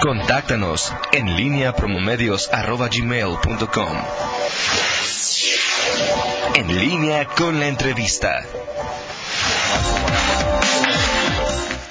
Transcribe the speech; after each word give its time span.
Contáctanos 0.00 0.94
en 1.12 1.36
línea 1.36 1.74
promomedios.com. 1.74 3.98
En 6.54 6.78
línea 6.78 7.26
con 7.26 7.58
la 7.58 7.66
entrevista. 7.66 8.44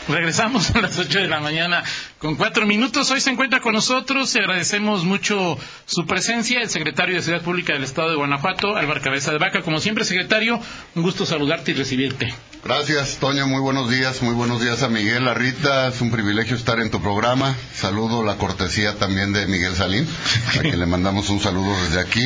Regresamos 0.07 0.73
a 0.73 0.81
las 0.81 0.97
8 0.97 1.20
de 1.20 1.28
la 1.28 1.41
mañana 1.41 1.83
con 2.17 2.35
cuatro 2.35 2.65
minutos. 2.65 3.12
Hoy 3.12 3.20
se 3.20 3.29
encuentra 3.29 3.59
con 3.59 3.73
nosotros. 3.73 4.33
y 4.35 4.39
agradecemos 4.39 5.03
mucho 5.03 5.58
su 5.85 6.05
presencia, 6.05 6.62
el 6.62 6.69
secretario 6.69 7.15
de 7.15 7.21
Seguridad 7.21 7.44
Pública 7.44 7.74
del 7.74 7.83
Estado 7.83 8.12
de 8.12 8.15
Guanajuato, 8.15 8.78
Álvaro 8.78 9.01
Cabeza 9.01 9.31
de 9.31 9.37
Vaca. 9.37 9.63
Como 9.63 9.79
siempre, 9.79 10.05
secretario, 10.05 10.62
un 10.96 11.03
gusto 11.03 11.26
saludarte 11.26 11.71
y 11.71 11.74
recibirte. 11.74 12.33
Gracias, 12.63 13.17
Toño. 13.17 13.47
Muy 13.47 13.62
buenos 13.62 13.90
días. 13.90 14.21
Muy 14.21 14.33
buenos 14.33 14.62
días 14.62 14.83
a 14.83 14.90
Miguel, 14.90 15.28
a 15.28 15.33
Rita. 15.33 15.87
Es 15.87 16.02
un 16.02 16.12
privilegio 16.12 16.55
estar 16.55 16.80
en 16.80 16.90
tu 16.90 17.02
programa. 17.02 17.55
Saludo 17.73 18.23
la 18.23 18.38
cortesía 18.38 18.95
también 18.95 19.31
de 19.31 19.48
Miguel 19.48 19.76
Salín, 19.76 20.08
a 20.49 20.62
quien 20.62 20.80
le 20.80 20.85
mandamos 20.85 21.30
un 21.30 21.40
saludo 21.40 21.73
desde 21.84 22.02
aquí. 22.02 22.23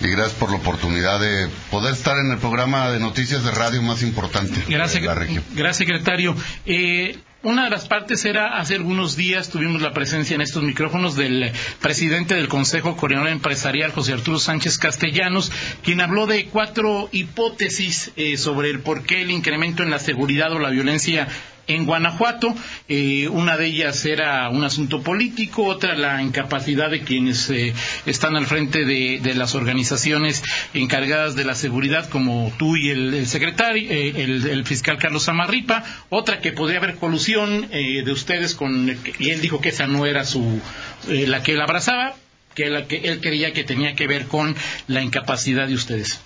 Y 0.00 0.08
gracias 0.08 0.32
por 0.34 0.50
la 0.50 0.56
oportunidad 0.56 1.20
de 1.20 1.48
poder 1.70 1.94
estar 1.94 2.16
en 2.18 2.30
el 2.30 2.38
programa 2.38 2.90
de 2.90 3.00
noticias 3.00 3.44
de 3.44 3.50
radio 3.50 3.82
más 3.82 4.02
importante 4.02 4.62
gracias, 4.68 5.02
de 5.02 5.08
la 5.08 5.14
región. 5.14 5.44
Gracias, 5.52 5.76
secretario. 5.78 6.34
Eh, 6.64 7.18
una 7.42 7.64
de 7.64 7.70
las 7.70 7.88
partes 7.88 8.24
era, 8.24 8.58
hace 8.58 8.76
algunos 8.76 9.16
días 9.16 9.48
tuvimos 9.48 9.82
la 9.82 9.92
presencia 9.92 10.34
en 10.34 10.40
estos 10.40 10.62
micrófonos 10.62 11.16
del 11.16 11.50
presidente 11.80 12.34
del 12.34 12.48
Consejo 12.48 12.96
Coreano 12.96 13.28
Empresarial, 13.28 13.92
José 13.92 14.12
Arturo 14.12 14.38
Sánchez 14.38 14.78
Castellanos, 14.78 15.50
quien 15.82 16.00
habló 16.00 16.26
de 16.26 16.46
cuatro 16.46 17.08
hipótesis 17.10 18.12
eh, 18.16 18.36
sobre 18.36 18.70
el 18.70 18.80
por 18.80 19.04
qué 19.04 19.22
el 19.22 19.30
incremento 19.30 19.82
en 19.82 19.90
la 19.90 19.98
seguridad 19.98 20.52
o 20.52 20.60
la 20.60 20.70
violencia 20.70 21.28
en 21.66 21.86
Guanajuato. 21.86 22.54
Eh, 22.88 23.28
una 23.28 23.56
de 23.56 23.66
ellas 23.66 24.04
era 24.04 24.48
un 24.48 24.64
asunto 24.64 25.02
político, 25.02 25.64
otra 25.64 25.94
la 25.94 26.22
incapacidad 26.22 26.90
de 26.90 27.02
quienes 27.02 27.48
eh, 27.50 27.74
están 28.06 28.36
al 28.36 28.46
frente 28.46 28.84
de, 28.84 29.20
las 29.32 29.54
organizaciones 29.54 30.42
encargadas 30.74 31.34
de 31.34 31.44
la 31.44 31.54
seguridad, 31.54 32.08
como 32.10 32.52
tú 32.58 32.76
y 32.76 32.90
el, 32.90 33.26
secretario, 33.26 33.90
eh, 33.90 34.22
el, 34.22 34.64
fiscal 34.66 34.98
Carlos 34.98 35.28
Amarripa, 35.28 35.84
otra 36.10 36.40
que 36.40 36.52
podría 36.52 36.78
haber 36.78 36.96
colusión 36.96 37.68
de 37.70 38.12
ustedes 38.12 38.54
con, 38.54 38.94
y 39.18 39.30
él 39.30 39.40
dijo 39.40 39.60
que 39.60 39.70
esa 39.70 39.86
no 39.86 40.04
era 40.04 40.24
su, 40.24 40.60
la 41.08 41.42
que 41.42 41.52
él 41.52 41.60
abrazaba, 41.62 42.14
que, 42.54 42.68
la, 42.68 42.86
que 42.86 42.98
él 42.98 43.20
creía 43.20 43.52
que 43.52 43.64
tenía 43.64 43.94
que 43.94 44.06
ver 44.06 44.26
con 44.26 44.54
la 44.86 45.02
incapacidad 45.02 45.66
de 45.66 45.74
ustedes. 45.74 46.20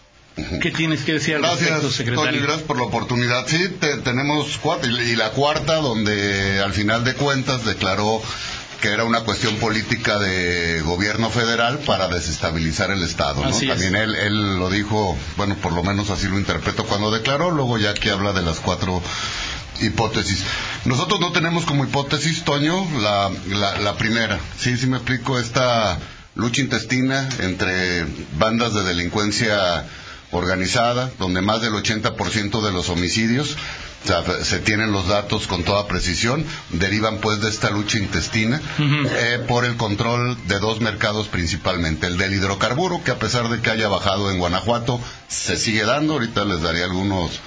¿Qué 0.60 0.70
tienes 0.70 1.02
que 1.02 1.14
decir 1.14 1.36
al 1.36 1.42
respecto, 1.42 1.90
secretario? 1.90 2.42
gracias 2.42 2.62
por 2.62 2.76
la 2.76 2.84
oportunidad. 2.84 3.46
Sí, 3.46 3.74
tenemos 4.04 4.58
cuatro, 4.58 4.90
y 4.90 5.16
la 5.16 5.30
cuarta, 5.30 5.76
donde 5.76 6.60
al 6.60 6.74
final 6.74 7.04
de 7.04 7.14
cuentas 7.14 7.64
declaró 7.64 8.20
que 8.82 8.88
era 8.88 9.04
una 9.04 9.20
cuestión 9.20 9.56
política 9.56 10.18
de 10.18 10.82
gobierno 10.82 11.30
federal 11.30 11.78
para 11.78 12.08
desestabilizar 12.08 12.90
el 12.90 13.02
Estado. 13.02 13.42
¿no? 13.42 13.50
También 13.50 13.96
él, 13.96 14.14
él 14.14 14.56
lo 14.58 14.68
dijo, 14.68 15.16
bueno, 15.38 15.56
por 15.56 15.72
lo 15.72 15.82
menos 15.82 16.10
así 16.10 16.28
lo 16.28 16.38
interpreto 16.38 16.84
cuando 16.84 17.10
declaró, 17.10 17.50
luego 17.50 17.78
ya 17.78 17.94
que 17.94 18.10
habla 18.10 18.32
de 18.34 18.42
las 18.42 18.60
cuatro 18.60 19.02
hipótesis. 19.80 20.44
Nosotros 20.84 21.18
no 21.18 21.32
tenemos 21.32 21.64
como 21.64 21.84
hipótesis, 21.84 22.44
Toño, 22.44 22.86
la, 23.00 23.30
la, 23.48 23.78
la 23.78 23.96
primera. 23.96 24.38
Sí, 24.58 24.76
sí 24.76 24.86
me 24.86 24.98
explico, 24.98 25.38
esta 25.38 25.98
lucha 26.34 26.60
intestina 26.60 27.26
entre 27.38 28.04
bandas 28.38 28.74
de 28.74 28.84
delincuencia 28.84 29.86
organizada, 30.32 31.10
donde 31.18 31.40
más 31.40 31.60
del 31.62 31.72
80% 31.72 32.60
de 32.62 32.72
los 32.72 32.88
homicidios 32.88 33.56
se 34.42 34.60
tienen 34.60 34.92
los 34.92 35.08
datos 35.08 35.46
con 35.46 35.64
toda 35.64 35.88
precisión, 35.88 36.44
derivan 36.70 37.18
pues 37.18 37.40
de 37.40 37.48
esta 37.48 37.70
lucha 37.70 37.98
intestina 37.98 38.60
eh, 38.78 39.44
por 39.48 39.64
el 39.64 39.76
control 39.76 40.36
de 40.46 40.58
dos 40.58 40.80
mercados 40.80 41.26
principalmente, 41.26 42.06
el 42.06 42.16
del 42.16 42.34
hidrocarburo, 42.34 43.02
que 43.02 43.10
a 43.10 43.18
pesar 43.18 43.48
de 43.48 43.60
que 43.60 43.70
haya 43.70 43.88
bajado 43.88 44.30
en 44.30 44.38
Guanajuato, 44.38 45.00
se 45.28 45.56
sigue 45.56 45.84
dando, 45.84 46.14
ahorita 46.14 46.44
les 46.44 46.62
daré 46.62 46.84
algunos, 46.84 47.40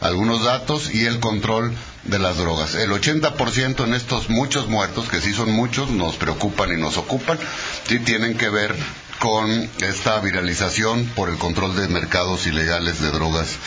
algunos 0.00 0.42
datos, 0.44 0.94
y 0.94 1.04
el 1.04 1.20
control 1.20 1.72
de 2.04 2.18
las 2.18 2.38
drogas. 2.38 2.74
El 2.76 2.90
80% 2.90 3.84
en 3.84 3.94
estos 3.94 4.30
muchos 4.30 4.68
muertos, 4.68 5.08
que 5.08 5.20
sí 5.20 5.34
son 5.34 5.52
muchos, 5.52 5.90
nos 5.90 6.16
preocupan 6.16 6.72
y 6.72 6.80
nos 6.80 6.96
ocupan, 6.96 7.38
sí 7.86 7.98
tienen 7.98 8.38
que 8.38 8.48
ver 8.48 8.74
con 9.18 9.50
esta 9.80 10.20
viralización 10.20 11.06
por 11.14 11.28
el 11.28 11.36
control 11.36 11.76
de 11.76 11.88
mercados 11.88 12.46
ilegales 12.46 13.00
de 13.00 13.10
drogas 13.10 13.58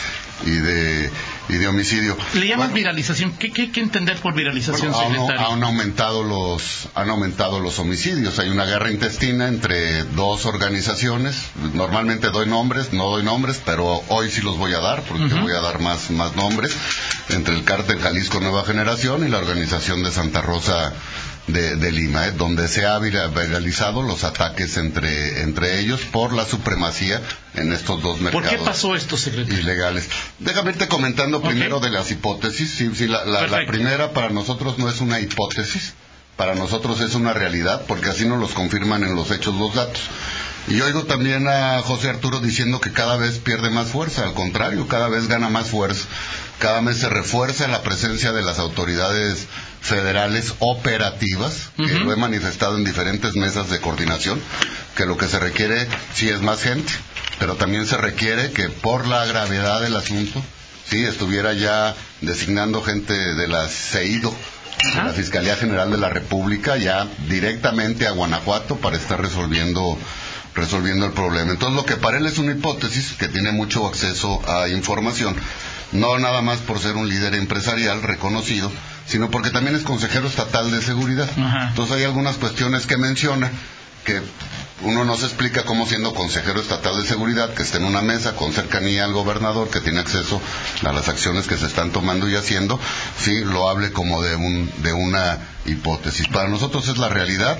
y 0.44 0.50
de, 0.50 1.10
y 1.48 1.54
de 1.54 1.68
homicidio. 1.68 2.16
¿Le 2.34 2.48
llaman 2.48 2.72
viralización? 2.72 3.32
¿Qué, 3.32 3.52
¿Qué, 3.52 3.80
entender 3.80 4.16
por 4.18 4.34
viralización, 4.34 4.94
han, 4.94 5.62
aumentado 5.62 6.22
los, 6.22 6.88
han 6.94 7.10
aumentado 7.10 7.60
los 7.60 7.78
homicidios. 7.78 8.38
Hay 8.38 8.48
una 8.48 8.64
guerra 8.64 8.90
intestina 8.90 9.48
entre 9.48 10.04
dos 10.04 10.46
organizaciones. 10.46 11.36
Normalmente 11.74 12.30
doy 12.30 12.46
nombres, 12.46 12.92
no 12.92 13.10
doy 13.10 13.22
nombres, 13.22 13.60
pero 13.64 14.02
hoy 14.08 14.30
sí 14.30 14.40
los 14.42 14.56
voy 14.58 14.72
a 14.72 14.80
dar, 14.80 15.02
porque 15.02 15.34
voy 15.34 15.52
a 15.52 15.60
dar 15.60 15.80
más, 15.80 16.10
más 16.10 16.36
nombres. 16.36 16.74
Entre 17.28 17.54
el 17.54 17.64
cártel 17.64 18.00
Jalisco 18.00 18.40
Nueva 18.40 18.64
Generación 18.64 19.26
y 19.26 19.30
la 19.30 19.38
organización 19.38 20.02
de 20.02 20.10
Santa 20.10 20.42
Rosa 20.42 20.92
de, 21.52 21.92
Lima, 21.92 22.26
¿eh? 22.26 22.32
donde 22.32 22.68
se 22.68 22.86
ha 22.86 22.98
viralizado 22.98 24.02
los 24.02 24.24
ataques 24.24 24.76
entre, 24.76 25.42
entre 25.42 25.80
ellos 25.80 26.00
por 26.12 26.32
la 26.32 26.44
supremacía 26.44 27.20
en 27.54 27.72
estos 27.72 28.02
dos 28.02 28.20
mercados. 28.20 28.48
¿Por 28.48 28.58
qué 28.58 28.64
pasó 28.64 28.94
esto, 28.94 29.16
secretario? 29.16 29.58
Ilegales. 29.58 30.08
Déjame 30.38 30.70
irte 30.70 30.88
comentando 30.88 31.42
primero 31.42 31.80
de 31.80 31.90
las 31.90 32.10
hipótesis. 32.10 32.70
Sí, 32.70 33.06
la, 33.06 33.24
la, 33.24 33.66
primera 33.66 34.12
para 34.12 34.30
nosotros 34.30 34.78
no 34.78 34.88
es 34.88 35.00
una 35.00 35.20
hipótesis, 35.20 35.94
para 36.36 36.54
nosotros 36.54 37.00
es 37.00 37.14
una 37.14 37.32
realidad, 37.32 37.82
porque 37.86 38.10
así 38.10 38.26
nos 38.26 38.40
los 38.40 38.52
confirman 38.52 39.04
en 39.04 39.14
los 39.14 39.30
hechos 39.30 39.54
los 39.54 39.74
datos. 39.74 40.02
Y 40.68 40.80
oigo 40.82 41.04
también 41.04 41.48
a 41.48 41.80
José 41.82 42.10
Arturo 42.10 42.38
diciendo 42.38 42.80
que 42.80 42.92
cada 42.92 43.16
vez 43.16 43.38
pierde 43.38 43.70
más 43.70 43.88
fuerza, 43.88 44.24
al 44.24 44.34
contrario, 44.34 44.86
cada 44.86 45.08
vez 45.08 45.26
gana 45.26 45.48
más 45.48 45.68
fuerza, 45.68 46.06
cada 46.58 46.80
vez 46.80 46.98
se 46.98 47.08
refuerza 47.08 47.66
la 47.66 47.82
presencia 47.82 48.32
de 48.32 48.42
las 48.42 48.58
autoridades 48.58 49.48
federales 49.80 50.54
operativas, 50.58 51.70
que 51.76 51.98
lo 52.00 52.12
he 52.12 52.16
manifestado 52.16 52.76
en 52.76 52.84
diferentes 52.84 53.34
mesas 53.34 53.70
de 53.70 53.80
coordinación, 53.80 54.40
que 54.96 55.06
lo 55.06 55.16
que 55.16 55.28
se 55.28 55.38
requiere 55.38 55.88
sí 56.14 56.28
es 56.28 56.42
más 56.42 56.62
gente, 56.62 56.92
pero 57.38 57.56
también 57.56 57.86
se 57.86 57.96
requiere 57.96 58.52
que 58.52 58.68
por 58.68 59.06
la 59.06 59.24
gravedad 59.24 59.80
del 59.80 59.96
asunto, 59.96 60.42
sí, 60.88 61.04
estuviera 61.04 61.54
ya 61.54 61.94
designando 62.20 62.82
gente 62.82 63.14
de 63.14 63.48
la 63.48 63.66
CEIDO, 63.68 64.34
de 64.94 65.02
la 65.02 65.12
Fiscalía 65.12 65.56
General 65.56 65.90
de 65.90 65.98
la 65.98 66.08
República, 66.08 66.76
ya 66.76 67.06
directamente 67.28 68.06
a 68.06 68.12
Guanajuato 68.12 68.76
para 68.76 68.96
estar 68.96 69.20
resolviendo 69.20 69.98
resolviendo 70.54 71.06
el 71.06 71.12
problema. 71.12 71.52
Entonces, 71.52 71.76
lo 71.76 71.86
que 71.86 71.96
para 71.96 72.18
él 72.18 72.26
es 72.26 72.38
una 72.38 72.52
hipótesis 72.52 73.12
que 73.12 73.28
tiene 73.28 73.52
mucho 73.52 73.86
acceso 73.86 74.42
a 74.48 74.68
información, 74.68 75.36
no 75.92 76.18
nada 76.18 76.42
más 76.42 76.58
por 76.58 76.78
ser 76.78 76.96
un 76.96 77.08
líder 77.08 77.34
empresarial 77.34 78.02
reconocido, 78.02 78.70
sino 79.06 79.30
porque 79.30 79.50
también 79.50 79.76
es 79.76 79.82
consejero 79.82 80.28
estatal 80.28 80.70
de 80.70 80.82
seguridad. 80.82 81.28
Entonces 81.68 81.96
hay 81.96 82.04
algunas 82.04 82.36
cuestiones 82.36 82.86
que 82.86 82.96
menciona 82.96 83.50
que 84.04 84.22
uno 84.82 85.04
no 85.04 85.16
se 85.16 85.26
explica 85.26 85.64
cómo 85.64 85.86
siendo 85.86 86.14
consejero 86.14 86.60
estatal 86.60 86.96
de 87.00 87.06
seguridad, 87.06 87.52
que 87.52 87.62
esté 87.62 87.78
en 87.78 87.84
una 87.84 88.00
mesa 88.00 88.34
con 88.34 88.52
cercanía 88.52 89.04
al 89.04 89.12
gobernador, 89.12 89.68
que 89.68 89.80
tiene 89.80 90.00
acceso 90.00 90.40
a 90.82 90.92
las 90.92 91.08
acciones 91.08 91.46
que 91.46 91.58
se 91.58 91.66
están 91.66 91.90
tomando 91.90 92.28
y 92.28 92.34
haciendo, 92.34 92.80
sí, 93.18 93.44
lo 93.44 93.68
hable 93.68 93.92
como 93.92 94.22
de, 94.22 94.36
un, 94.36 94.70
de 94.78 94.92
una 94.92 95.38
hipótesis. 95.66 96.28
Para 96.28 96.48
nosotros 96.48 96.88
es 96.88 96.96
la 96.96 97.08
realidad. 97.08 97.58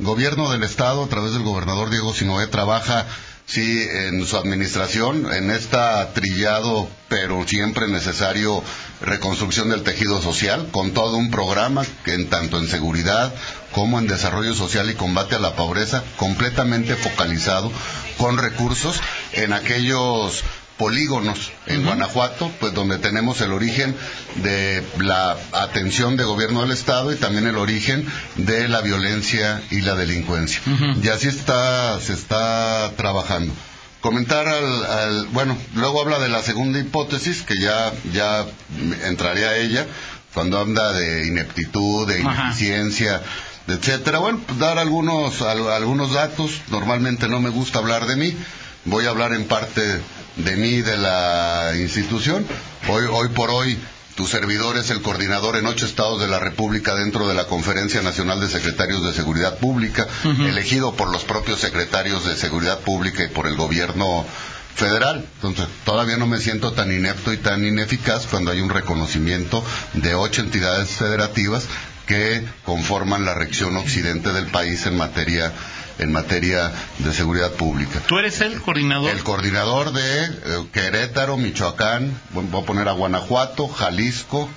Gobierno 0.00 0.50
del 0.50 0.64
Estado, 0.64 1.04
a 1.04 1.08
través 1.08 1.32
del 1.32 1.42
gobernador 1.42 1.90
Diego 1.90 2.12
Sinoé, 2.12 2.48
trabaja 2.48 3.06
sí, 3.46 3.86
en 3.90 4.26
su 4.26 4.36
administración, 4.36 5.32
en 5.32 5.50
esta 5.50 6.12
trillado, 6.12 6.88
pero 7.08 7.46
siempre 7.46 7.86
necesario 7.88 8.62
reconstrucción 9.00 9.70
del 9.70 9.82
tejido 9.82 10.20
social, 10.20 10.68
con 10.72 10.92
todo 10.92 11.16
un 11.16 11.30
programa 11.30 11.86
que 12.04 12.14
en 12.14 12.28
tanto 12.28 12.58
en 12.58 12.68
seguridad 12.68 13.32
como 13.72 13.98
en 13.98 14.06
desarrollo 14.06 14.54
social 14.54 14.90
y 14.90 14.94
combate 14.94 15.36
a 15.36 15.40
la 15.40 15.54
pobreza, 15.54 16.02
completamente 16.16 16.96
focalizado, 16.96 17.70
con 18.18 18.38
recursos 18.38 19.00
en 19.32 19.52
aquellos 19.52 20.42
polígonos 20.78 21.52
en 21.66 21.84
Guanajuato, 21.84 22.50
pues 22.60 22.74
donde 22.74 22.98
tenemos 22.98 23.40
el 23.40 23.52
origen 23.52 23.96
de 24.36 24.84
la 24.98 25.36
atención 25.52 26.16
de 26.16 26.24
gobierno 26.24 26.62
del 26.62 26.72
Estado 26.72 27.12
y 27.12 27.16
también 27.16 27.46
el 27.46 27.56
origen 27.56 28.06
de 28.36 28.68
la 28.68 28.82
violencia 28.82 29.62
y 29.70 29.80
la 29.80 29.94
delincuencia. 29.94 30.60
Y 31.02 31.08
así 31.08 31.28
está, 31.28 31.98
se 32.00 32.12
está 32.12 32.92
trabajando. 32.96 33.52
Comentar 34.00 34.46
al, 34.46 35.26
bueno, 35.32 35.56
luego 35.74 36.00
habla 36.00 36.18
de 36.18 36.28
la 36.28 36.42
segunda 36.42 36.78
hipótesis, 36.78 37.42
que 37.42 37.58
ya, 37.58 37.92
ya 38.12 38.44
entraré 39.04 39.46
a 39.46 39.56
ella, 39.56 39.86
cuando 40.34 40.58
habla 40.58 40.92
de 40.92 41.26
ineptitud, 41.26 42.06
de 42.06 42.20
ineficiencia, 42.20 43.22
etcétera. 43.66 44.18
Bueno, 44.18 44.40
pues 44.46 44.58
dar 44.58 44.78
algunos, 44.78 45.40
algunos 45.42 46.12
datos. 46.12 46.60
Normalmente 46.68 47.26
no 47.28 47.40
me 47.40 47.50
gusta 47.50 47.78
hablar 47.78 48.06
de 48.06 48.16
mí. 48.16 48.36
Voy 48.86 49.04
a 49.04 49.10
hablar 49.10 49.32
en 49.32 49.46
parte 49.46 50.00
de 50.36 50.56
mí, 50.56 50.80
de 50.80 50.96
la 50.96 51.72
institución. 51.76 52.46
Hoy, 52.88 53.04
hoy 53.10 53.28
por 53.30 53.50
hoy 53.50 53.76
Tu 54.14 54.26
servidor 54.26 54.78
es 54.78 54.90
el 54.90 55.02
coordinador 55.02 55.56
en 55.56 55.66
ocho 55.66 55.84
estados 55.84 56.18
de 56.20 56.26
la 56.26 56.38
República 56.38 56.94
dentro 56.94 57.28
de 57.28 57.34
la 57.34 57.44
Conferencia 57.46 58.00
Nacional 58.00 58.40
de 58.40 58.48
Secretarios 58.48 59.04
de 59.04 59.12
Seguridad 59.12 59.58
Pública, 59.58 60.06
elegido 60.24 60.94
por 60.94 61.12
los 61.12 61.24
propios 61.24 61.60
secretarios 61.60 62.24
de 62.24 62.34
Seguridad 62.34 62.78
Pública 62.78 63.24
y 63.24 63.28
por 63.28 63.46
el 63.46 63.56
gobierno 63.56 64.24
federal. 64.74 65.26
Entonces, 65.34 65.66
todavía 65.84 66.16
no 66.16 66.26
me 66.26 66.38
siento 66.38 66.72
tan 66.72 66.92
inepto 66.92 67.30
y 67.32 67.36
tan 67.36 67.66
ineficaz 67.66 68.26
cuando 68.26 68.52
hay 68.52 68.60
un 68.60 68.70
reconocimiento 68.70 69.62
de 69.92 70.14
ocho 70.14 70.40
entidades 70.40 70.90
federativas 70.90 71.64
que 72.06 72.42
conforman 72.64 73.26
la 73.26 73.34
región 73.34 73.76
occidente 73.76 74.32
del 74.32 74.46
país 74.46 74.86
en 74.86 74.96
materia 74.96 75.52
en 75.98 76.12
materia 76.12 76.72
de 76.98 77.12
seguridad 77.12 77.52
pública. 77.52 78.00
¿Tú 78.06 78.18
eres 78.18 78.40
el 78.40 78.60
coordinador? 78.60 79.10
El 79.10 79.22
coordinador 79.22 79.92
de 79.92 80.24
eh, 80.24 80.30
Querétaro, 80.72 81.36
Michoacán, 81.36 82.20
voy 82.32 82.62
a 82.62 82.66
poner 82.66 82.88
a 82.88 82.92
Guanajuato, 82.92 83.68
Jalisco, 83.68 84.48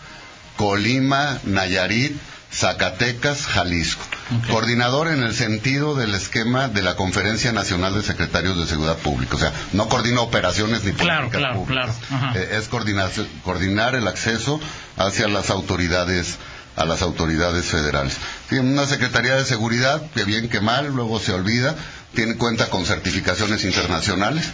Colima, 0.58 1.40
Nayarit, 1.44 2.18
Zacatecas, 2.52 3.46
Jalisco. 3.46 4.04
Coordinador 4.50 5.08
en 5.08 5.24
el 5.24 5.34
sentido 5.34 5.96
del 5.96 6.14
esquema 6.16 6.68
de 6.68 6.82
la 6.82 6.96
Conferencia 6.96 7.52
Nacional 7.52 7.94
de 7.94 8.02
Secretarios 8.02 8.58
de 8.58 8.66
Seguridad 8.66 8.98
Pública. 8.98 9.36
O 9.36 9.40
sea, 9.40 9.54
no 9.74 9.88
coordina 9.88 10.22
operaciones 10.22 10.84
ni 10.84 10.94
claro, 10.94 11.30
claro, 11.30 11.64
Claro, 11.66 11.94
eh, 12.36 12.58
es 12.60 12.68
coordinar 12.68 13.96
el 13.96 14.08
acceso 14.08 14.60
hacia 14.98 15.28
las 15.28 15.50
autoridades 15.50 16.38
a 16.76 16.86
las 16.86 17.02
autoridades 17.02 17.66
federales. 17.66 18.16
Tiene 18.48 18.72
una 18.72 18.86
Secretaría 18.86 19.36
de 19.36 19.46
Seguridad, 19.46 20.02
que 20.12 20.24
bien 20.24 20.50
que 20.50 20.62
mal, 20.62 20.88
luego 20.88 21.20
se 21.20 21.34
olvida, 21.34 21.76
tiene 22.14 22.36
cuenta 22.36 22.70
con 22.70 22.86
certificaciones 22.86 23.64
internacionales, 23.64 24.46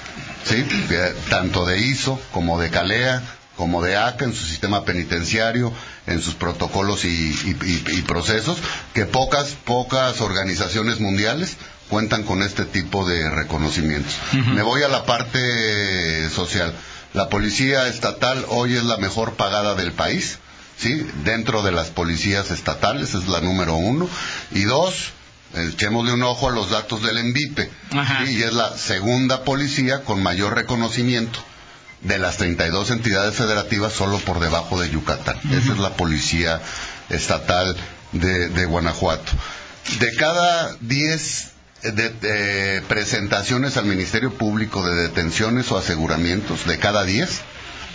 ¿sí? 0.44 0.66
tanto 1.30 1.66
de 1.66 1.80
ISO 1.80 2.20
como 2.32 2.60
de 2.60 2.70
CALEA, 2.70 3.22
como 3.56 3.82
de 3.82 3.96
ACA 3.96 4.26
en 4.26 4.34
su 4.34 4.46
sistema 4.46 4.84
penitenciario, 4.84 5.72
en 6.08 6.22
sus 6.22 6.36
protocolos 6.36 7.06
y, 7.06 8.04
procesos, 8.08 8.58
que 8.94 9.06
pocas, 9.06 9.56
pocas 9.64 10.20
organizaciones 10.22 11.00
mundiales 11.00 11.56
cuentan 11.90 12.24
con 12.24 12.42
este 12.42 12.66
tipo 12.66 13.08
de 13.08 13.30
reconocimientos. 13.30 14.14
Me 14.34 14.64
voy 14.64 14.84
a 14.84 14.88
la 14.88 15.06
parte 15.06 16.30
social. 16.30 16.74
La 17.14 17.30
policía 17.30 17.88
estatal 17.88 18.44
hoy 18.50 18.76
es 18.76 18.84
la 18.84 18.98
mejor 18.98 19.36
pagada 19.36 19.76
del 19.76 19.94
país 19.94 20.40
¿sí? 20.78 21.06
Dentro 21.24 21.64
de 21.64 21.72
las 21.72 21.88
policías 21.88 22.52
estatales, 22.52 23.14
es 23.14 23.28
la 23.28 23.42
número 23.42 23.76
uno. 23.76 24.10
Y 24.52 24.64
dos, 24.64 25.12
echémosle 25.54 26.14
un 26.14 26.24
ojo 26.24 26.50
a 26.50 26.52
los 26.52 26.70
datos 26.70 27.04
del 27.04 27.18
ENVIPE, 27.18 27.72
y 28.28 28.44
es 28.44 28.54
la 28.54 28.78
segunda 28.78 29.44
policía 29.44 30.04
con 30.04 30.22
mayor 30.22 30.56
reconocimiento 30.56 31.40
de 32.02 32.20
las 32.20 32.38
32 32.38 32.92
entidades 32.92 33.36
federativas 33.36 33.94
solo 33.94 34.20
por 34.20 34.40
debajo 34.40 34.80
de 34.80 34.90
Yucatán. 34.90 35.38
Esa 35.52 35.74
es 35.74 35.80
la 35.80 35.96
policía 35.96 36.62
estatal 37.10 37.76
de, 38.12 38.66
Guanajuato. 38.66 39.32
De 40.00 40.16
cada 40.16 40.76
10 40.82 41.52
de, 41.84 42.84
presentaciones 42.88 43.78
al 43.78 43.86
Ministerio 43.86 44.34
Público 44.34 44.86
de 44.86 44.96
detenciones 45.04 45.72
o 45.72 45.78
aseguramientos, 45.78 46.66
de 46.66 46.78
cada 46.78 47.04
10, 47.04 47.42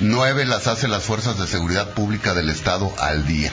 nueve 0.01 0.45
las 0.45 0.67
hace 0.67 0.89
las 0.89 1.05
fuerzas 1.05 1.39
de 1.39 1.47
seguridad 1.47 1.95
pública 1.95 2.35
del 2.35 2.51
Estado 2.51 2.93
al 2.99 3.27
día. 3.27 3.53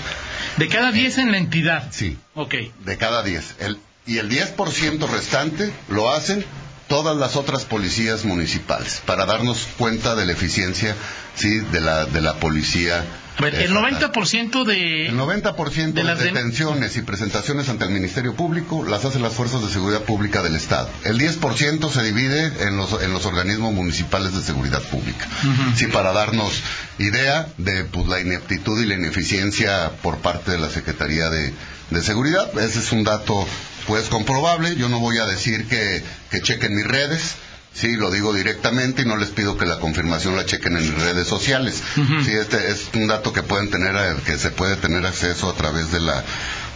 ¿De 0.57 0.67
cada 0.67 0.91
diez 0.91 1.17
en 1.17 1.31
la 1.31 1.37
entidad? 1.37 1.89
Sí. 1.91 2.17
Ok. 2.33 2.55
De 2.83 2.97
cada 2.97 3.23
diez. 3.23 3.55
El, 3.59 3.79
y 4.05 4.17
el 4.17 4.29
10% 4.29 5.07
restante 5.07 5.71
lo 5.89 6.11
hacen 6.11 6.45
todas 6.87 7.15
las 7.17 7.35
otras 7.35 7.65
policías 7.65 8.25
municipales 8.25 9.01
para 9.05 9.25
darnos 9.25 9.67
cuenta 9.77 10.15
de 10.15 10.25
la 10.25 10.31
eficiencia 10.31 10.95
sí 11.35 11.59
de 11.59 11.81
la 11.81 12.05
de 12.05 12.21
la 12.21 12.35
policía 12.35 13.03
el 13.45 13.73
90% 13.73 14.65
de... 14.65 15.07
El 15.07 15.17
90% 15.17 15.93
de, 15.93 16.03
las 16.03 16.19
detenciones 16.19 16.97
y 16.97 17.01
presentaciones 17.01 17.69
ante 17.69 17.85
el 17.85 17.91
Ministerio 17.91 18.35
Público 18.35 18.83
las 18.83 19.05
hacen 19.05 19.21
las 19.21 19.33
fuerzas 19.33 19.61
de 19.61 19.69
seguridad 19.69 20.01
pública 20.01 20.41
del 20.41 20.55
Estado. 20.55 20.89
El 21.03 21.19
10% 21.19 21.89
se 21.91 22.03
divide 22.03 22.51
en 22.63 22.77
los, 22.77 23.01
en 23.01 23.13
los 23.13 23.25
organismos 23.25 23.73
municipales 23.73 24.33
de 24.33 24.41
seguridad 24.41 24.81
pública. 24.81 25.27
Sí, 25.75 25.87
para 25.87 26.13
darnos 26.13 26.61
idea 26.97 27.47
de 27.57 27.83
pues, 27.83 28.07
la 28.07 28.19
ineptitud 28.19 28.81
y 28.81 28.85
la 28.85 28.95
ineficiencia 28.95 29.91
por 30.01 30.17
parte 30.17 30.51
de 30.51 30.57
la 30.57 30.69
Secretaría 30.69 31.29
de, 31.29 31.53
de 31.91 32.03
Seguridad. 32.03 32.57
Ese 32.59 32.79
es 32.79 32.91
un 32.91 33.03
dato 33.03 33.47
pues 33.85 34.09
comprobable. 34.09 34.75
Yo 34.75 34.89
no 34.89 34.99
voy 34.99 35.17
a 35.19 35.25
decir 35.25 35.67
que, 35.67 36.03
que 36.31 36.41
chequen 36.41 36.75
mis 36.75 36.87
redes 36.87 37.35
Sí, 37.77 37.95
lo 37.95 38.09
digo 38.09 38.33
directamente 38.33 39.03
y 39.03 39.05
no 39.05 39.17
les 39.17 39.29
pido 39.29 39.55
que 39.55 39.67
la 39.67 39.79
confirmación 39.79 40.35
la 40.35 40.45
chequen 40.45 40.77
en 40.77 40.95
redes 40.95 41.27
sociales. 41.27 41.83
Sí, 42.25 42.31
este 42.31 42.71
es 42.71 42.89
un 42.95 43.05
dato 43.05 43.31
que 43.31 43.43
pueden 43.43 43.69
tener, 43.69 43.95
eh, 43.95 44.15
que 44.25 44.39
se 44.39 44.49
puede 44.49 44.77
tener 44.77 45.05
acceso 45.05 45.47
a 45.47 45.53
través 45.53 45.91
de 45.91 45.99
la, 45.99 46.23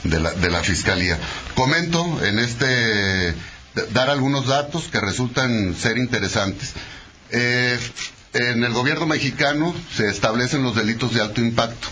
de 0.03 0.19
la, 0.19 0.31
de 0.31 0.51
la 0.51 0.61
fiscalía. 0.61 1.17
Comento 1.55 2.23
en 2.23 2.37
este, 2.37 3.33
dar 3.93 4.11
algunos 4.11 4.45
datos 4.45 4.89
que 4.91 4.99
resultan 4.99 5.73
ser 5.75 5.97
interesantes. 5.97 6.73
Eh, 7.31 7.79
en 8.33 8.63
el 8.63 8.71
gobierno 8.71 9.07
mexicano 9.07 9.73
se 9.95 10.07
establecen 10.07 10.61
los 10.61 10.75
delitos 10.75 11.15
de 11.15 11.21
alto 11.21 11.41
impacto 11.41 11.87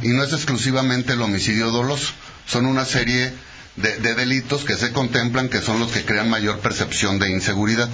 y 0.00 0.08
no 0.08 0.24
es 0.24 0.32
exclusivamente 0.32 1.12
el 1.12 1.20
homicidio 1.20 1.70
doloso, 1.70 2.12
son 2.46 2.64
una 2.64 2.86
serie 2.86 3.30
de, 3.76 3.98
de, 3.98 4.14
delitos 4.14 4.64
que 4.64 4.74
se 4.74 4.92
contemplan 4.92 5.48
que 5.48 5.60
son 5.60 5.80
los 5.80 5.90
que 5.92 6.04
crean 6.04 6.30
mayor 6.30 6.60
percepción 6.60 7.18
de 7.18 7.30
inseguridad. 7.30 7.88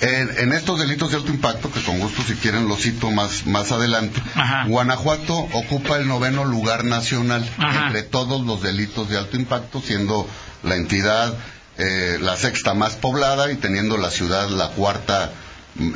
En, 0.00 0.52
estos 0.52 0.78
delitos 0.78 1.10
de 1.10 1.18
alto 1.18 1.30
impacto, 1.30 1.70
que 1.70 1.82
con 1.82 1.98
gusto 1.98 2.22
si 2.22 2.34
quieren 2.34 2.68
los 2.68 2.80
cito 2.80 3.10
más, 3.10 3.46
más 3.46 3.70
adelante, 3.70 4.22
Guanajuato 4.66 5.34
ocupa 5.34 5.96
el 5.96 6.08
noveno 6.08 6.44
lugar 6.44 6.84
nacional 6.84 7.46
entre 7.58 8.02
todos 8.02 8.46
los 8.46 8.62
delitos 8.62 9.08
de 9.08 9.18
alto 9.18 9.36
impacto, 9.36 9.80
siendo 9.80 10.26
la 10.62 10.76
entidad 10.76 11.34
eh, 11.82 12.18
la 12.20 12.36
sexta 12.36 12.74
más 12.74 12.96
poblada 12.96 13.50
y 13.50 13.56
teniendo 13.56 13.96
la 13.96 14.10
ciudad 14.10 14.50
la 14.50 14.68
cuarta, 14.68 15.32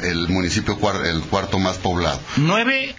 el 0.02 0.28
municipio 0.28 0.78
el 1.04 1.20
cuarto 1.22 1.58
más 1.58 1.76
poblado. 1.76 2.20
Nueve 2.36 2.94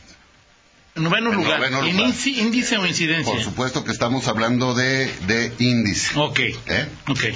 Noveno 0.95 1.29
lugar. 1.33 1.61
¿Índice 1.85 2.77
o 2.77 2.85
incidencia? 2.85 3.33
Por 3.33 3.43
supuesto 3.43 3.83
que 3.83 3.91
estamos 3.91 4.29
hablando 4.29 4.73
de, 4.73 5.07
de 5.27 5.53
índice. 5.59 6.17
Ok. 6.17 6.39
¿Eh? 6.39 6.87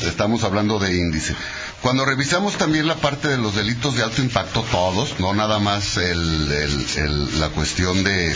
Estamos 0.02 0.46
hablando 0.46 0.80
de 0.80 0.96
índice. 0.96 1.36
Cuando 1.82 2.06
revisamos 2.06 2.58
también 2.58 2.88
la 2.88 2.96
parte 2.96 3.28
de 3.28 3.38
los 3.38 3.56
delitos 3.56 3.98
de 3.98 4.04
alto 4.04 4.22
impacto, 4.22 4.64
todos, 4.72 5.20
no 5.20 5.34
nada 5.34 5.60
más 5.60 5.98
la 5.98 7.50
cuestión 7.50 8.02
de, 8.06 8.34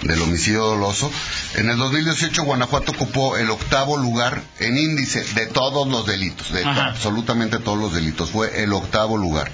del 0.00 0.22
homicidio 0.22 0.64
doloso, 0.64 1.10
en 1.56 1.68
el 1.68 1.76
2018 1.76 2.42
Guanajuato 2.44 2.92
ocupó 2.92 3.36
el 3.36 3.50
octavo 3.50 3.98
lugar 3.98 4.42
en 4.60 4.78
índice 4.78 5.24
de 5.34 5.44
todos 5.44 5.86
los 5.88 6.06
delitos, 6.06 6.52
de 6.52 6.64
absolutamente 6.64 7.58
todos 7.58 7.78
los 7.78 7.92
delitos, 7.92 8.30
fue 8.30 8.62
el 8.62 8.72
octavo 8.72 9.18
lugar. 9.18 9.52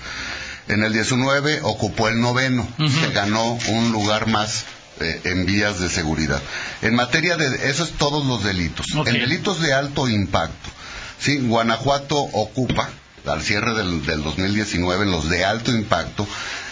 En 0.68 0.84
el 0.84 0.92
19 0.92 1.62
ocupó 1.62 2.06
el 2.08 2.20
noveno, 2.20 2.68
se 2.78 3.10
ganó 3.10 3.58
un 3.68 3.90
lugar 3.90 4.28
más 4.28 4.66
eh, 5.00 5.20
en 5.24 5.46
vías 5.46 5.80
de 5.80 5.88
seguridad. 5.88 6.42
En 6.82 6.94
materia 6.94 7.36
de, 7.36 7.70
eso 7.70 7.84
es 7.84 7.92
todos 7.92 8.26
los 8.26 8.44
delitos. 8.44 8.86
En 8.94 9.14
delitos 9.14 9.60
de 9.60 9.72
alto 9.72 10.08
impacto, 10.08 10.70
sí, 11.18 11.38
Guanajuato 11.38 12.16
ocupa, 12.16 12.88
al 13.26 13.42
cierre 13.42 13.74
del, 13.74 14.04
del 14.04 14.22
2019, 14.22 15.04
en 15.04 15.10
los 15.10 15.28
de 15.28 15.44
alto 15.44 15.70
impacto, 15.72 16.26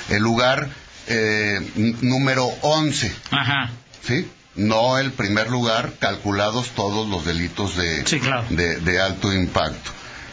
el 0.09 0.23
lugar 0.23 0.69
eh, 1.07 1.61
número 2.03 2.47
11. 2.63 3.13
Ajá. 3.31 3.71
¿Sí? 4.07 4.29
No 4.55 4.99
el 4.99 5.13
primer 5.13 5.51
lugar, 5.51 5.93
calculados 5.99 6.71
todos 6.71 7.09
los 7.09 7.25
delitos 7.25 7.77
de, 7.77 8.03
de, 8.51 8.77
de 8.81 9.01
alto 9.01 9.33
impacto. 9.33 9.91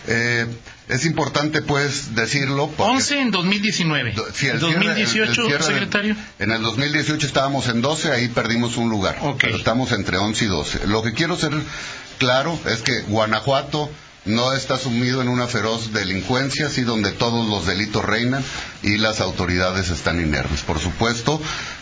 Eh, 0.08 0.48
es 0.88 1.06
importante, 1.06 1.62
pues, 1.62 2.16
decirlo. 2.16 2.72
11 2.78 3.22
en 3.22 3.32
2019. 3.32 4.16
Sí, 4.34 4.48
el 4.48 4.60
2018, 4.60 5.62
secretario. 5.62 6.16
en 6.40 6.52
el 6.52 6.62
2018 6.62 7.26
estábamos 7.26 7.68
en 7.68 7.82
12, 7.82 8.12
ahí 8.12 8.28
perdimos 8.28 8.78
un 8.78 8.90
lugar. 8.90 9.18
Pero 9.40 9.58
estamos 9.58 9.92
entre 9.92 10.18
11 10.18 10.46
y 10.46 10.48
12. 10.48 10.88
Lo 10.88 11.02
que 11.02 11.14
quiero 11.14 11.38
ser 11.38 11.54
claro 12.18 12.58
es 12.66 12.82
que 12.82 13.02
Guanajuato 13.02 13.90
no 14.26 14.54
está 14.54 14.78
sumido 14.78 15.22
en 15.22 15.28
una 15.28 15.48
feroz 15.48 15.94
delincuencia, 15.94 16.68
así 16.68 16.82
donde 16.82 17.12
todos 17.12 17.48
los 17.48 17.68
delitos 17.68 18.04
reinan 18.04 18.44
y 18.82 18.98
las 18.98 19.22
autoridades 19.22 19.90
están 19.90 20.20
inermes. 20.20 20.62
Por 20.62 20.80
supuesto, 20.80 21.40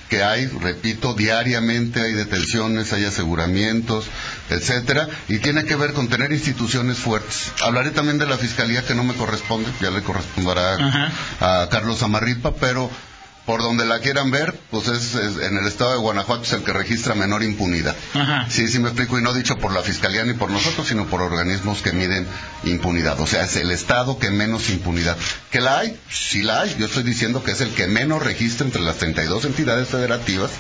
que 0.10 0.24
hay, 0.24 0.48
repito, 0.48 1.14
diariamente 1.14 2.02
hay 2.02 2.14
detenciones, 2.14 2.94
hay 2.94 3.06
aseguramientos, 3.06 4.06
etcétera, 4.50 5.08
y 5.28 5.40
tiene 5.40 5.66
que 5.66 5.76
ver 5.76 5.94
con 5.94 6.08
tener 6.08 6.32
instituciones 6.32 6.98
fuertes. 6.98 7.52
Hablaré 7.62 7.92
también 7.92 8.18
de 8.18 8.26
la 8.26 8.38
fiscalía 8.38 8.84
que 8.86 8.96
no 8.96 9.04
me 9.04 9.14
corresponde, 9.16 9.70
ya 9.82 9.92
le 9.92 10.04
corresponderá 10.04 10.78
a 11.40 11.68
Carlos 11.70 12.04
Amarripa, 12.04 12.54
pero 12.56 12.90
por 13.46 13.62
donde 13.62 13.86
la 13.86 14.00
quieran 14.00 14.32
ver, 14.32 14.58
pues 14.72 14.88
es, 14.88 15.16
en 15.16 15.58
el 15.58 15.68
estado 15.68 15.92
de 15.92 15.98
Guanajuato 15.98 16.44
es 16.44 16.54
el 16.54 16.64
que 16.64 16.72
registra 16.72 17.14
menor 17.14 17.44
impunidad. 17.44 17.96
Sí, 18.50 18.68
sí 18.70 18.80
me 18.80 18.88
explico, 18.90 19.20
y 19.20 19.22
no 19.22 19.34
dicho 19.34 19.58
por 19.58 19.74
la 19.74 19.82
Fiscalía 19.82 20.24
ni 20.24 20.34
por 20.34 20.50
nosotros, 20.50 20.88
sino 20.88 21.06
por 21.08 21.22
organismos 21.22 21.82
que 21.82 21.92
miden 21.92 22.26
impunidad. 22.64 23.20
O 23.20 23.28
sea, 23.28 23.44
es 23.44 23.56
el 23.58 23.72
estado 23.72 24.18
que 24.18 24.32
menos 24.32 24.70
impunidad. 24.70 25.18
¿Que 25.52 25.60
la 25.60 25.80
hay? 25.80 26.00
Sí 26.10 26.42
la 26.42 26.62
hay. 26.62 26.76
Yo 26.80 26.86
estoy 26.86 27.04
diciendo 27.04 27.44
que 27.44 27.52
es 27.52 27.62
el 27.62 27.72
que 27.72 27.88
menos 27.88 28.24
registra 28.24 28.66
entre 28.66 28.82
las 28.82 28.98
32 28.98 29.44
entidades 29.46 29.90
federativas, 29.90 30.52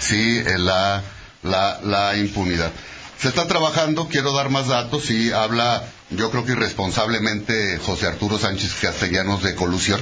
sí, 0.00 0.38
eh, 0.38 0.58
la, 0.58 1.02
la, 1.42 1.80
la 1.84 2.16
impunidad. 2.16 2.72
Se 3.20 3.28
está 3.28 3.46
trabajando, 3.46 4.08
quiero 4.08 4.32
dar 4.32 4.50
más 4.50 4.68
datos, 4.68 5.10
y 5.10 5.32
habla 5.32 5.84
yo 6.10 6.30
creo 6.30 6.44
que 6.44 6.52
irresponsablemente 6.52 7.78
José 7.78 8.06
Arturo 8.06 8.38
Sánchez 8.38 8.74
Castellanos 8.80 9.42
de 9.42 9.54
colusión, 9.54 10.00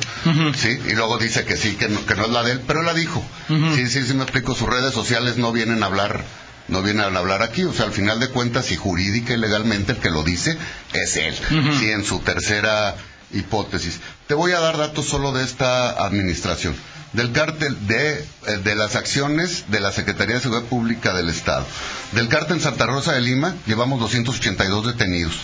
¿sí? 0.57 0.79
Y 0.89 0.93
luego 0.95 1.19
dice 1.19 1.45
que 1.45 1.57
sí, 1.57 1.77
que 1.77 1.89
no, 1.89 2.05
que 2.05 2.15
no 2.15 2.25
es 2.25 2.31
la 2.31 2.43
de 2.43 2.53
él, 2.53 2.61
pero 2.67 2.81
él 2.81 2.87
la 2.87 2.95
dijo. 2.95 3.23
Sí, 3.49 3.87
sí, 3.89 4.03
sí 4.03 4.15
me 4.15 4.25
explico, 4.25 4.55
sus 4.55 4.69
redes 4.69 4.93
sociales 4.93 5.37
no 5.37 5.53
vienen 5.53 5.83
a 5.83 5.87
hablar 5.87 6.25
no 6.69 6.81
vienen 6.81 7.17
a 7.17 7.19
hablar 7.19 7.43
aquí, 7.43 7.65
o 7.65 7.73
sea, 7.73 7.87
al 7.87 7.93
final 7.93 8.21
de 8.21 8.29
cuentas, 8.29 8.71
y 8.71 8.77
jurídica 8.77 9.35
y 9.35 9.37
legalmente 9.37 9.93
el 9.93 9.99
que 9.99 10.11
lo 10.11 10.23
dice 10.23 10.57
es 10.93 11.17
él, 11.17 11.35
sí, 11.79 11.91
en 11.91 12.05
su 12.05 12.21
tercera 12.21 12.97
hipótesis. 13.33 14.01
Te 14.27 14.35
voy 14.35 14.53
a 14.53 14.61
dar 14.61 14.79
datos 14.79 15.07
solo 15.07 15.33
de 15.33 15.45
esta 15.45 15.91
administración 16.05 16.75
del 17.13 17.33
cártel 17.33 17.87
de, 17.87 18.21
eh, 18.21 18.27
de, 18.65 18.75
las 18.75 18.97
acciones 18.97 19.65
de 19.69 19.81
la 19.81 19.93
Secretaría 19.93 20.37
de 20.37 20.41
Seguridad 20.41 20.67
Pública 20.69 21.13
del 21.13 21.29
Estado. 21.29 21.67
Del 22.13 22.29
cártel 22.29 22.61
Santa 22.61 22.87
Rosa 22.87 23.13
de 23.13 23.21
Lima 23.21 23.55
llevamos 23.67 24.01
282 24.01 24.87
detenidos. 24.87 25.35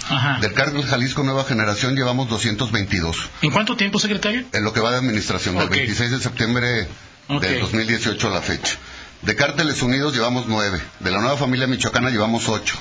Del 0.41 0.53
cártel 0.55 0.83
Jalisco 0.85 1.23
Nueva 1.23 1.45
Generación 1.45 1.95
llevamos 1.95 2.29
222. 2.29 3.17
¿En 3.43 3.51
cuánto 3.51 3.77
tiempo, 3.77 3.99
secretario? 3.99 4.45
En 4.53 4.65
lo 4.65 4.73
que 4.73 4.81
va 4.81 4.91
de 4.91 4.99
administración, 4.99 5.57
del 5.57 5.69
26 5.69 6.11
de 6.11 6.21
septiembre 6.21 6.89
del 7.29 7.61
2018 7.61 8.29
a 8.29 8.31
la 8.31 8.41
fecha. 8.41 8.79
De 9.23 9.35
Cárteles 9.35 9.83
Unidos 9.83 10.15
llevamos 10.15 10.47
nueve. 10.47 10.81
De 11.01 11.11
la 11.11 11.19
Nueva 11.19 11.37
Familia 11.37 11.67
Michoacana 11.67 12.11
llevamos 12.11 12.49
ocho. 12.49 12.77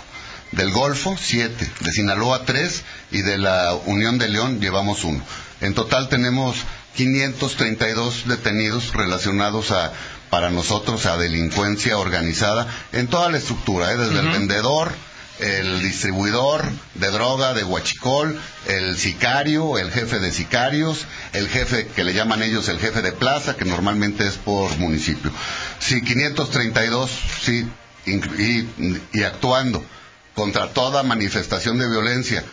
Del 0.51 0.71
Golfo, 0.71 1.15
siete. 1.19 1.69
De 1.79 1.91
Sinaloa, 1.91 2.45
tres. 2.45 2.83
Y 3.11 3.23
de 3.23 3.37
la 3.37 3.73
Unión 3.85 4.19
de 4.19 4.29
León 4.29 4.61
llevamos 4.61 5.03
uno. 5.03 5.23
En 5.61 5.73
total 5.73 6.09
tenemos 6.09 6.57
532 6.97 8.27
detenidos 8.27 8.91
relacionados 8.93 9.69
a, 9.71 9.93
para 10.31 10.49
nosotros, 10.49 11.05
a 11.05 11.15
delincuencia 11.15 11.97
organizada 11.99 12.67
en 12.91 13.07
toda 13.07 13.29
la 13.29 13.37
estructura, 13.37 13.91
¿eh? 13.91 13.97
desde 13.97 14.19
el 14.19 14.29
vendedor, 14.29 14.91
el 15.39 15.83
distribuidor 15.83 16.65
de 16.95 17.11
droga 17.11 17.53
de 17.53 17.63
Huachicol, 17.63 18.41
el 18.65 18.97
sicario, 18.97 19.77
el 19.77 19.91
jefe 19.91 20.17
de 20.17 20.31
sicarios, 20.31 21.05
el 21.33 21.47
jefe 21.47 21.85
que 21.85 22.03
le 22.03 22.15
llaman 22.15 22.41
ellos 22.41 22.67
el 22.67 22.79
jefe 22.79 23.03
de 23.03 23.11
plaza, 23.11 23.55
que 23.55 23.65
normalmente 23.65 24.25
es 24.25 24.37
por 24.37 24.75
municipio. 24.77 25.31
Sí, 25.77 26.01
532, 26.01 27.11
sí, 27.43 27.69
y 29.13 29.23
actuando 29.23 29.85
contra 30.33 30.69
toda 30.73 31.03
manifestación 31.03 31.77
de 31.77 31.89
violencia 31.89 32.43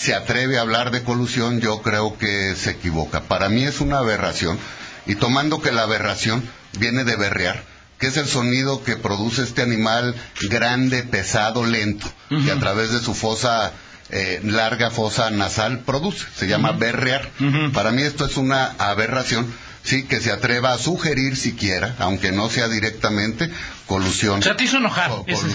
se 0.00 0.14
atreve 0.14 0.56
a 0.56 0.62
hablar 0.62 0.92
de 0.92 1.02
colusión, 1.02 1.60
yo 1.60 1.82
creo 1.82 2.16
que 2.16 2.56
se 2.56 2.70
equivoca. 2.70 3.24
Para 3.24 3.50
mí 3.50 3.64
es 3.64 3.82
una 3.82 3.98
aberración, 3.98 4.58
y 5.04 5.16
tomando 5.16 5.60
que 5.60 5.72
la 5.72 5.82
aberración 5.82 6.42
viene 6.78 7.04
de 7.04 7.16
berrear, 7.16 7.62
que 7.98 8.06
es 8.06 8.16
el 8.16 8.26
sonido 8.26 8.82
que 8.82 8.96
produce 8.96 9.42
este 9.42 9.60
animal 9.60 10.14
grande, 10.48 11.02
pesado, 11.02 11.66
lento, 11.66 12.10
que 12.30 12.50
a 12.50 12.58
través 12.58 12.92
de 12.92 13.00
su 13.00 13.12
fosa 13.12 13.72
eh, 14.08 14.40
larga 14.42 14.90
fosa 14.90 15.28
nasal 15.30 15.80
produce, 15.80 16.26
se 16.34 16.48
llama 16.48 16.72
berrear. 16.72 17.28
Para 17.74 17.90
mí 17.90 18.00
esto 18.00 18.24
es 18.24 18.38
una 18.38 18.72
aberración 18.78 19.52
sí, 19.82 20.04
que 20.04 20.20
se 20.20 20.32
atreva 20.32 20.72
a 20.72 20.78
sugerir 20.78 21.36
siquiera, 21.36 21.96
aunque 21.98 22.32
no 22.32 22.48
sea 22.48 22.68
directamente, 22.68 23.50
colusión. 23.90 24.40
¿Se 24.40 24.54
te 24.54 24.62
hizo 24.62 24.76
enojar 24.76 25.10
ese 25.26 25.48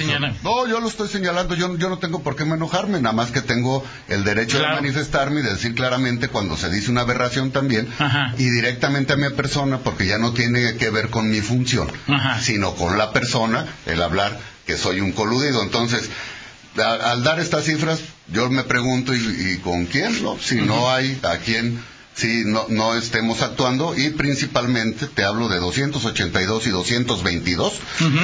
No, 0.43 0.67
yo 0.67 0.81
lo 0.81 0.89
estoy 0.89 1.07
señalando, 1.07 1.55
yo, 1.55 1.77
yo 1.77 1.87
no 1.87 1.99
tengo 1.99 2.21
por 2.21 2.35
qué 2.35 2.43
enojarme, 2.43 2.99
nada 2.99 3.15
más 3.15 3.31
que 3.31 3.41
tengo 3.41 3.81
el 4.09 4.25
derecho 4.25 4.59
de 4.59 4.67
manifestarme 4.67 5.39
y 5.39 5.43
de 5.43 5.51
decir 5.51 5.73
claramente 5.73 6.27
cuando 6.27 6.57
se 6.57 6.69
dice 6.69 6.91
una 6.91 7.01
aberración 7.01 7.51
también, 7.51 7.87
y 8.37 8.49
directamente 8.49 9.13
a 9.13 9.15
mi 9.15 9.29
persona, 9.29 9.77
porque 9.77 10.05
ya 10.05 10.17
no 10.17 10.33
tiene 10.33 10.75
que 10.75 10.89
ver 10.89 11.09
con 11.09 11.29
mi 11.29 11.39
función, 11.39 11.89
sino 12.41 12.75
con 12.75 12.97
la 12.97 13.13
persona, 13.13 13.65
el 13.85 14.01
hablar 14.01 14.37
que 14.67 14.75
soy 14.75 14.99
un 14.99 15.13
coludido. 15.13 15.63
Entonces, 15.63 16.09
al 16.75 17.23
dar 17.23 17.39
estas 17.39 17.63
cifras, 17.63 18.01
yo 18.27 18.49
me 18.49 18.63
pregunto, 18.63 19.13
¿y, 19.15 19.61
con 19.63 19.85
quién? 19.85 20.21
No? 20.21 20.37
Si 20.37 20.55
no 20.55 20.91
hay 20.91 21.17
a 21.23 21.37
quién 21.37 21.81
si 22.15 22.45
no, 22.45 22.65
no 22.69 22.95
estemos 22.95 23.41
actuando 23.41 23.93
y 23.95 24.11
principalmente 24.11 25.07
te 25.07 25.25
hablo 25.25 25.49
de 25.49 25.59
282 25.59 26.67
y 26.67 26.69
222, 26.69 27.73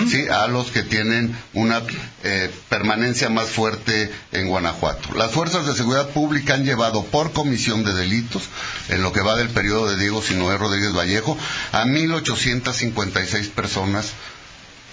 ¿sí? 0.10 0.28
a 0.30 0.48
los 0.48 0.72
que 0.72 0.84
tienen 0.84 1.38
una 1.54 1.82
eh, 2.24 2.50
permanencia 2.70 3.30
más 3.30 3.50
fuerte 3.50 4.10
en 4.32 4.48
Guanajuato. 4.48 5.14
Las 5.16 5.32
fuerzas 5.32 5.68
de 5.68 5.76
seguridad 5.76 6.10
pública 6.10 6.54
han 6.54 6.64
llevado 6.64 7.04
por 7.04 7.34
comisión 7.34 7.84
de 7.84 7.94
delitos, 7.94 8.44
en 8.88 9.04
lo 9.04 9.12
que 9.12 9.22
va 9.22 9.36
del 9.36 9.50
periodo 9.50 9.90
de 9.90 9.98
Diego 9.98 10.22
Sinoé 10.22 10.58
Rodríguez 10.58 10.94
Vallejo, 10.94 11.38
a 11.74 11.84
1.856 11.84 13.50
personas 13.50 14.14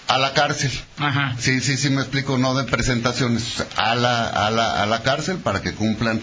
a 0.09 0.19
la 0.19 0.33
cárcel. 0.33 0.71
Sí, 1.39 1.61
sí, 1.61 1.77
sí, 1.77 1.91
me 1.91 2.01
explico, 2.01 2.39
no 2.39 2.55
de 2.55 2.65
presentaciones, 2.65 3.65
a 3.77 3.95
la, 3.95 4.27
a 4.29 4.51
la, 4.51 4.83
a 4.83 4.87
la 4.87 5.03
cárcel 5.03 5.37
para 5.37 5.61
que 5.63 5.75
cumplan 5.75 6.21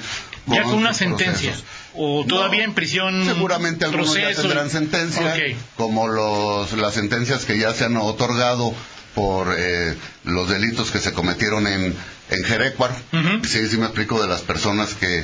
ya 0.47 0.63
con 0.63 0.75
una 0.75 0.93
sentencia. 0.93 1.55
¿O 1.93 2.25
todavía 2.27 2.63
en 2.63 2.73
prisión? 2.73 3.25
Seguramente 3.25 3.85
algunos 3.85 4.15
ya 4.15 4.33
tendrán 4.33 4.69
sentencia, 4.69 5.35
como 5.77 6.07
los, 6.07 6.73
las 6.73 6.93
sentencias 6.93 7.45
que 7.45 7.57
ya 7.57 7.73
se 7.73 7.85
han 7.85 7.97
otorgado 7.97 8.73
por 9.13 9.55
eh, 9.57 9.95
los 10.25 10.49
delitos 10.49 10.91
que 10.91 10.99
se 10.99 11.13
cometieron 11.13 11.67
en, 11.67 11.95
en 12.29 12.43
Jerecuaro. 12.43 12.95
Sí, 13.43 13.69
sí 13.69 13.77
me 13.77 13.85
explico 13.85 14.21
de 14.21 14.27
las 14.27 14.41
personas 14.41 14.93
que 14.93 15.23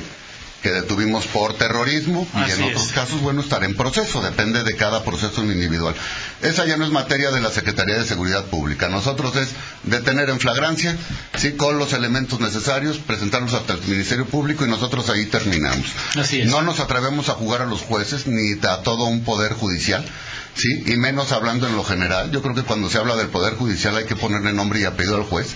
que 0.62 0.70
detuvimos 0.70 1.26
por 1.26 1.54
terrorismo 1.54 2.26
y 2.34 2.50
en 2.50 2.62
otros 2.62 2.92
casos, 2.92 3.20
bueno, 3.20 3.40
estar 3.40 3.64
en 3.64 3.76
proceso, 3.76 4.22
depende 4.22 4.62
de 4.62 4.76
cada 4.76 5.02
proceso 5.02 5.42
individual. 5.42 5.94
Esa 6.40 6.64
ya 6.64 6.76
no 6.76 6.84
es 6.84 6.92
materia 6.92 7.30
de 7.32 7.40
la 7.40 7.50
Secretaría 7.50 7.98
de 7.98 8.06
Seguridad 8.06 8.44
Pública. 8.44 8.88
Nosotros 8.88 9.34
es 9.36 9.48
detener 9.82 10.30
en 10.30 10.38
flagrancia, 10.38 10.96
sí, 11.36 11.52
con 11.52 11.78
los 11.78 11.92
elementos 11.92 12.38
necesarios, 12.40 12.98
presentarlos 12.98 13.54
hasta 13.54 13.74
el 13.74 13.82
Ministerio 13.82 14.24
Público 14.26 14.64
y 14.64 14.68
nosotros 14.68 15.10
ahí 15.10 15.26
terminamos. 15.26 15.86
No 16.46 16.62
nos 16.62 16.78
atrevemos 16.78 17.28
a 17.28 17.34
jugar 17.34 17.62
a 17.62 17.66
los 17.66 17.82
jueces 17.82 18.26
ni 18.28 18.52
a 18.62 18.82
todo 18.82 19.04
un 19.04 19.24
poder 19.24 19.54
judicial. 19.54 20.04
Sí, 20.54 20.84
y 20.86 20.96
menos 20.96 21.32
hablando 21.32 21.66
en 21.66 21.74
lo 21.74 21.82
general. 21.82 22.30
Yo 22.30 22.42
creo 22.42 22.54
que 22.54 22.62
cuando 22.62 22.90
se 22.90 22.98
habla 22.98 23.16
del 23.16 23.28
Poder 23.28 23.54
Judicial 23.54 23.96
hay 23.96 24.04
que 24.04 24.16
ponerle 24.16 24.52
nombre 24.52 24.80
y 24.80 24.84
apellido 24.84 25.16
al 25.16 25.22
juez 25.22 25.54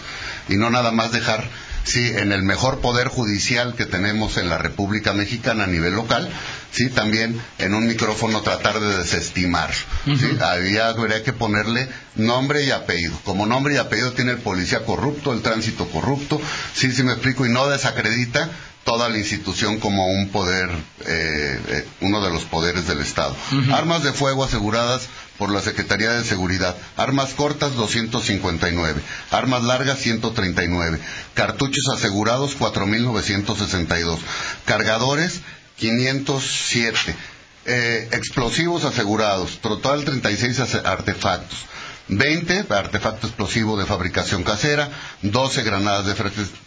y 0.49 0.57
no 0.57 0.71
nada 0.71 0.91
más 0.91 1.13
dejar 1.13 1.47
sí, 1.87 2.13
en 2.17 2.33
el 2.33 2.43
mejor 2.43 2.81
poder 2.81 3.09
judicial 3.09 3.75
que 3.75 3.87
tenemos 3.87 4.37
en 4.37 4.51
la 4.51 4.59
República 4.59 5.15
Mexicana 5.15 5.65
a 5.65 5.69
nivel 5.69 5.95
local, 5.95 6.29
sí, 6.73 6.91
también 6.91 7.41
en 7.59 7.75
un 7.75 7.87
micrófono 7.87 8.43
tratar 8.43 8.81
de 8.81 8.99
desestimar. 8.99 9.71
¿sí? 10.05 10.37
Había, 10.41 10.89
habría 10.89 11.23
que 11.23 11.33
ponerle 11.33 11.89
nombre 12.17 12.65
y 12.65 12.73
apellido. 12.73 13.19
Como 13.25 13.47
nombre 13.47 13.75
y 13.75 13.77
apellido 13.79 14.13
tiene 14.13 14.33
el 14.33 14.39
policía 14.39 14.85
corrupto, 14.85 15.33
el 15.33 15.43
tránsito 15.43 15.89
corrupto, 15.89 16.41
sí, 16.75 16.93
sí 16.93 17.05
me 17.05 17.13
explico, 17.13 17.47
y 17.47 17.51
no 17.51 17.69
desacredita 17.69 18.51
toda 18.87 19.09
la 19.09 19.19
institución 19.19 19.81
como 19.81 20.07
un 20.07 20.29
poder, 20.29 20.71
eh, 21.05 21.61
eh, 21.69 21.89
uno 22.01 22.25
de 22.25 22.31
los 22.31 22.45
poderes 22.45 22.87
del 22.87 23.01
Estado. 23.01 23.37
Armas 23.73 24.05
de 24.05 24.13
fuego 24.13 24.45
aseguradas 24.45 25.09
por 25.39 25.51
la 25.51 25.61
Secretaría 25.61 26.13
de 26.13 26.25
Seguridad. 26.25 26.75
Armas 26.97 27.35
cortas 27.35 27.75
259, 27.75 29.03
armas 29.33 29.65
largas 29.65 29.99
139, 29.99 31.01
cartuchos 31.35 31.85
asegurados 31.95 32.57
4.962, 32.57 34.19
cargadores 34.65 35.41
507, 35.79 37.17
eh, 37.67 38.09
explosivos 38.13 38.85
asegurados, 38.85 39.59
total 39.59 40.05
36 40.05 40.77
artefactos. 40.85 41.67
20 42.09 42.67
artefacto 42.73 43.27
explosivo 43.27 43.77
de 43.77 43.87
fabricación 43.87 44.43
casera, 44.45 44.89
12 45.23 45.63
granadas 45.63 46.07
de, 46.07 46.15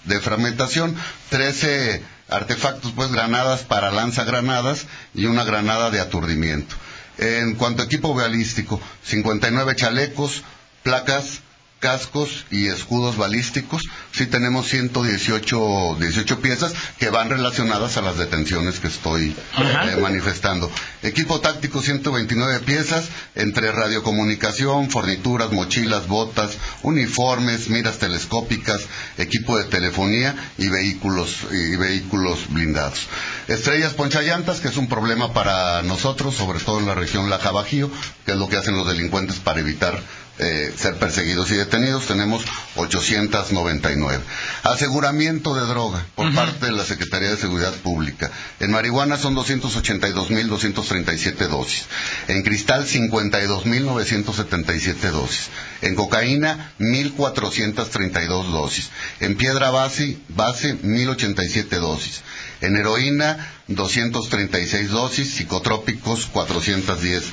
de 0.06 0.20
fragmentación, 0.20 0.96
13 1.30 2.04
artefactos, 2.30 2.92
pues 2.96 3.12
granadas 3.12 3.62
para 3.62 3.92
lanzagranadas 3.92 4.86
y 5.14 5.26
una 5.26 5.44
granada 5.44 5.90
de 5.92 6.00
aturdimiento. 6.00 6.76
En 7.18 7.56
cuanto 7.56 7.82
a 7.82 7.86
equipo 7.86 8.14
balístico, 8.14 8.80
59 9.04 9.76
chalecos, 9.76 10.44
placas 10.84 11.42
cascos 11.80 12.46
y 12.52 12.68
escudos 12.68 13.18
balísticos. 13.18 13.84
Sí 14.12 14.26
tenemos 14.26 14.68
118 14.68 15.96
18 16.00 16.40
piezas 16.42 16.74
que 16.98 17.10
van 17.10 17.30
relacionadas 17.30 17.98
a 17.98 18.02
las 18.02 18.18
detenciones 18.18 18.80
que 18.80 18.88
estoy 18.88 19.36
eh, 19.58 19.98
manifestando. 20.02 20.70
Equipo 21.04 21.40
táctico 21.40 21.82
129 21.82 22.60
piezas 22.60 23.06
entre 23.36 23.72
radiocomunicación, 23.72 24.90
fornituras, 24.90 25.52
mochilas, 25.52 26.08
botas, 26.08 26.58
uniformes, 26.84 27.70
miras 27.70 27.98
telescópicas, 27.98 28.82
equipo 29.18 29.58
de 29.58 29.66
telefonía 29.66 30.36
y 30.58 30.70
vehículos 30.70 31.38
y 31.52 31.76
vehículos 31.76 32.50
blindados. 32.50 33.08
Estrellas 33.48 33.94
ponchallantas, 33.94 34.60
que 34.60 34.68
es 34.68 34.78
un 34.78 34.88
problema 34.88 35.34
para 35.34 35.82
nosotros, 35.84 36.36
sobre 36.36 36.60
todo 36.60 36.80
en 36.80 36.88
la 36.88 36.96
región 36.96 37.30
Laja 37.30 37.52
Bajío, 37.52 37.90
que 38.26 38.34
es 38.34 38.38
lo 38.38 38.48
que 38.48 38.58
hacen 38.58 38.76
los 38.76 38.88
delincuentes 38.88 39.38
para 39.38 39.60
evitar 39.60 40.00
eh, 40.40 40.74
ser 40.76 40.96
perseguidos 40.96 41.52
y 41.52 41.56
detenidos, 41.56 42.08
tenemos 42.08 42.44
899. 42.76 44.24
Aseguramiento 44.64 45.54
de 45.54 45.66
droga 45.66 46.06
por 46.16 46.34
parte 46.34 46.66
de 46.68 46.72
la 46.72 46.86
Secretaría 46.86 47.30
de 47.30 47.36
Seguridad 47.38 47.74
Pública. 47.84 48.32
En 48.62 48.72
marihuana 48.72 49.18
son 49.18 49.36
282.237 49.36 51.50
dosis. 51.50 51.88
En 52.30 52.42
cristal, 52.44 52.88
52.977 52.88 55.12
dosis. 55.12 55.50
En 55.82 55.96
cocaína, 55.96 56.72
1.432 56.80 58.52
dosis. 58.52 58.92
En 59.20 59.36
piedra 59.36 59.72
base, 59.72 60.20
base 60.30 60.82
1.087 60.82 61.68
dosis. 61.80 62.22
En 62.62 62.78
heroína, 62.78 63.52
236 63.68 64.90
dosis. 64.90 65.34
Psicotrópicos, 65.34 66.28
410 66.28 67.26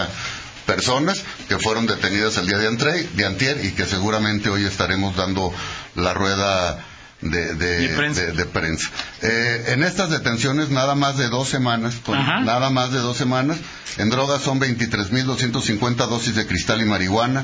personas 0.66 1.24
que 1.48 1.58
fueron 1.58 1.88
detenidas 1.88 2.38
el 2.38 2.48
día 2.48 2.58
de, 2.58 2.70
de 3.16 3.26
antier 3.26 3.66
y 3.66 3.72
que 3.72 3.86
seguramente 3.86 4.50
hoy 4.50 4.66
estaremos 4.66 5.16
dando 5.16 5.54
la 5.96 6.14
rueda 6.14 6.84
de, 7.22 7.56
de, 7.56 8.46
prensa. 8.46 8.90
Eh, 9.24 9.66
en 9.70 9.84
estas 9.84 10.10
detenciones, 10.12 10.70
nada 10.70 10.94
más 10.94 11.18
de 11.18 11.30
dos 11.30 11.50
semanas, 11.50 11.96
nada 12.08 12.70
más 12.70 12.92
de 12.92 13.00
dos 13.00 13.18
semanas, 13.18 13.58
en 13.98 14.10
drogas 14.10 14.42
son 14.42 14.60
23.250 14.60 15.96
dosis 16.08 16.36
de 16.36 16.46
cristal 16.46 16.82
y 16.82 16.86
marihuana, 16.86 17.44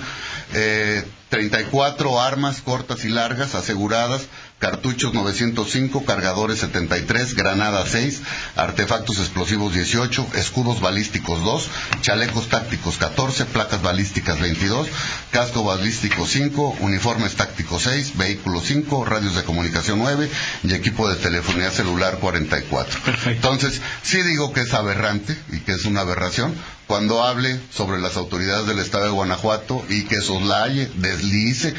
eh, 0.53 1.03
34 1.29 2.22
armas 2.22 2.62
cortas 2.62 3.03
y 3.05 3.10
largas 3.10 3.55
aseguradas, 3.55 4.27
cartuchos 4.63 5.13
905, 5.13 6.05
cargadores 6.05 6.60
73, 6.60 7.36
granadas 7.36 7.89
6, 7.89 8.22
artefactos 8.55 9.20
explosivos 9.20 9.74
18, 9.74 10.25
escudos 10.35 10.79
balísticos 10.79 11.44
2, 11.44 11.70
chalecos 12.00 12.48
tácticos 12.48 12.98
14, 12.98 13.44
placas 13.44 13.81
balísticas 13.81 14.40
22, 14.40 14.87
casco 15.31 15.66
balístico 15.66 16.25
5, 16.25 16.77
uniformes 16.79 17.35
tácticos 17.35 17.83
6, 17.83 18.16
vehículos 18.16 18.64
5, 18.68 19.03
radios 19.03 19.35
de 19.35 19.44
comunicación 19.44 20.00
9 20.00 20.29
y 20.64 20.74
equipo 20.74 21.09
de 21.09 21.18
telefonía 21.18 21.70
celular 21.70 22.20
44. 22.20 23.01
Entonces, 23.25 23.81
sí 24.01 24.24
digo 24.24 24.53
que 24.53 24.61
es 24.61 24.74
aberrante 24.74 25.37
y 25.51 25.59
que 25.59 25.74
es 25.74 25.83
una 25.83 26.00
aberración 26.00 26.55
cuando 26.87 27.24
hable 27.24 27.59
sobre 27.72 28.00
las 28.00 28.17
autoridades 28.17 28.67
del 28.67 28.79
estado 28.79 29.05
de 29.05 29.11
Guanajuato 29.11 29.83
y 29.89 30.03
que 30.03 30.22
soslaye, 30.22 30.89
deslice, 30.96 31.74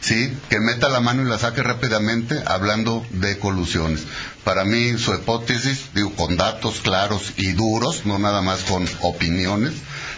sí, 0.00 0.32
que 0.48 0.60
meta 0.60 0.88
la 0.88 1.00
mano 1.00 1.22
y 1.22 1.28
la 1.28 1.38
saque 1.38 1.62
rápidamente 1.62 2.42
hablando 2.46 3.04
de 3.10 3.38
colusiones. 3.38 4.02
Para 4.44 4.64
mí 4.64 4.98
su 4.98 5.14
hipótesis, 5.14 5.86
digo, 5.94 6.12
con 6.14 6.36
datos 6.36 6.80
claros 6.80 7.32
y 7.36 7.52
duros, 7.52 8.04
no 8.04 8.18
nada 8.18 8.42
más 8.42 8.62
con 8.64 8.88
opiniones, 9.00 9.72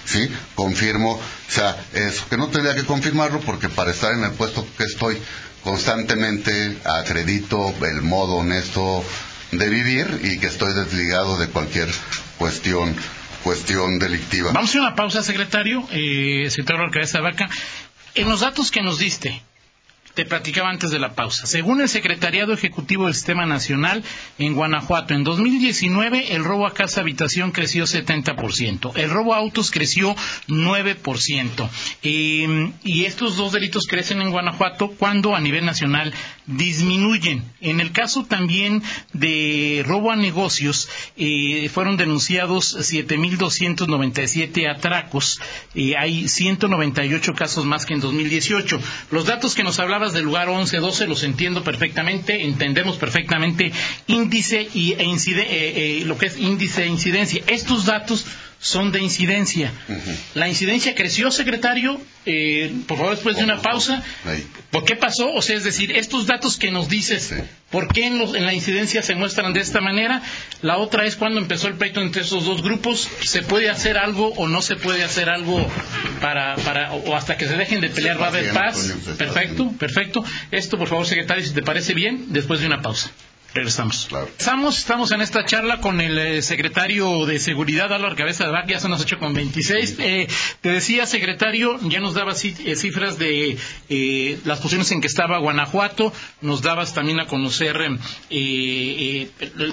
sí, 0.04 0.28
confirmo, 0.54 1.12
o 1.12 1.20
sea, 1.48 1.76
eso, 1.92 2.24
que 2.28 2.36
no 2.36 2.48
tendría 2.48 2.74
que 2.74 2.84
confirmarlo 2.84 3.40
porque 3.40 3.68
para 3.68 3.92
estar 3.92 4.12
en 4.12 4.24
el 4.24 4.32
puesto 4.32 4.66
que 4.76 4.84
estoy 4.84 5.18
constantemente 5.62 6.78
acredito 6.84 7.72
el 7.82 8.02
modo 8.02 8.34
honesto 8.36 9.04
de 9.52 9.68
vivir 9.68 10.20
y 10.24 10.38
que 10.38 10.46
estoy 10.46 10.72
desligado 10.74 11.38
de 11.38 11.46
cualquier 11.48 11.88
cuestión 12.38 12.96
cuestión 13.42 13.98
delictiva. 13.98 14.52
Vamos 14.52 14.74
a 14.74 14.80
una 14.80 14.94
pausa, 14.94 15.22
secretario, 15.22 15.86
eh, 15.90 16.46
secretario 16.48 16.88
de 16.90 17.20
Vaca. 17.20 17.50
En 18.14 18.28
los 18.28 18.40
datos 18.40 18.70
que 18.70 18.82
nos 18.82 18.98
diste, 18.98 19.42
te 20.14 20.24
platicaba 20.24 20.70
antes 20.70 20.90
de 20.90 20.98
la 20.98 21.14
pausa. 21.14 21.46
Según 21.46 21.80
el 21.80 21.88
Secretariado 21.88 22.52
Ejecutivo 22.52 23.06
del 23.06 23.14
Sistema 23.14 23.46
Nacional, 23.46 24.02
en 24.38 24.54
Guanajuato, 24.54 25.14
en 25.14 25.24
2019 25.24 26.34
el 26.34 26.44
robo 26.44 26.66
a 26.66 26.74
casa 26.74 27.00
habitación 27.00 27.52
creció 27.52 27.84
70%, 27.84 28.92
el 28.96 29.10
robo 29.10 29.34
a 29.34 29.38
autos 29.38 29.70
creció 29.70 30.14
9%. 30.48 31.68
Eh, 32.02 32.72
y 32.84 33.04
estos 33.04 33.36
dos 33.36 33.52
delitos 33.52 33.86
crecen 33.86 34.20
en 34.20 34.30
Guanajuato 34.30 34.88
cuando 34.98 35.34
a 35.34 35.40
nivel 35.40 35.64
nacional 35.64 36.12
disminuyen. 36.46 37.44
En 37.60 37.80
el 37.80 37.92
caso 37.92 38.24
también 38.24 38.82
de 39.12 39.84
robo 39.86 40.10
a 40.10 40.16
negocios, 40.16 40.88
eh, 41.16 41.68
fueron 41.72 41.96
denunciados 41.96 42.76
7.297 42.76 44.68
atracos. 44.68 45.40
Eh, 45.74 45.94
hay 45.96 46.28
198 46.28 47.34
casos 47.34 47.64
más 47.64 47.86
que 47.86 47.94
en 47.94 48.00
2018. 48.00 48.80
Los 49.10 49.26
datos 49.26 49.54
que 49.54 49.62
nos 49.62 49.78
hablabas 50.02 50.14
del 50.14 50.24
lugar 50.24 50.48
11, 50.48 50.78
12 50.78 51.06
los 51.06 51.22
entiendo 51.22 51.62
perfectamente, 51.62 52.42
entendemos 52.44 52.96
perfectamente 52.96 53.70
índice 54.08 54.68
y, 54.74 54.94
e 54.94 55.04
eh, 55.04 56.00
eh, 56.00 56.04
lo 56.06 56.18
que 56.18 56.26
es 56.26 56.36
índice 56.38 56.80
de 56.82 56.88
incidencia. 56.88 57.42
Estos 57.46 57.86
datos 57.86 58.26
son 58.62 58.92
de 58.92 59.02
incidencia. 59.02 59.72
La 60.34 60.48
incidencia 60.48 60.94
creció, 60.94 61.32
secretario, 61.32 62.00
eh, 62.24 62.72
por 62.86 62.96
favor, 62.96 63.14
después 63.16 63.36
de 63.36 63.42
una 63.42 63.60
pausa. 63.60 64.04
¿Por 64.70 64.84
qué 64.84 64.94
pasó? 64.94 65.34
O 65.34 65.42
sea, 65.42 65.56
es 65.56 65.64
decir, 65.64 65.90
estos 65.90 66.26
datos 66.26 66.58
que 66.58 66.70
nos 66.70 66.88
dices, 66.88 67.34
¿por 67.72 67.92
qué 67.92 68.06
en, 68.06 68.46
la 68.46 68.54
incidencia 68.54 69.02
se 69.02 69.16
muestran 69.16 69.52
de 69.52 69.60
esta 69.60 69.80
manera? 69.80 70.22
La 70.62 70.78
otra 70.78 71.04
es 71.06 71.16
cuando 71.16 71.40
empezó 71.40 71.66
el 71.66 71.74
pleito 71.74 72.00
entre 72.00 72.22
esos 72.22 72.44
dos 72.44 72.62
grupos, 72.62 73.08
¿se 73.22 73.42
puede 73.42 73.68
hacer 73.68 73.98
algo 73.98 74.28
o 74.28 74.46
no 74.46 74.62
se 74.62 74.76
puede 74.76 75.02
hacer 75.02 75.28
algo 75.28 75.68
para, 76.20 76.54
para 76.54 76.92
o 76.92 77.16
hasta 77.16 77.36
que 77.36 77.48
se 77.48 77.56
dejen 77.56 77.80
de 77.80 77.90
pelear 77.90 78.20
va 78.20 78.26
a 78.26 78.28
haber 78.28 78.52
paz? 78.52 78.94
Perfecto, 79.18 79.72
perfecto. 79.72 80.24
Esto, 80.52 80.78
por 80.78 80.86
favor, 80.86 81.04
secretario, 81.04 81.44
si 81.44 81.52
te 81.52 81.62
parece 81.62 81.94
bien, 81.94 82.26
después 82.28 82.60
de 82.60 82.66
una 82.66 82.80
pausa. 82.80 83.10
Regresamos. 83.54 84.08
Estamos, 84.38 84.78
estamos 84.78 85.12
en 85.12 85.20
esta 85.20 85.44
charla 85.44 85.80
con 85.82 86.00
el 86.00 86.18
eh, 86.18 86.40
secretario 86.40 87.26
de 87.26 87.38
Seguridad, 87.38 87.92
Álvaro 87.92 88.16
Cabeza 88.16 88.44
de 88.44 88.50
Vaca, 88.50 88.68
ya 88.68 88.80
son 88.80 88.92
las 88.92 89.02
8 89.02 89.18
con 89.18 89.34
26. 89.34 89.96
Eh, 89.98 90.26
te 90.62 90.70
decía, 90.70 91.04
secretario, 91.04 91.78
ya 91.82 92.00
nos 92.00 92.14
dabas 92.14 92.42
eh, 92.46 92.76
cifras 92.76 93.18
de 93.18 93.58
las 94.46 94.58
posiciones 94.58 94.90
en 94.92 95.02
que 95.02 95.06
estaba 95.06 95.36
Guanajuato, 95.38 96.14
nos 96.40 96.62
dabas 96.62 96.94
también 96.94 97.20
a 97.20 97.26
conocer 97.26 97.76
el 98.30 99.28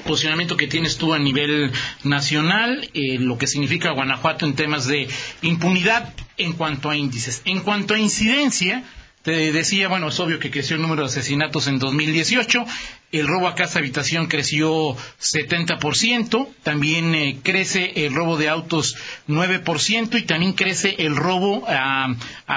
posicionamiento 0.06 0.58
que 0.58 0.68
tienes 0.68 0.98
tú 0.98 1.14
a 1.14 1.20
nivel 1.20 1.72
nacional, 2.04 2.90
lo 2.94 3.38
que 3.38 3.48
significa 3.48 3.92
Guanajuato 3.92 4.46
en 4.46 4.56
temas 4.56 4.88
de 4.88 5.08
impunidad 5.42 6.14
en 6.36 6.52
cuanto 6.54 6.90
a 6.90 6.98
índices. 6.98 7.42
En 7.46 7.62
cuanto 7.62 7.94
a 7.94 8.00
incidencia, 8.00 8.84
te 9.24 9.52
decía, 9.52 9.88
bueno, 9.88 10.10
es 10.10 10.20
obvio 10.20 10.40
que 10.40 10.52
creció 10.52 10.76
el 10.76 10.82
número 10.82 11.04
de 11.04 11.10
asesinatos 11.10 11.68
en 11.68 11.80
2018, 11.80 12.66
el 13.12 13.28
robo 13.28 13.48
a 13.48 13.56
casa 13.56 13.80
habitación 13.80 14.28
creció 14.28 14.96
70%, 15.22 16.48
también 16.64 17.16
eh, 17.16 17.40
crece 17.44 18.06
el 18.06 18.14
robo 18.14 18.38
de 18.38 18.50
autos 18.50 18.96
9% 19.28 20.18
y 20.18 20.24
también 20.24 20.54
crece 20.54 20.96
el 21.00 21.16
robo 21.16 21.66
a 21.68 22.16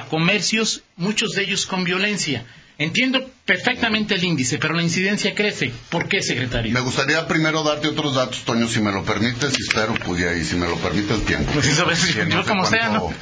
comercios, 0.08 0.82
muchos 0.96 1.32
de 1.32 1.42
ellos 1.42 1.66
con 1.66 1.84
violencia. 1.84 2.46
Entiendo 2.82 3.30
perfectamente 3.44 4.14
el 4.14 4.24
índice, 4.24 4.58
pero 4.58 4.74
la 4.74 4.82
incidencia 4.82 5.34
crece. 5.34 5.70
¿Por 5.90 6.08
qué, 6.08 6.22
secretario? 6.22 6.72
Me 6.72 6.80
gustaría 6.80 7.26
primero 7.28 7.62
darte 7.62 7.88
otros 7.88 8.14
datos, 8.14 8.40
Toño, 8.44 8.66
si 8.66 8.80
me 8.80 8.90
lo 8.90 9.04
permites, 9.04 9.56
y 9.58 9.62
espero 9.62 9.94
pudiera, 9.94 10.36
y 10.36 10.44
si 10.44 10.56
me 10.56 10.66
lo 10.66 10.76
permite 10.76 11.14
el 11.14 11.22
tiempo. 11.22 11.52
Pues 11.52 11.66
eso 11.68 11.86
yo 12.28 12.44
como 12.44 12.66
sea, 12.66 12.88
¿no? 12.88 13.12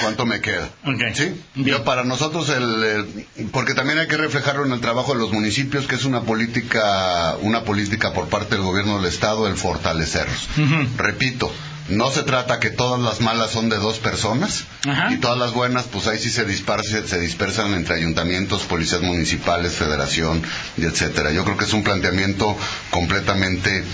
¿Cuánto 0.00 0.26
me 0.26 0.40
queda? 0.40 0.68
¿Sí? 1.14 1.40
para 1.84 2.04
nosotros, 2.04 2.48
el, 2.50 3.26
porque 3.52 3.74
también 3.74 3.98
hay 3.98 4.08
que 4.08 4.16
reflejarlo 4.16 4.64
en 4.64 4.72
el 4.72 4.80
trabajo 4.80 5.14
de 5.14 5.20
los 5.20 5.32
municipios, 5.32 5.86
que 5.86 5.96
es 5.96 6.04
una 6.04 6.22
política, 6.22 7.36
una 7.40 7.64
política 7.64 8.12
por 8.12 8.28
parte 8.28 8.54
del 8.54 8.64
gobierno 8.64 8.98
del 8.98 9.06
Estado, 9.06 9.48
el 9.48 9.56
fortalecerlos. 9.56 10.48
Repito, 10.96 11.52
no 11.88 12.10
se 12.10 12.22
trata 12.22 12.60
que 12.60 12.70
todas 12.70 13.00
las 13.00 13.20
malas 13.20 13.50
son 13.50 13.68
de 13.70 13.76
dos 13.76 13.98
personas 13.98 14.64
y 15.10 15.16
todas 15.16 15.38
las 15.38 15.52
buenas, 15.52 15.84
pues 15.84 16.06
ahí 16.06 16.18
sí 16.18 16.30
se 16.30 16.44
dispersan, 16.44 17.08
se 17.08 17.18
dispersan 17.18 17.72
entre 17.74 17.96
ayuntamientos, 17.96 18.62
policías 18.62 19.00
municipales, 19.00 19.72
federación 19.72 20.42
y 20.76 20.84
etcétera. 20.84 21.32
Yo 21.32 21.44
creo 21.44 21.56
que 21.56 21.64
es 21.64 21.72
un 21.72 21.82
planteamiento 21.82 22.56
completamente 22.90 23.84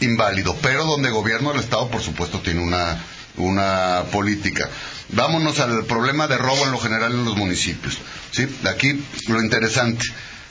inválido, 0.00 0.56
pero 0.60 0.84
donde 0.84 1.10
gobierno 1.10 1.52
el 1.52 1.60
Estado, 1.60 1.88
por 1.88 2.02
supuesto, 2.02 2.40
tiene 2.40 2.60
una, 2.60 3.02
una 3.38 4.04
política. 4.12 4.68
Vámonos 5.10 5.58
al 5.60 5.84
problema 5.84 6.26
de 6.26 6.38
robo 6.38 6.64
en 6.64 6.72
lo 6.72 6.78
general 6.78 7.12
en 7.12 7.24
los 7.24 7.36
municipios. 7.36 7.98
¿sí? 8.30 8.46
Aquí 8.64 9.02
lo 9.28 9.42
interesante 9.42 10.04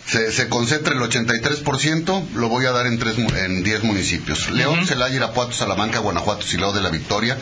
se, 0.08 0.48
concentra 0.48 0.94
el 0.94 1.02
83%, 1.02 2.30
lo 2.36 2.48
voy 2.48 2.66
a 2.66 2.72
dar 2.72 2.88
en, 2.88 2.98
tres, 2.98 3.18
en 3.18 3.62
10 3.62 3.84
municipios. 3.84 4.50
León, 4.52 4.86
Celaya, 4.88 5.16
Irapuato, 5.16 5.52
Salamanca, 5.52 6.00
Guanajuato, 6.00 6.44
Silao 6.44 6.72
de 6.72 6.82
la 6.82 6.90
Victoria, 6.90 7.38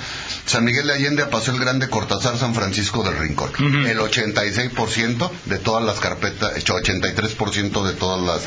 San 0.46 0.66
Miguel 0.66 0.88
de 0.88 0.94
Allende, 0.94 1.26
Paseo 1.26 1.54
el 1.54 1.60
Grande, 1.60 1.90
Cortázar, 1.90 2.38
San 2.38 2.56
Francisco 2.56 3.04
del 3.04 3.18
Rincón. 3.18 3.52
El 3.86 4.00
86% 4.00 5.30
de 5.46 5.60
todas 5.60 5.84
las 5.84 6.00
carpetas, 6.00 6.56
83% 6.56 7.84
de 7.84 7.94
todas 7.94 8.22
las, 8.22 8.42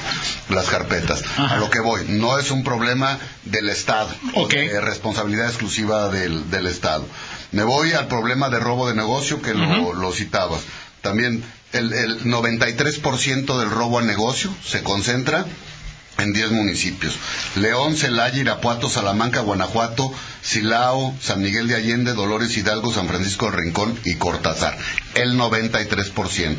las 0.48 0.68
carpetas. 0.68 1.22
A 1.36 1.56
lo 1.56 1.70
que 1.70 1.80
voy, 1.80 2.02
no 2.08 2.38
es 2.38 2.50
un 2.50 2.64
problema 2.64 3.18
del 3.44 3.68
Estado, 3.68 4.12
o 4.34 4.48
de 4.48 4.80
responsabilidad 4.80 5.46
exclusiva 5.46 6.08
del, 6.08 6.50
del 6.50 6.66
Estado. 6.66 7.06
Me 7.52 7.62
voy 7.62 7.92
al 7.92 8.08
problema 8.08 8.50
de 8.50 8.58
robo 8.58 8.88
de 8.88 8.94
negocio 8.94 9.40
que 9.40 9.54
lo, 9.54 9.94
lo 9.94 10.12
citabas. 10.12 10.62
También 11.00 11.44
el, 11.72 11.92
el 11.92 12.24
93% 12.24 13.58
del 13.58 13.70
robo 13.70 13.98
a 13.98 14.02
negocio 14.02 14.54
se 14.64 14.82
concentra 14.82 15.44
en 16.18 16.32
10 16.32 16.50
municipios. 16.50 17.16
León, 17.56 17.96
Celaya, 17.96 18.38
Irapuato, 18.38 18.90
Salamanca, 18.90 19.40
Guanajuato, 19.40 20.12
Silao, 20.42 21.14
San 21.20 21.40
Miguel 21.40 21.68
de 21.68 21.76
Allende, 21.76 22.12
Dolores 22.12 22.56
Hidalgo, 22.56 22.92
San 22.92 23.08
Francisco 23.08 23.46
del 23.46 23.60
Rincón 23.60 23.98
y 24.04 24.14
Cortázar. 24.16 24.76
El 25.14 25.38
93%. 25.38 26.56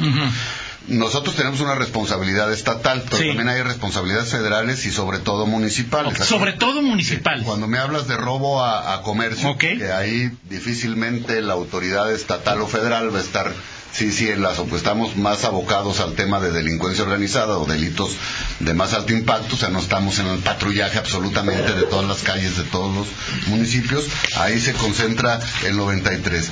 Nosotros 0.87 1.35
tenemos 1.35 1.59
una 1.59 1.75
responsabilidad 1.75 2.51
estatal, 2.51 3.03
pero 3.09 3.17
también 3.17 3.47
hay 3.47 3.61
responsabilidades 3.61 4.29
federales 4.29 4.85
y 4.85 4.91
sobre 4.91 5.19
todo 5.19 5.45
municipales. 5.45 6.17
sobre 6.25 6.53
todo 6.53 6.81
municipales. 6.81 7.43
Cuando 7.43 7.67
me 7.67 7.77
hablas 7.77 8.07
de 8.07 8.17
robo 8.17 8.63
a, 8.63 9.01
comercio, 9.03 9.55
que 9.57 9.91
ahí 9.91 10.31
difícilmente 10.49 11.41
la 11.41 11.53
autoridad 11.53 12.11
estatal 12.11 12.61
o 12.61 12.67
federal 12.67 13.13
va 13.13 13.19
a 13.19 13.21
estar 13.21 13.53
Sí, 13.91 14.11
sí, 14.11 14.29
en 14.29 14.41
las, 14.41 14.57
pues 14.57 14.75
estamos 14.75 15.17
más 15.17 15.43
abocados 15.43 15.99
al 15.99 16.13
tema 16.13 16.39
de 16.39 16.51
delincuencia 16.51 17.03
organizada 17.03 17.57
o 17.57 17.65
delitos 17.65 18.11
de 18.59 18.73
más 18.73 18.93
alto 18.93 19.13
impacto, 19.13 19.55
o 19.55 19.57
sea, 19.57 19.69
no 19.69 19.79
estamos 19.79 20.19
en 20.19 20.27
el 20.27 20.39
patrullaje 20.39 20.99
absolutamente 20.99 21.73
de 21.73 21.83
todas 21.83 22.07
las 22.07 22.21
calles 22.21 22.55
de 22.55 22.63
todos 22.63 22.95
los 22.95 23.07
municipios, 23.47 24.05
ahí 24.37 24.59
se 24.59 24.73
concentra 24.73 25.39
el 25.65 25.75
93. 25.75 26.49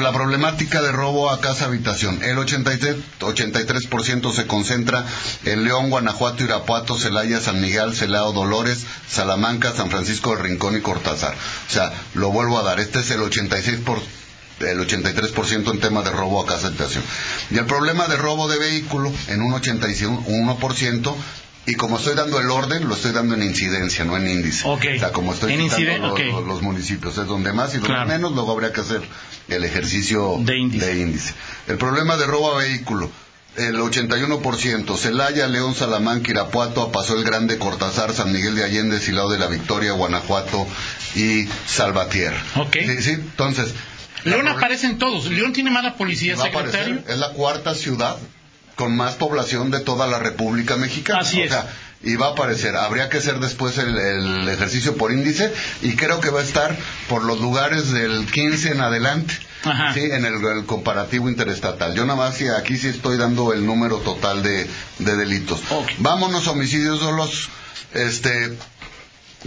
la 0.00 0.12
problemática 0.12 0.82
de 0.82 0.92
robo 0.92 1.30
a 1.30 1.40
casa 1.40 1.66
habitación, 1.66 2.22
el 2.22 2.38
83, 2.38 2.96
83% 3.20 4.32
se 4.32 4.46
concentra 4.46 5.04
en 5.44 5.64
León, 5.64 5.90
Guanajuato, 5.90 6.42
Irapuato, 6.42 6.98
Celaya, 6.98 7.40
San 7.40 7.60
Miguel, 7.60 7.94
Celao, 7.94 8.32
Dolores, 8.32 8.86
Salamanca, 9.08 9.72
San 9.72 9.90
Francisco 9.90 10.30
del 10.30 10.44
Rincón 10.44 10.76
y 10.76 10.80
Cortázar. 10.80 11.34
O 11.68 11.72
sea, 11.72 11.92
lo 12.14 12.30
vuelvo 12.30 12.58
a 12.58 12.62
dar, 12.62 12.80
este 12.80 13.00
es 13.00 13.10
el 13.10 13.20
86% 13.20 14.21
el 14.64 14.78
83% 14.78 15.70
en 15.70 15.80
tema 15.80 16.02
de 16.02 16.10
robo 16.10 16.42
a 16.42 16.46
casa 16.46 16.68
habitación. 16.68 17.02
Y 17.50 17.58
el 17.58 17.66
problema 17.66 18.06
de 18.06 18.16
robo 18.16 18.48
de 18.48 18.58
vehículo 18.58 19.12
en 19.28 19.42
un 19.42 19.52
81%, 19.52 21.14
y 21.64 21.74
como 21.74 21.96
estoy 21.96 22.14
dando 22.14 22.40
el 22.40 22.50
orden, 22.50 22.88
lo 22.88 22.94
estoy 22.94 23.12
dando 23.12 23.34
en 23.34 23.42
incidencia, 23.42 24.04
no 24.04 24.16
en 24.16 24.28
índice. 24.28 24.66
O 24.66 24.78
sea, 24.80 25.12
como 25.12 25.32
estoy 25.32 25.56
quitando 25.56 26.16
los, 26.46 26.62
municipios, 26.62 27.16
es 27.18 27.26
donde 27.26 27.52
más 27.52 27.74
y 27.74 27.78
donde 27.78 28.04
menos, 28.06 28.32
luego 28.32 28.52
habría 28.52 28.72
que 28.72 28.80
hacer 28.80 29.02
el 29.48 29.64
ejercicio 29.64 30.36
de 30.40 30.58
índice. 30.58 31.34
El 31.68 31.78
problema 31.78 32.16
de 32.16 32.26
robo 32.26 32.52
a 32.52 32.58
vehículo, 32.58 33.10
el 33.56 33.76
81%, 33.76 34.96
Celaya, 34.96 35.46
León, 35.46 35.74
Salamanca, 35.74 36.30
Irapuato, 36.30 36.90
Pasó 36.90 37.16
el 37.16 37.24
Grande, 37.24 37.58
Cortázar, 37.58 38.12
San 38.12 38.32
Miguel 38.32 38.56
de 38.56 38.64
Allende, 38.64 38.98
Silao 38.98 39.28
de 39.28 39.38
la 39.38 39.46
Victoria, 39.46 39.92
Guanajuato 39.92 40.66
y 41.14 41.46
Salvatierra. 41.66 42.42
¿Sí? 42.72 43.02
¿Sí? 43.02 43.10
Entonces, 43.10 43.74
León 44.24 44.48
aparece 44.48 44.86
en 44.86 44.98
todos. 44.98 45.26
León 45.26 45.52
tiene 45.52 45.70
mala 45.70 45.94
policía, 45.94 46.36
secretario. 46.36 47.02
Es 47.08 47.18
la 47.18 47.30
cuarta 47.30 47.74
ciudad 47.74 48.16
con 48.76 48.96
más 48.96 49.14
población 49.14 49.70
de 49.70 49.80
toda 49.80 50.06
la 50.06 50.18
República 50.18 50.76
Mexicana. 50.76 51.20
Así 51.20 51.42
es. 51.42 51.52
y 52.02 52.16
va 52.16 52.28
a 52.28 52.30
aparecer. 52.30 52.76
Habría 52.76 53.08
que 53.08 53.18
hacer 53.18 53.38
después 53.38 53.78
el, 53.78 54.48
ejercicio 54.48 54.96
por 54.96 55.12
índice 55.12 55.52
y 55.82 55.94
creo 55.94 56.20
que 56.20 56.30
va 56.30 56.40
a 56.40 56.44
estar 56.44 56.76
por 57.08 57.24
los 57.24 57.40
lugares 57.40 57.92
del 57.92 58.26
15 58.26 58.72
en 58.72 58.80
adelante. 58.80 59.34
Sí, 59.94 60.00
en 60.00 60.24
el, 60.24 60.66
comparativo 60.66 61.28
interestatal. 61.28 61.94
Yo 61.94 62.04
nada 62.04 62.18
más 62.18 62.40
aquí 62.58 62.76
sí 62.76 62.88
estoy 62.88 63.16
dando 63.16 63.52
el 63.52 63.64
número 63.64 63.98
total 63.98 64.42
de, 64.42 64.68
delitos. 64.98 65.60
Vámonos 65.98 66.48
a 66.48 66.50
homicidios 66.50 67.00
dolosos. 67.00 67.48
Este, 67.94 68.56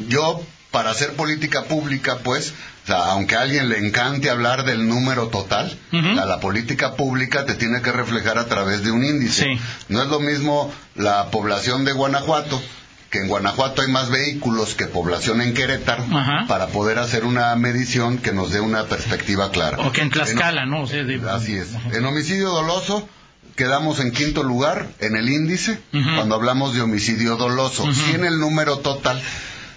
yo 0.08 0.42
para 0.72 0.92
hacer 0.92 1.14
política 1.14 1.64
pública, 1.64 2.20
pues, 2.24 2.54
o 2.86 2.88
sea, 2.88 2.98
aunque 3.14 3.36
a 3.36 3.42
alguien 3.42 3.68
le 3.68 3.80
encante 3.80 4.30
hablar 4.30 4.64
del 4.64 4.88
número 4.88 5.30
total, 5.30 5.76
la, 5.92 6.40
política 6.40 6.94
pública 6.94 7.44
te 7.44 7.56
tiene 7.56 7.82
que 7.82 7.92
reflejar 7.92 8.38
a 8.38 8.46
través 8.46 8.84
de 8.84 8.92
un 8.92 9.04
índice. 9.04 9.58
No 9.90 10.04
es 10.04 10.08
lo 10.10 10.20
mismo 10.20 10.72
la 10.94 11.32
población 11.32 11.84
de 11.84 11.94
Guanajuato, 11.94 12.62
que 13.10 13.22
en 13.22 13.28
Guanajuato 13.28 13.82
hay 13.82 13.92
más 13.92 14.12
vehículos 14.12 14.76
que 14.76 14.86
población 14.86 15.42
en 15.42 15.56
Querétaro, 15.56 16.04
para 16.48 16.68
poder 16.68 17.00
hacer 17.00 17.26
una 17.26 17.56
medición 17.56 18.20
que 18.20 18.34
nos 18.34 18.52
dé 18.52 18.60
una 18.60 18.84
perspectiva 18.84 19.50
clara. 19.50 19.80
O 19.80 19.92
que 19.92 20.02
en 20.02 20.12
Tlaxcala, 20.12 20.68
¿no? 20.68 20.84
Así 20.84 21.56
es. 21.56 21.70
En 21.92 22.06
homicidio 22.06 22.52
doloso, 22.52 23.10
quedamos 23.56 24.00
en 24.00 24.12
quinto 24.12 24.44
lugar 24.44 24.90
en 25.00 25.16
el 25.16 25.28
índice 25.28 25.82
cuando 25.92 26.36
hablamos 26.36 26.76
de 26.76 26.82
homicidio 26.82 27.36
doloso. 27.36 27.92
Si 27.96 28.12
en 28.12 28.26
el 28.26 28.40
número 28.40 28.78
total 28.78 29.20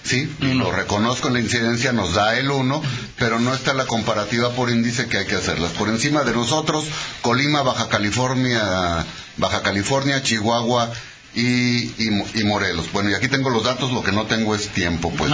sí, 0.03 0.35
lo 0.41 0.73
reconozco 0.73 1.31
la 1.31 1.41
incidencia, 1.41 1.93
nos 1.93 2.15
da 2.15 2.37
el 2.39 2.51
1, 2.51 2.83
pero 3.17 3.39
no 3.39 3.55
está 3.55 3.75
la 3.75 3.87
comparativa 3.87 4.51
por 4.51 4.71
índice 4.71 5.07
que 5.07 5.19
hay 5.19 5.27
que 5.27 5.37
hacerlas. 5.37 5.73
Por 5.73 5.89
encima 5.89 6.25
de 6.25 6.33
nosotros, 6.33 6.85
Colima, 7.23 7.63
Baja 7.63 7.89
California, 7.89 9.05
Baja 9.37 9.63
California, 9.63 10.23
Chihuahua 10.23 10.91
y, 11.35 11.93
y, 12.05 12.45
Morelos. 12.45 12.91
Bueno, 12.93 13.11
y 13.11 13.15
aquí 13.15 13.29
tengo 13.29 13.51
los 13.51 13.65
datos, 13.65 13.93
lo 13.93 14.03
que 14.03 14.13
no 14.13 14.27
tengo 14.27 14.55
es 14.55 14.69
tiempo, 14.69 15.13
pues. 15.17 15.31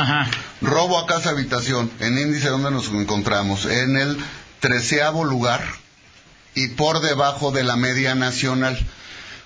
Robo 0.60 0.98
a 0.98 1.06
casa 1.06 1.30
habitación, 1.30 1.90
en 2.00 2.18
índice 2.18 2.48
donde 2.48 2.70
nos 2.70 2.88
encontramos, 2.88 3.66
en 3.66 3.96
el 3.96 4.18
treceavo 4.60 5.24
lugar 5.24 5.62
y 6.54 6.68
por 6.68 7.00
debajo 7.00 7.52
de 7.52 7.64
la 7.64 7.76
media 7.76 8.14
nacional. 8.14 8.78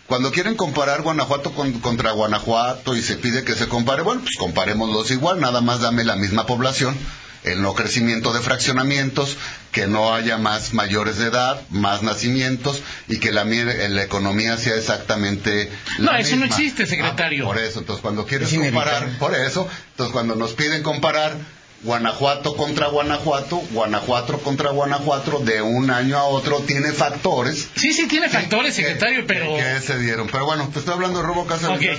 Cuando 0.09 0.33
quieren 0.33 0.57
comparar 0.57 1.03
Guanajuato 1.03 1.53
contra 1.53 2.13
Guanajuato 2.13 2.97
y 2.97 3.03
se 3.03 3.17
pide 3.17 3.45
que 3.45 3.55
se 3.55 3.69
compare, 3.69 4.03
bueno, 4.03 4.23
pues 4.23 4.37
comparémoslos 4.37 5.11
igual, 5.11 5.39
nada 5.39 5.61
más 5.61 5.81
dame 5.81 6.03
la 6.03 6.17
misma 6.17 6.47
población 6.47 6.97
el 7.45 7.63
no 7.63 7.75
crecimiento 7.75 8.33
de 8.33 8.41
fraccionamientos, 8.41 9.37
que 9.73 9.87
no 9.87 10.15
haya 10.15 10.39
más 10.39 10.75
mayores 10.75 11.19
de 11.19 11.27
edad, 11.27 11.61
más 11.71 12.03
nacimientos 12.03 12.83
y 13.07 13.19
que 13.19 13.33
la, 13.33 13.45
la 13.45 14.03
economía 14.03 14.57
sea 14.57 14.77
exactamente 14.77 15.71
la 15.99 16.13
No, 16.13 16.19
eso 16.19 16.37
no 16.37 16.45
existe, 16.45 16.87
secretario. 16.87 17.45
Ah, 17.45 17.49
por 17.49 17.59
eso, 17.59 17.81
entonces 17.81 18.03
cuando 18.03 18.27
quieres 18.27 18.53
comparar, 18.53 19.19
por 19.19 19.35
eso, 19.35 19.69
entonces 19.91 20.13
cuando 20.13 20.35
nos 20.35 20.53
piden 20.53 20.83
comparar 20.83 21.37
Guanajuato 21.85 22.57
contra 22.57 22.89
Guanajuato, 22.89 23.63
Guanajuato 23.71 24.39
contra 24.39 24.71
Guanajuato, 24.71 25.39
de 25.39 25.63
un 25.63 25.91
año 25.93 26.19
a 26.19 26.25
otro, 26.25 26.59
tiene 26.67 26.91
factores. 26.91 27.69
Sí, 27.77 27.93
sí, 27.93 28.09
tiene 28.09 28.29
factores, 28.29 28.75
secretario, 28.75 29.25
pero... 29.29 29.55
Que, 29.55 29.81
se 29.81 29.97
dieron. 29.99 30.27
Pero 30.27 30.45
bueno, 30.45 30.69
te 30.73 30.81
estoy 30.81 30.95
hablando 30.95 31.21
de 31.21 31.27
robo 31.27 31.47
casa 31.47 31.77
de 31.77 31.99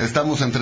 estamos 0.00 0.40
en 0.40 0.52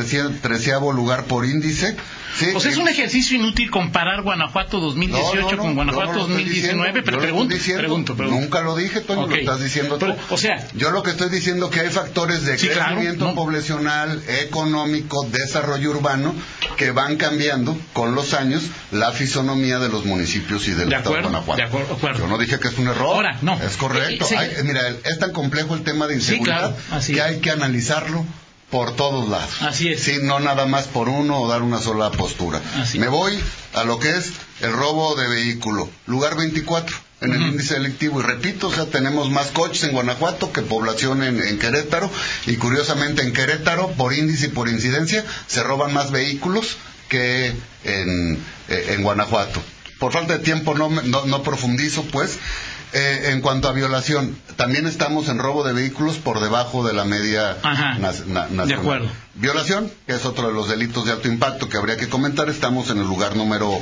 treceavo 0.40 0.92
lugar 0.92 1.24
por 1.24 1.44
índice. 1.46 1.96
Sí, 2.36 2.46
pues 2.52 2.64
es 2.66 2.76
un 2.76 2.88
ejercicio 2.88 3.36
inútil 3.36 3.70
comparar 3.70 4.22
Guanajuato 4.22 4.80
2018 4.80 5.56
con 5.56 5.74
Guanajuato 5.74 6.18
2019, 6.20 7.02
pero 7.02 7.18
pregunto, 7.18 7.56
pregunto, 7.56 8.14
Nunca 8.14 8.60
lo 8.62 8.76
dije, 8.76 9.00
Toño, 9.00 9.26
lo 9.26 9.34
estás 9.34 9.62
diciendo 9.62 9.96
tú. 9.96 10.06
o 10.28 10.36
sea... 10.36 10.66
Yo 10.74 10.90
lo 10.90 11.02
que 11.02 11.10
estoy 11.10 11.28
diciendo 11.28 11.70
que 11.70 11.80
hay 11.80 11.90
factores 11.90 12.44
de 12.44 12.56
crecimiento 12.56 13.32
poblacional, 13.34 14.22
económico, 14.42 15.24
desarrollo 15.30 15.90
urbano, 15.90 16.34
que 16.76 16.90
van 16.90 17.16
cambiando 17.16 17.76
con 17.92 18.14
los 18.14 18.34
años 18.34 18.39
años 18.40 18.62
la 18.90 19.12
fisonomía 19.12 19.78
de 19.78 19.88
los 19.88 20.04
municipios 20.04 20.66
y 20.68 20.72
del 20.72 20.88
de 20.88 20.96
Estado 20.96 21.16
de 21.16 21.22
Guanajuato. 21.22 22.18
Yo 22.18 22.26
no 22.26 22.38
dije 22.38 22.58
que 22.58 22.68
es 22.68 22.78
un 22.78 22.88
error. 22.88 23.16
Ahora, 23.16 23.38
no. 23.42 23.54
Es 23.62 23.76
correcto. 23.76 24.26
mira, 24.64 24.88
es 25.04 25.18
tan 25.18 25.32
complejo 25.32 25.74
el 25.74 25.82
tema 25.82 26.06
de 26.06 26.14
inseguridad 26.14 26.74
que 27.06 27.22
hay 27.22 27.40
que 27.40 27.50
analizarlo 27.50 28.24
por 28.70 28.94
todos 28.96 29.28
lados. 29.28 29.62
Así 29.62 29.88
es. 29.88 30.02
Sí, 30.02 30.18
no 30.22 30.40
nada 30.40 30.66
más 30.66 30.86
por 30.86 31.08
uno 31.08 31.40
o 31.40 31.48
dar 31.48 31.62
una 31.62 31.78
sola 31.78 32.10
postura. 32.10 32.60
Me 32.94 33.08
voy 33.08 33.38
a 33.74 33.84
lo 33.84 33.98
que 33.98 34.16
es 34.16 34.32
el 34.60 34.72
robo 34.72 35.16
de 35.16 35.28
vehículo. 35.28 35.90
Lugar 36.06 36.36
24 36.36 36.96
en 37.20 37.32
el 37.32 37.42
índice 37.42 37.74
delictivo. 37.74 38.20
Y 38.20 38.22
repito, 38.22 38.68
o 38.68 38.72
sea, 38.72 38.86
tenemos 38.86 39.30
más 39.30 39.48
coches 39.48 39.84
en 39.84 39.92
Guanajuato 39.92 40.52
que 40.52 40.62
población 40.62 41.22
en, 41.22 41.44
en, 41.44 41.58
Querétaro. 41.58 42.10
Y 42.46 42.56
curiosamente 42.56 43.22
en 43.22 43.32
Querétaro, 43.32 43.90
por 43.92 44.14
índice 44.14 44.46
y 44.46 44.50
por 44.50 44.68
incidencia, 44.68 45.24
se 45.46 45.62
roban 45.62 45.92
más 45.92 46.10
vehículos 46.10 46.76
que 47.10 47.52
en, 47.84 48.42
eh, 48.68 48.86
en 48.94 49.02
Guanajuato. 49.02 49.60
Por 49.98 50.12
falta 50.12 50.38
de 50.38 50.38
tiempo 50.38 50.74
no, 50.74 50.88
no, 50.88 51.42
profundizo, 51.42 52.04
pues. 52.04 52.38
Eh, 52.92 53.30
en 53.30 53.40
cuanto 53.40 53.68
a 53.68 53.72
violación, 53.72 54.36
también 54.56 54.86
estamos 54.88 55.28
en 55.28 55.38
robo 55.38 55.62
de 55.62 55.72
vehículos 55.72 56.16
por 56.16 56.40
debajo 56.40 56.84
de 56.84 56.92
la 56.92 57.04
media 57.04 57.56
nacional. 58.00 58.66
De 58.66 58.74
acuerdo. 58.74 59.08
Violación, 59.34 59.92
que 60.06 60.14
es 60.14 60.24
otro 60.24 60.48
de 60.48 60.54
los 60.54 60.68
delitos 60.68 61.04
de 61.04 61.12
alto 61.12 61.28
impacto 61.28 61.68
que 61.68 61.76
habría 61.76 61.96
que 61.96 62.08
comentar, 62.08 62.48
estamos 62.48 62.90
en 62.90 62.98
el 62.98 63.04
lugar 63.04 63.36
número 63.36 63.78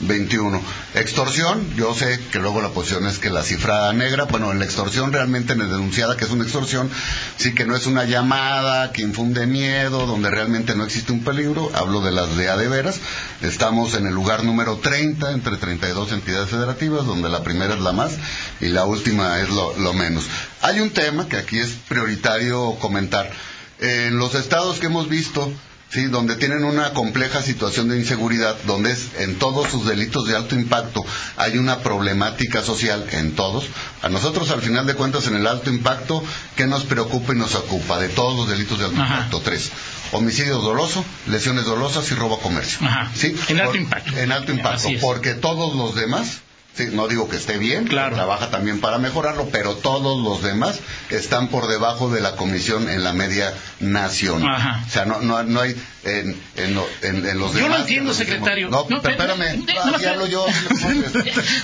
21. 0.00 0.60
Extorsión, 0.94 1.74
yo 1.76 1.94
sé 1.94 2.18
que 2.32 2.38
luego 2.38 2.62
la 2.62 2.70
posición 2.70 3.06
es 3.06 3.18
que 3.18 3.30
la 3.30 3.42
cifra 3.42 3.92
negra, 3.92 4.24
bueno, 4.24 4.50
en 4.50 4.58
la 4.58 4.64
extorsión 4.64 5.12
realmente 5.12 5.52
en 5.52 5.60
el 5.60 5.70
denunciada 5.70 6.16
que 6.16 6.24
es 6.24 6.30
una 6.30 6.44
extorsión, 6.44 6.90
sí 7.36 7.54
que 7.54 7.66
no 7.66 7.76
es 7.76 7.86
una 7.86 8.04
llamada 8.04 8.92
que 8.92 9.02
infunde 9.02 9.46
miedo, 9.46 10.06
donde 10.06 10.30
realmente 10.30 10.74
no 10.74 10.84
existe 10.84 11.12
un 11.12 11.22
peligro, 11.22 11.70
hablo 11.74 12.00
de 12.00 12.12
las 12.12 12.36
de 12.36 12.48
a 12.48 12.56
de 12.56 12.68
veras, 12.68 12.98
estamos 13.42 13.94
en 13.94 14.06
el 14.06 14.14
lugar 14.14 14.44
número 14.44 14.78
30 14.78 15.32
entre 15.32 15.56
32 15.56 16.12
entidades 16.12 16.48
federativas, 16.48 17.04
donde 17.04 17.28
la 17.28 17.42
primera 17.42 17.74
es 17.74 17.80
la 17.80 17.92
más 17.92 18.12
y 18.60 18.68
la 18.68 18.84
última 18.84 19.40
es 19.40 19.50
lo, 19.50 19.76
lo 19.78 19.92
menos. 19.92 20.24
Hay 20.62 20.80
un 20.80 20.90
tema 20.90 21.28
que 21.28 21.36
aquí 21.36 21.58
es 21.58 21.70
prioritario 21.88 22.76
comentar. 22.80 23.30
En 23.78 24.18
los 24.18 24.34
estados 24.34 24.78
que 24.78 24.86
hemos 24.86 25.08
visto, 25.08 25.50
¿sí? 25.90 26.04
donde 26.04 26.36
tienen 26.36 26.64
una 26.64 26.92
compleja 26.92 27.42
situación 27.42 27.88
de 27.88 27.98
inseguridad, 27.98 28.56
donde 28.66 28.92
es, 28.92 29.10
en 29.18 29.38
todos 29.38 29.70
sus 29.70 29.86
delitos 29.86 30.26
de 30.26 30.36
alto 30.36 30.54
impacto 30.54 31.04
hay 31.36 31.58
una 31.58 31.80
problemática 31.80 32.62
social 32.62 33.06
en 33.10 33.34
todos. 33.34 33.66
A 34.02 34.08
nosotros, 34.08 34.50
al 34.50 34.62
final 34.62 34.86
de 34.86 34.94
cuentas, 34.94 35.26
en 35.26 35.36
el 35.36 35.46
alto 35.46 35.70
impacto, 35.70 36.22
¿qué 36.56 36.66
nos 36.66 36.84
preocupa 36.84 37.34
y 37.34 37.36
nos 37.36 37.54
ocupa 37.54 37.98
de 37.98 38.08
todos 38.08 38.36
los 38.36 38.48
delitos 38.48 38.78
de 38.78 38.86
alto 38.86 39.00
impacto? 39.00 39.40
Tres. 39.40 39.70
Homicidio 40.12 40.58
doloso, 40.58 41.04
lesiones 41.26 41.64
dolosas 41.64 42.10
y 42.10 42.14
robo 42.14 42.36
a 42.36 42.40
comercio. 42.40 42.78
¿Sí? 43.14 43.34
En 43.48 43.60
alto 43.60 43.76
impacto. 43.76 44.16
En 44.16 44.32
alto 44.32 44.52
impacto, 44.52 44.88
porque 45.00 45.34
todos 45.34 45.76
los 45.76 45.94
demás 45.94 46.40
no 46.92 47.08
digo 47.08 47.28
que 47.28 47.36
esté 47.36 47.58
bien, 47.58 47.86
trabaja 47.86 48.50
también 48.50 48.80
para 48.80 48.98
mejorarlo, 48.98 49.48
pero 49.50 49.74
todos 49.74 50.22
los 50.22 50.42
demás 50.42 50.80
están 51.10 51.48
por 51.48 51.68
debajo 51.68 52.10
de 52.10 52.20
la 52.20 52.36
comisión 52.36 52.88
en 52.88 53.04
la 53.04 53.12
media 53.12 53.52
nacional. 53.80 54.82
O 54.86 54.90
sea, 54.90 55.04
no, 55.04 55.20
no, 55.20 55.42
no 55.42 55.60
hay 55.60 55.76
en, 56.04 56.34
en, 56.56 56.78
en, 57.02 57.38
los 57.38 57.52
demás. 57.52 57.54
Yo 57.54 57.68
no 57.68 57.76
entiendo, 57.78 58.14
secretario. 58.14 58.70
No, 58.70 58.86
espérame, 58.88 59.66
hablo 60.08 60.26
yo. 60.26 60.46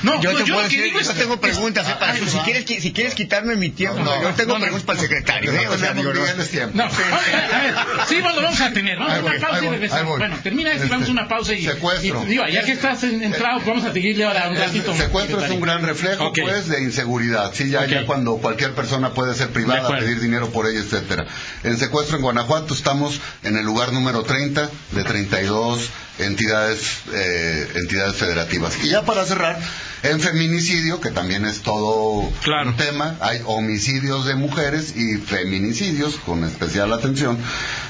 no, 0.03 0.21
yo 0.21 0.37
te 0.37 0.45
puedo 0.53 0.63
decir, 0.63 0.93
yo 0.93 1.15
tengo 1.15 1.41
preguntas. 1.41 1.87
para 1.95 2.15
si, 2.15 2.39
quieres, 2.45 2.65
si 2.67 2.93
quieres 2.93 3.15
quitarme 3.15 3.57
mi 3.57 3.71
tiempo, 3.71 4.05
yo 4.23 4.31
tengo 4.35 4.59
preguntas 4.59 4.85
para 4.85 5.01
el 5.01 5.09
secretario. 5.09 5.53
¿eh? 5.53 5.69
O 5.69 5.79
sea, 5.79 5.95
digo, 5.95 6.13
no, 6.13 6.85
a 6.85 6.87
ver, 6.87 7.75
sí, 8.09 8.21
bueno, 8.21 8.43
vamos 8.43 8.61
a 8.61 8.73
tener. 8.73 8.99
Vamos 8.99 9.15
a 9.15 9.21
una 9.21 9.39
pausa 9.39 9.65
y 9.65 9.69
regresamos. 9.69 10.19
Bueno, 10.19 10.37
termina 10.43 10.73
esto, 10.73 10.89
vamos 10.91 11.09
a 11.09 11.13
una 11.13 11.29
pausa 11.29 11.55
y. 11.55 11.65
Secuestro. 11.65 12.25
Digo, 12.25 12.47
ya 12.47 12.65
que 12.65 12.73
estás 12.73 13.03
entrado, 13.05 13.61
vamos 13.65 13.85
a 13.85 13.93
seguirle 13.93 14.25
ahora 14.25 14.49
un 14.49 14.57
ratito 14.57 14.95
secuestro 14.97 15.45
es 15.45 15.51
un 15.51 15.61
gran 15.61 15.83
reflejo, 15.83 16.33
pues, 16.33 16.69
de 16.69 16.83
inseguridad. 16.83 17.53
Sí, 17.55 17.71
ya, 17.71 17.87
ya 17.87 18.07
cuando 18.07 18.37
cualquier 18.39 18.75
persona 18.75 19.15
puede 19.15 19.35
ser 19.35 19.51
privada, 19.51 19.89
pedir 19.89 20.21
dinero 20.21 20.51
por 20.51 20.69
ella, 20.69 20.81
etcétera. 20.81 21.27
En 21.63 21.77
secuestro 21.79 22.17
en 22.17 22.23
Guanajuato 22.23 22.75
estamos 22.75 23.21
en 23.43 23.57
el 23.57 23.65
lugar 23.65 23.93
número 23.93 24.23
30 24.23 24.71
de 24.93 25.05
32 25.05 25.91
entidades, 26.19 26.99
eh, 27.13 27.69
entidades 27.75 28.17
federativas. 28.17 28.77
Y 28.83 28.89
ya 28.89 29.05
para 29.05 29.25
cerrar, 29.25 29.59
en 30.03 30.21
feminicidio, 30.21 31.01
que 31.01 31.11
también 31.11 31.45
es 31.45 31.61
todo 31.61 32.21
un 32.21 32.77
tema, 32.77 33.17
hay 33.21 33.41
homicidios 33.45 34.25
de 34.27 34.35
mujeres 34.35 34.97
y 34.97 35.17
feminicidios, 35.17 36.17
con 36.17 36.45
especial 36.45 36.93
atención, 36.93 37.39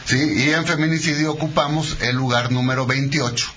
¿sí? 0.04 0.16
Y 0.16 0.50
en 0.50 0.66
feminicidio 0.66 1.32
ocupamos 1.32 1.96
el 2.00 2.16
lugar 2.16 2.52
número 2.52 2.86
28 2.86 3.55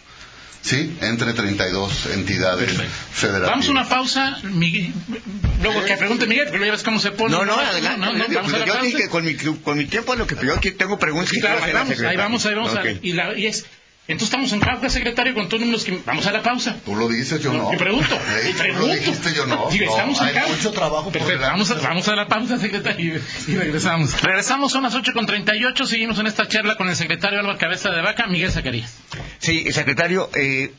Sí, 0.61 0.97
entre 1.01 1.33
32 1.33 2.07
entidades 2.07 2.71
federativas. 3.11 3.49
Vamos 3.49 3.67
a 3.67 3.71
una 3.71 3.87
pausa. 3.87 4.37
luego 4.43 5.85
que 5.85 5.95
pregunte 5.95 6.27
Miguel, 6.27 6.47
pero 6.51 6.65
ya 6.65 6.71
ves 6.71 6.83
cómo 6.83 6.99
se 6.99 7.11
pone. 7.11 7.35
No, 7.35 7.45
no, 7.45 7.55
adelante. 7.55 7.99
No, 7.99 8.13
no, 8.13 8.25
vamos 8.33 8.53
a 8.53 8.57
la 8.59 8.65
yo 8.65 8.81
dije 8.81 8.97
que 8.97 9.09
con 9.09 9.23
mi, 9.23 9.35
con 9.35 9.77
mi 9.77 9.85
tiempo, 9.85 10.15
lo 10.15 10.27
que 10.27 10.35
yo 10.45 10.55
aquí 10.55 10.71
tengo 10.71 10.99
preguntas. 10.99 11.29
Sí, 11.29 11.39
claro, 11.39 11.63
ahí 11.63 11.71
vamos, 11.71 11.99
ahí 11.99 12.17
vamos, 12.17 12.45
ahí 12.45 12.55
vamos. 12.55 12.75
A, 12.75 12.83
y, 13.01 13.13
la, 13.13 13.37
y 13.37 13.47
es 13.47 13.65
entonces 14.09 14.29
estamos 14.29 14.51
en 14.53 14.59
pausa, 14.59 14.89
secretario, 14.89 15.35
con 15.35 15.47
todos 15.47 15.67
los 15.67 15.83
que... 15.83 16.01
Vamos 16.03 16.25
a 16.25 16.31
la 16.31 16.41
pausa. 16.41 16.75
Tú 16.83 16.95
lo 16.95 17.07
dices, 17.07 17.39
yo 17.43 17.53
no. 17.53 17.69
Te 17.69 17.77
pregunto. 17.77 18.17
te 18.43 18.53
pregunto. 18.55 18.87
Lo 18.87 18.93
dijiste, 18.95 19.35
yo 19.35 19.45
no. 19.45 19.69
estamos 19.69 20.19
en 20.21 20.35
hay 20.35 20.49
mucho 20.49 20.71
trabajo 20.71 21.11
Perfecto. 21.11 21.39
Vamos 21.39 21.69
a, 21.69 21.75
vamos 21.75 22.07
a 22.07 22.15
la 22.15 22.27
pausa, 22.27 22.57
secretario, 22.57 23.21
y 23.47 23.55
regresamos. 23.55 24.19
Regresamos, 24.19 24.71
son 24.71 24.81
las 24.81 24.95
8.38, 24.95 25.85
seguimos 25.85 26.17
en 26.17 26.25
esta 26.25 26.47
charla 26.47 26.75
con 26.75 26.89
el 26.89 26.95
secretario 26.95 27.39
Álvaro 27.39 27.59
Cabeza 27.59 27.91
de 27.91 28.01
Vaca, 28.01 28.25
Miguel 28.25 28.51
Zacarías. 28.51 28.97
Sí, 29.37 29.71
secretario, 29.71 30.31
eh, 30.33 30.73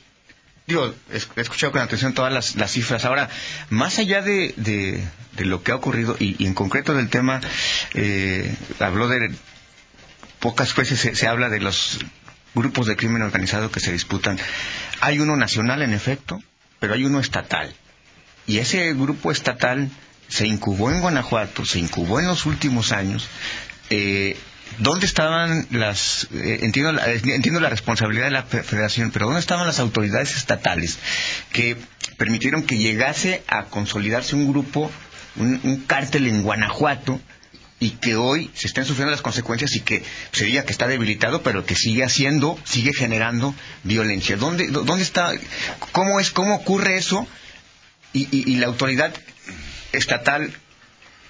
digo, 0.66 0.92
he 1.12 1.40
escuchado 1.40 1.70
con 1.70 1.82
atención 1.82 2.12
todas 2.14 2.56
las, 2.56 2.72
cifras. 2.72 3.04
Ahora, 3.04 3.28
más 3.68 4.00
allá 4.00 4.22
de, 4.22 4.54
de, 4.56 5.44
lo 5.44 5.62
que 5.62 5.70
ha 5.70 5.76
ocurrido, 5.76 6.16
y, 6.18 6.44
en 6.44 6.54
concreto 6.54 6.94
del 6.94 7.08
tema, 7.08 7.40
eh, 7.94 8.52
habló 8.80 9.06
de, 9.06 9.30
pocas 10.40 10.74
veces 10.74 11.16
se, 11.16 11.26
habla 11.28 11.48
de 11.48 11.60
los 11.60 12.00
grupos 12.54 12.86
de 12.86 12.96
crimen 12.96 13.22
organizado 13.22 13.70
que 13.70 13.80
se 13.80 13.92
disputan. 13.92 14.38
Hay 15.00 15.18
uno 15.18 15.36
nacional, 15.36 15.82
en 15.82 15.94
efecto, 15.94 16.42
pero 16.78 16.94
hay 16.94 17.04
uno 17.04 17.20
estatal. 17.20 17.72
Y 18.46 18.58
ese 18.58 18.92
grupo 18.94 19.30
estatal 19.30 19.90
se 20.28 20.46
incubó 20.46 20.90
en 20.90 21.00
Guanajuato, 21.00 21.64
se 21.64 21.78
incubó 21.78 22.20
en 22.20 22.26
los 22.26 22.46
últimos 22.46 22.92
años. 22.92 23.28
Eh, 23.90 24.36
¿Dónde 24.78 25.04
estaban 25.04 25.66
las, 25.70 26.28
eh, 26.32 26.60
entiendo, 26.62 26.92
la, 26.92 27.10
entiendo 27.12 27.60
la 27.60 27.70
responsabilidad 27.70 28.26
de 28.26 28.30
la 28.30 28.44
federación, 28.44 29.10
pero 29.10 29.26
¿dónde 29.26 29.40
estaban 29.40 29.66
las 29.66 29.80
autoridades 29.80 30.36
estatales 30.36 30.98
que 31.52 31.76
permitieron 32.16 32.62
que 32.62 32.78
llegase 32.78 33.42
a 33.48 33.64
consolidarse 33.64 34.36
un 34.36 34.48
grupo, 34.50 34.90
un 35.36 35.84
cártel 35.86 36.28
en 36.28 36.42
Guanajuato 36.42 37.20
y 37.80 37.90
que 37.92 38.14
hoy 38.14 38.50
se 38.54 38.66
estén 38.66 38.84
sufriendo 38.84 39.10
las 39.10 39.22
consecuencias 39.22 39.74
y 39.74 39.80
que 39.80 40.04
se 40.32 40.44
diga 40.44 40.64
que 40.64 40.72
está 40.72 40.86
debilitado, 40.86 41.42
pero 41.42 41.64
que 41.64 41.74
sigue 41.74 42.04
haciendo, 42.04 42.58
sigue 42.64 42.92
generando 42.92 43.54
violencia. 43.82 44.36
¿Dónde, 44.36 44.68
dónde 44.68 45.02
está, 45.02 45.32
cómo 45.90 46.20
es, 46.20 46.30
cómo 46.30 46.56
ocurre 46.56 46.98
eso? 46.98 47.26
Y, 48.12 48.28
y, 48.30 48.56
la 48.56 48.66
autoridad 48.66 49.14
estatal 49.92 50.52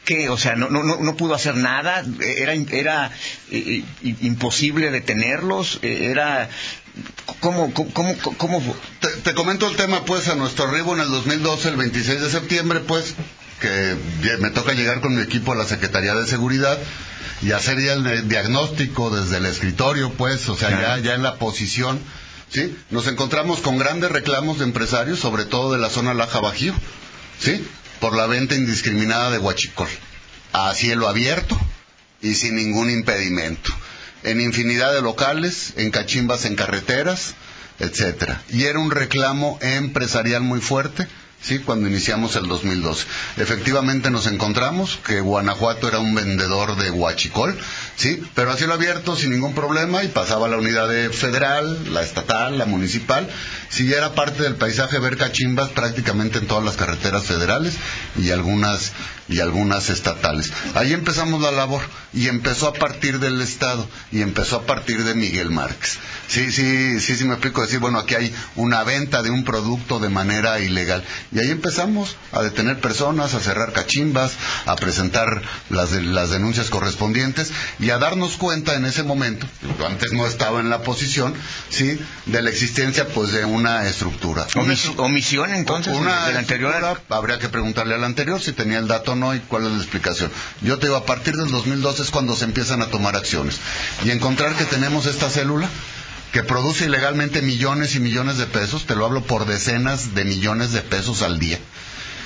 que, 0.04 0.30
o 0.30 0.38
sea, 0.38 0.56
no, 0.56 0.70
no, 0.70 0.82
no 0.82 1.16
pudo 1.16 1.34
hacer 1.34 1.56
nada, 1.56 2.02
era, 2.20 2.54
era 2.54 3.12
eh, 3.50 3.84
eh, 4.02 4.14
imposible 4.22 4.90
detenerlos, 4.90 5.78
eh, 5.82 6.06
era 6.10 6.48
¿Cómo, 7.38 7.72
cómo, 7.72 8.16
cómo, 8.36 8.76
te, 9.00 9.08
te, 9.22 9.34
comento 9.34 9.68
el 9.68 9.76
tema, 9.76 10.04
pues, 10.04 10.28
a 10.28 10.34
nuestro 10.34 10.68
arribo 10.68 10.94
en 10.94 11.00
el 11.00 11.08
2012, 11.08 11.68
el 11.68 11.76
26 11.76 12.20
de 12.20 12.30
septiembre, 12.30 12.80
pues, 12.80 13.14
que 13.60 13.96
me 14.40 14.50
toca 14.50 14.72
llegar 14.72 15.00
con 15.00 15.14
mi 15.14 15.22
equipo 15.22 15.52
a 15.52 15.56
la 15.56 15.64
Secretaría 15.64 16.14
de 16.14 16.26
Seguridad 16.26 16.78
y 17.42 17.52
hacer 17.52 17.80
ya 17.80 17.92
el 17.92 18.28
diagnóstico 18.28 19.10
desde 19.10 19.36
el 19.36 19.46
escritorio, 19.46 20.12
pues, 20.12 20.48
o 20.48 20.56
sea, 20.56 20.70
ya, 20.70 20.98
ya 20.98 21.14
en 21.14 21.22
la 21.22 21.36
posición 21.36 22.00
¿sí? 22.50 22.76
Nos 22.90 23.06
encontramos 23.06 23.60
con 23.60 23.78
grandes 23.78 24.10
reclamos 24.10 24.58
de 24.58 24.64
empresarios, 24.64 25.18
sobre 25.18 25.44
todo 25.44 25.72
de 25.72 25.78
la 25.78 25.88
zona 25.88 26.14
Laja 26.14 26.40
Bajío, 26.40 26.74
¿sí? 27.38 27.66
Por 28.00 28.16
la 28.16 28.26
venta 28.26 28.54
indiscriminada 28.54 29.30
de 29.30 29.38
huachicol, 29.38 29.88
a 30.52 30.74
cielo 30.74 31.08
abierto 31.08 31.58
y 32.20 32.34
sin 32.34 32.56
ningún 32.56 32.90
impedimento, 32.90 33.72
en 34.22 34.40
infinidad 34.40 34.92
de 34.92 35.02
locales, 35.02 35.74
en 35.76 35.90
cachimbas 35.90 36.44
en 36.44 36.56
carreteras, 36.56 37.34
etcétera. 37.78 38.42
Y 38.50 38.64
era 38.64 38.78
un 38.78 38.90
reclamo 38.90 39.58
empresarial 39.62 40.42
muy 40.42 40.60
fuerte 40.60 41.06
¿sí? 41.42 41.58
cuando 41.60 41.88
iniciamos 41.88 42.36
el 42.36 42.46
2012. 42.46 43.06
Efectivamente 43.38 44.10
nos 44.10 44.26
encontramos 44.26 44.98
que 45.06 45.20
Guanajuato 45.20 45.88
era 45.88 45.98
un 45.98 46.14
vendedor 46.14 46.76
de 46.76 46.90
huachicol, 46.90 47.56
¿sí? 47.96 48.22
pero 48.34 48.50
a 48.50 48.56
cielo 48.56 48.74
abierto 48.74 49.16
sin 49.16 49.30
ningún 49.30 49.54
problema 49.54 50.02
y 50.04 50.08
pasaba 50.08 50.48
la 50.48 50.58
unidad 50.58 50.88
federal, 51.10 51.92
la 51.92 52.02
estatal, 52.02 52.58
la 52.58 52.66
municipal. 52.66 53.28
Sí, 53.70 53.92
era 53.92 54.16
parte 54.16 54.42
del 54.42 54.56
paisaje 54.56 54.98
ver 54.98 55.16
cachimbas 55.16 55.70
prácticamente 55.70 56.38
en 56.38 56.48
todas 56.48 56.64
las 56.64 56.76
carreteras 56.76 57.22
federales 57.22 57.74
y 58.18 58.32
algunas, 58.32 58.90
y 59.28 59.38
algunas 59.38 59.90
estatales. 59.90 60.52
Ahí 60.74 60.92
empezamos 60.92 61.40
la 61.40 61.52
labor 61.52 61.82
y 62.12 62.26
empezó 62.26 62.66
a 62.66 62.74
partir 62.74 63.20
del 63.20 63.40
Estado 63.40 63.88
y 64.10 64.22
empezó 64.22 64.56
a 64.56 64.62
partir 64.66 65.04
de 65.04 65.14
Miguel 65.14 65.50
Márquez. 65.50 65.98
Sí, 66.26 66.50
sí, 66.50 66.98
sí, 66.98 67.16
sí 67.16 67.24
me 67.24 67.34
explico 67.34 67.62
decir, 67.62 67.78
bueno, 67.78 68.00
aquí 68.00 68.16
hay 68.16 68.34
una 68.56 68.82
venta 68.82 69.22
de 69.22 69.30
un 69.30 69.44
producto 69.44 70.00
de 70.00 70.08
manera 70.08 70.58
ilegal. 70.58 71.04
Y 71.30 71.38
ahí 71.38 71.50
empezamos 71.50 72.16
a 72.32 72.42
detener 72.42 72.80
personas, 72.80 73.34
a 73.34 73.40
cerrar 73.40 73.72
cachimbas, 73.72 74.32
a 74.66 74.74
presentar 74.74 75.42
las, 75.68 75.92
las 75.92 76.30
denuncias 76.30 76.70
correspondientes 76.70 77.52
y 77.78 77.90
a 77.90 77.98
darnos 77.98 78.36
cuenta 78.36 78.74
en 78.74 78.84
ese 78.84 79.04
momento, 79.04 79.46
antes 79.86 80.12
no 80.12 80.26
estaba 80.26 80.58
en 80.58 80.70
la 80.70 80.82
posición, 80.82 81.34
sí, 81.68 82.00
de 82.26 82.42
la 82.42 82.50
existencia 82.50 83.06
pues 83.08 83.30
de 83.30 83.44
una 83.60 83.86
estructura. 83.86 84.46
omisión 84.96 85.54
entonces 85.54 85.94
una 85.94 86.26
del 86.26 86.36
anterior. 86.36 87.00
Habría 87.08 87.38
que 87.38 87.48
preguntarle 87.48 87.94
al 87.94 88.04
anterior 88.04 88.40
si 88.40 88.52
tenía 88.52 88.78
el 88.78 88.88
dato 88.88 89.12
o 89.12 89.16
no 89.16 89.34
y 89.34 89.40
cuál 89.40 89.66
es 89.66 89.72
la 89.72 89.78
explicación. 89.78 90.30
Yo 90.62 90.78
te 90.78 90.86
digo, 90.86 90.96
a 90.96 91.06
partir 91.06 91.34
del 91.36 91.50
2012 91.50 92.02
es 92.02 92.10
cuando 92.10 92.34
se 92.36 92.44
empiezan 92.44 92.82
a 92.82 92.86
tomar 92.86 93.16
acciones. 93.16 93.58
Y 94.04 94.10
encontrar 94.10 94.54
que 94.54 94.64
tenemos 94.64 95.06
esta 95.06 95.30
célula 95.30 95.68
que 96.32 96.42
produce 96.42 96.86
ilegalmente 96.86 97.42
millones 97.42 97.94
y 97.96 98.00
millones 98.00 98.38
de 98.38 98.46
pesos, 98.46 98.86
te 98.86 98.94
lo 98.94 99.04
hablo 99.04 99.22
por 99.22 99.46
decenas 99.46 100.14
de 100.14 100.24
millones 100.24 100.72
de 100.72 100.80
pesos 100.80 101.22
al 101.22 101.38
día. 101.38 101.58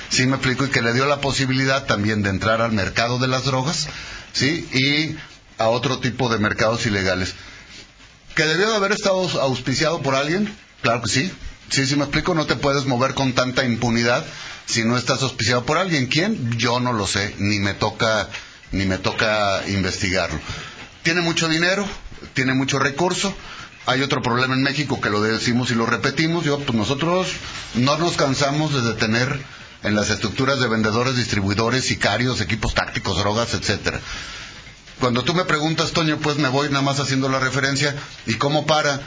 Sí, 0.09 0.27
me 0.27 0.35
explico, 0.35 0.65
y 0.65 0.69
que 0.69 0.83
le 0.83 0.93
dio 0.93 1.07
la 1.07 1.21
posibilidad 1.21 1.85
también 1.85 2.21
de 2.21 2.29
entrar 2.29 2.61
al 2.61 2.71
mercado 2.71 3.17
de 3.17 3.27
las 3.27 3.45
drogas, 3.45 3.87
sí, 4.33 4.67
y 4.71 5.17
a 5.57 5.69
otro 5.69 5.99
tipo 5.99 6.29
de 6.29 6.37
mercados 6.37 6.85
ilegales. 6.85 7.33
¿Que 8.35 8.43
debió 8.43 8.69
de 8.69 8.75
haber 8.75 8.91
estado 8.91 9.27
auspiciado 9.41 10.01
por 10.01 10.13
alguien? 10.13 10.53
Claro 10.81 11.01
que 11.01 11.09
sí. 11.09 11.31
Sí, 11.69 11.85
sí, 11.87 11.95
me 11.95 12.03
explico, 12.03 12.35
no 12.35 12.45
te 12.45 12.55
puedes 12.55 12.85
mover 12.85 13.15
con 13.15 13.33
tanta 13.33 13.65
impunidad 13.65 14.23
si 14.65 14.83
no 14.83 14.97
estás 14.97 15.21
auspiciado 15.23 15.65
por 15.65 15.77
alguien. 15.77 16.07
¿Quién? 16.07 16.57
Yo 16.57 16.79
no 16.79 16.93
lo 16.93 17.07
sé, 17.07 17.33
ni 17.39 17.59
me 17.59 17.73
toca, 17.73 18.29
ni 18.71 18.85
me 18.85 18.97
toca 18.97 19.63
investigarlo. 19.67 20.39
Tiene 21.03 21.21
mucho 21.21 21.47
dinero, 21.47 21.87
tiene 22.33 22.53
mucho 22.53 22.79
recurso, 22.79 23.35
hay 23.87 24.01
otro 24.01 24.21
problema 24.21 24.55
en 24.55 24.63
México 24.63 24.99
que 24.99 25.09
lo 25.09 25.21
decimos 25.21 25.69
y 25.71 25.75
lo 25.75 25.85
repetimos. 25.85 26.45
Pues 26.45 26.73
nosotros 26.73 27.27
no 27.75 27.97
nos 27.97 28.15
cansamos 28.15 28.73
de 28.73 28.81
detener 28.81 29.39
en 29.83 29.95
las 29.95 30.09
estructuras 30.09 30.59
de 30.59 30.67
vendedores, 30.67 31.15
distribuidores, 31.15 31.85
sicarios, 31.85 32.41
equipos 32.41 32.73
tácticos, 32.73 33.17
drogas, 33.17 33.53
etcétera. 33.53 33.99
Cuando 34.99 35.23
tú 35.23 35.35
me 35.35 35.45
preguntas, 35.45 35.91
Toño, 35.91 36.17
pues 36.17 36.37
me 36.37 36.49
voy 36.49 36.69
nada 36.69 36.81
más 36.81 36.99
haciendo 36.99 37.29
la 37.29 37.39
referencia. 37.39 37.95
¿Y 38.25 38.35
cómo 38.35 38.65
para? 38.65 39.01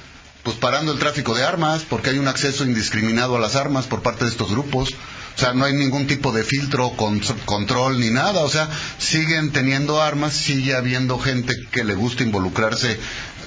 Pues 0.48 0.60
parando 0.60 0.92
el 0.92 0.98
tráfico 0.98 1.34
de 1.34 1.44
armas, 1.44 1.82
porque 1.82 2.08
hay 2.08 2.18
un 2.18 2.26
acceso 2.26 2.64
indiscriminado 2.64 3.36
a 3.36 3.38
las 3.38 3.54
armas 3.54 3.86
por 3.86 4.00
parte 4.00 4.24
de 4.24 4.30
estos 4.30 4.50
grupos. 4.50 4.88
O 5.36 5.38
sea, 5.38 5.52
no 5.52 5.66
hay 5.66 5.74
ningún 5.74 6.06
tipo 6.06 6.32
de 6.32 6.42
filtro, 6.42 6.94
control 7.44 8.00
ni 8.00 8.08
nada. 8.08 8.40
O 8.40 8.48
sea, 8.48 8.66
siguen 8.96 9.52
teniendo 9.52 10.00
armas, 10.00 10.32
sigue 10.32 10.74
habiendo 10.74 11.18
gente 11.18 11.54
que 11.70 11.84
le 11.84 11.94
gusta 11.94 12.22
involucrarse 12.22 12.98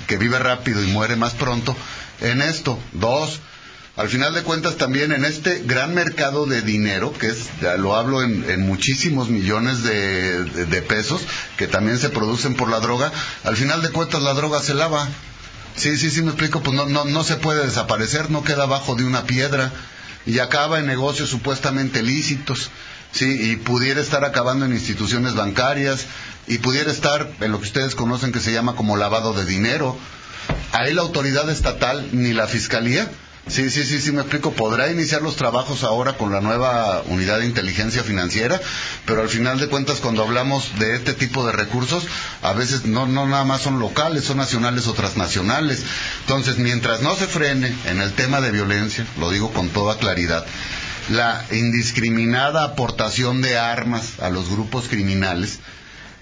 que 0.05 0.17
vive 0.17 0.37
rápido 0.37 0.83
y 0.83 0.91
muere 0.91 1.15
más 1.15 1.33
pronto, 1.33 1.75
en 2.19 2.43
esto. 2.43 2.77
Dos, 2.91 3.39
al 3.95 4.07
final 4.07 4.35
de 4.35 4.43
cuentas 4.43 4.77
también 4.77 5.11
en 5.11 5.25
este 5.25 5.63
gran 5.65 5.95
mercado 5.95 6.45
de 6.45 6.61
dinero, 6.61 7.13
que 7.13 7.29
es, 7.29 7.49
ya 7.63 7.77
lo 7.77 7.95
hablo 7.95 8.21
en, 8.21 8.61
muchísimos 8.61 9.29
millones 9.29 9.81
de, 9.81 10.85
pesos, 10.87 11.21
que 11.57 11.65
también 11.65 11.97
se 11.97 12.09
producen 12.09 12.53
por 12.53 12.69
la 12.69 12.79
droga, 12.79 13.11
al 13.43 13.57
final 13.57 13.81
de 13.81 13.89
cuentas 13.89 14.21
la 14.21 14.35
droga 14.35 14.61
se 14.61 14.75
lava. 14.75 15.09
Sí, 15.75 15.97
sí, 15.97 16.11
sí, 16.11 16.21
me 16.21 16.29
explico, 16.29 16.61
pues 16.61 16.75
no, 16.75 16.85
no, 16.85 17.05
no 17.05 17.23
se 17.23 17.37
puede 17.37 17.65
desaparecer, 17.65 18.29
no 18.29 18.43
queda 18.43 18.63
abajo 18.63 18.95
de 18.95 19.05
una 19.05 19.23
piedra 19.23 19.71
y 20.25 20.39
acaba 20.39 20.79
en 20.79 20.85
negocios 20.85 21.29
supuestamente 21.29 22.03
lícitos. 22.03 22.69
Sí, 23.11 23.51
y 23.51 23.55
pudiera 23.57 23.99
estar 23.99 24.23
acabando 24.23 24.65
en 24.65 24.71
instituciones 24.71 25.35
bancarias, 25.35 26.05
y 26.47 26.57
pudiera 26.57 26.91
estar 26.91 27.31
en 27.39 27.51
lo 27.51 27.59
que 27.59 27.67
ustedes 27.67 27.95
conocen 27.95 28.31
que 28.31 28.39
se 28.39 28.51
llama 28.51 28.75
como 28.75 28.97
lavado 28.97 29.33
de 29.33 29.45
dinero. 29.45 29.97
Ahí 30.71 30.93
la 30.93 31.01
autoridad 31.01 31.49
estatal 31.49 32.09
ni 32.11 32.33
la 32.33 32.47
fiscalía 32.47 33.09
Sí, 33.47 33.69
sí, 33.71 33.83
sí, 33.83 33.99
sí, 33.99 34.11
me 34.11 34.21
explico. 34.21 34.51
Podrá 34.51 34.91
iniciar 34.91 35.21
los 35.23 35.35
trabajos 35.35 35.83
ahora 35.83 36.13
con 36.13 36.31
la 36.31 36.41
nueva 36.41 37.01
unidad 37.07 37.39
de 37.39 37.47
inteligencia 37.47 38.03
financiera, 38.03 38.61
pero 39.05 39.21
al 39.21 39.29
final 39.29 39.59
de 39.59 39.67
cuentas, 39.67 39.99
cuando 39.99 40.23
hablamos 40.23 40.77
de 40.77 40.95
este 40.95 41.13
tipo 41.13 41.45
de 41.45 41.51
recursos, 41.51 42.05
a 42.43 42.53
veces 42.53 42.85
no, 42.85 43.07
no 43.07 43.25
nada 43.25 43.43
más 43.43 43.61
son 43.61 43.79
locales, 43.79 44.25
son 44.25 44.37
nacionales 44.37 44.87
o 44.87 44.93
transnacionales. 44.93 45.83
Entonces, 46.21 46.59
mientras 46.59 47.01
no 47.01 47.15
se 47.15 47.27
frene 47.27 47.75
en 47.85 47.99
el 47.99 48.13
tema 48.13 48.41
de 48.41 48.51
violencia, 48.51 49.05
lo 49.19 49.31
digo 49.31 49.51
con 49.51 49.69
toda 49.69 49.97
claridad, 49.97 50.45
la 51.09 51.43
indiscriminada 51.51 52.63
aportación 52.63 53.41
de 53.41 53.57
armas 53.57 54.19
a 54.21 54.29
los 54.29 54.49
grupos 54.49 54.87
criminales, 54.87 55.59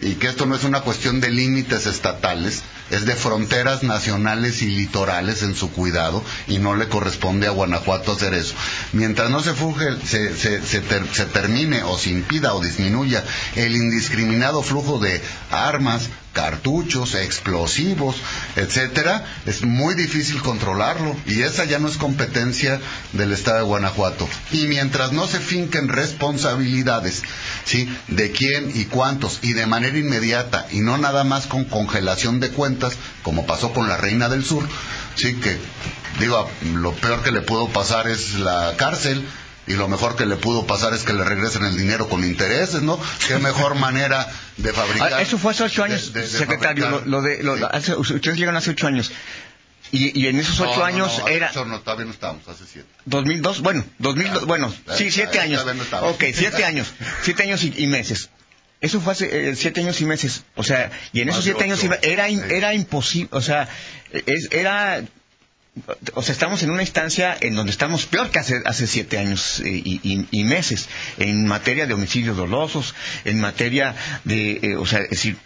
y 0.01 0.13
que 0.15 0.27
esto 0.27 0.45
no 0.45 0.55
es 0.55 0.63
una 0.63 0.81
cuestión 0.81 1.19
de 1.19 1.29
límites 1.29 1.85
estatales, 1.85 2.61
es 2.89 3.05
de 3.05 3.15
fronteras 3.15 3.83
nacionales 3.83 4.61
y 4.61 4.67
litorales 4.67 5.43
en 5.43 5.55
su 5.55 5.71
cuidado 5.71 6.23
y 6.47 6.59
no 6.59 6.75
le 6.75 6.87
corresponde 6.87 7.47
a 7.47 7.51
Guanajuato 7.51 8.13
hacer 8.13 8.33
eso. 8.33 8.53
Mientras 8.93 9.29
no 9.29 9.41
se, 9.41 9.53
fuge, 9.53 9.85
se, 10.05 10.35
se, 10.35 10.61
se 10.61 11.25
termine 11.25 11.83
o 11.83 11.97
se 11.97 12.11
impida 12.11 12.53
o 12.53 12.61
disminuya 12.61 13.23
el 13.55 13.75
indiscriminado 13.75 14.63
flujo 14.63 14.99
de 14.99 15.21
armas, 15.51 16.09
cartuchos, 16.39 17.15
explosivos, 17.15 18.15
etcétera, 18.55 19.25
es 19.45 19.63
muy 19.63 19.95
difícil 19.95 20.41
controlarlo 20.41 21.13
y 21.25 21.41
esa 21.41 21.65
ya 21.65 21.79
no 21.79 21.89
es 21.89 21.97
competencia 21.97 22.79
del 23.13 23.33
Estado 23.33 23.57
de 23.57 23.63
Guanajuato. 23.63 24.27
Y 24.51 24.67
mientras 24.67 25.11
no 25.11 25.27
se 25.27 25.39
finquen 25.39 25.89
responsabilidades, 25.89 27.23
¿sí? 27.65 27.93
de 28.07 28.31
quién 28.31 28.71
y 28.73 28.85
cuántos 28.85 29.39
y 29.41 29.53
de 29.53 29.65
manera 29.65 29.97
inmediata 29.97 30.67
y 30.71 30.79
no 30.79 30.97
nada 30.97 31.25
más 31.25 31.47
con 31.47 31.65
congelación 31.65 32.39
de 32.39 32.49
cuentas, 32.49 32.78
como 33.23 33.45
pasó 33.45 33.73
con 33.73 33.87
la 33.87 33.97
Reina 33.97 34.29
del 34.29 34.45
Sur, 34.45 34.67
sí 35.15 35.35
que 35.35 35.57
digo, 36.19 36.49
lo 36.75 36.93
peor 36.93 37.23
que 37.23 37.31
le 37.31 37.41
pudo 37.41 37.67
pasar 37.69 38.07
es 38.07 38.35
la 38.35 38.75
cárcel, 38.77 39.25
y 39.69 39.73
lo 39.73 39.87
mejor 39.87 40.15
que 40.15 40.25
le 40.25 40.35
pudo 40.35 40.65
pasar 40.65 40.93
es 40.95 41.03
que 41.03 41.13
le 41.13 41.23
regresen 41.23 41.63
el 41.63 41.77
dinero 41.77 42.09
con 42.09 42.23
intereses, 42.23 42.81
¿no? 42.81 42.99
Qué 43.27 43.37
mejor 43.37 43.75
manera 43.79 44.27
de 44.57 44.73
fabricar. 44.73 45.13
Ah, 45.13 45.21
eso 45.21 45.37
fue 45.37 45.51
hace 45.51 45.63
ocho 45.63 45.83
años, 45.83 46.11
secretario. 46.25 47.03
Lo, 47.05 47.21
de, 47.21 47.47
ustedes 47.97 48.37
llegan 48.37 48.55
hace 48.55 48.71
ocho 48.71 48.87
años. 48.87 49.11
Y, 49.91 50.27
en 50.27 50.39
esos 50.39 50.59
ocho 50.59 50.83
años 50.83 51.21
era. 51.27 51.51
No, 51.65 51.81
todavía 51.81 52.05
no 52.05 52.11
estábamos, 52.11 52.47
hace 52.47 52.63
siete. 52.71 52.87
2002, 53.05 53.61
bueno, 53.61 53.85
2002, 53.99 54.45
bueno, 54.45 54.73
sí, 54.95 55.11
siete 55.11 55.39
años. 55.39 55.65
ok, 56.01 56.23
siete 56.33 56.65
años, 56.65 56.91
siete 57.21 57.43
años 57.43 57.63
y, 57.63 57.87
meses. 57.87 58.29
Eso 58.81 59.01
fue 59.01 59.13
hace 59.13 59.49
eh, 59.49 59.55
siete 59.55 59.81
años 59.81 59.99
y 60.01 60.05
meses. 60.05 60.43
O 60.55 60.63
sea, 60.63 60.91
y 61.11 61.21
en 61.21 61.29
esos 61.29 61.43
siete 61.43 61.63
años 61.63 61.83
era, 62.01 62.27
era 62.27 62.73
imposible, 62.73 63.29
o 63.33 63.41
sea, 63.41 63.67
es, 64.13 64.49
era 64.51 65.03
o 66.13 66.21
sea, 66.21 66.33
estamos 66.33 66.63
en 66.63 66.71
una 66.71 66.81
instancia 66.81 67.37
en 67.39 67.55
donde 67.55 67.71
estamos 67.71 68.05
peor 68.05 68.31
que 68.31 68.39
hace, 68.39 68.61
hace 68.65 68.87
siete 68.87 69.17
años 69.17 69.61
eh, 69.63 69.81
y, 69.85 70.43
meses 70.43 70.89
en 71.17 71.45
materia 71.45 71.85
de 71.85 71.93
homicidios 71.93 72.35
dolosos, 72.35 72.95
en 73.23 73.39
materia 73.39 73.95
de, 74.23 74.59
eh, 74.61 74.75
o 74.75 74.85
sea, 74.85 74.99
es 75.01 75.11
decir, 75.11 75.37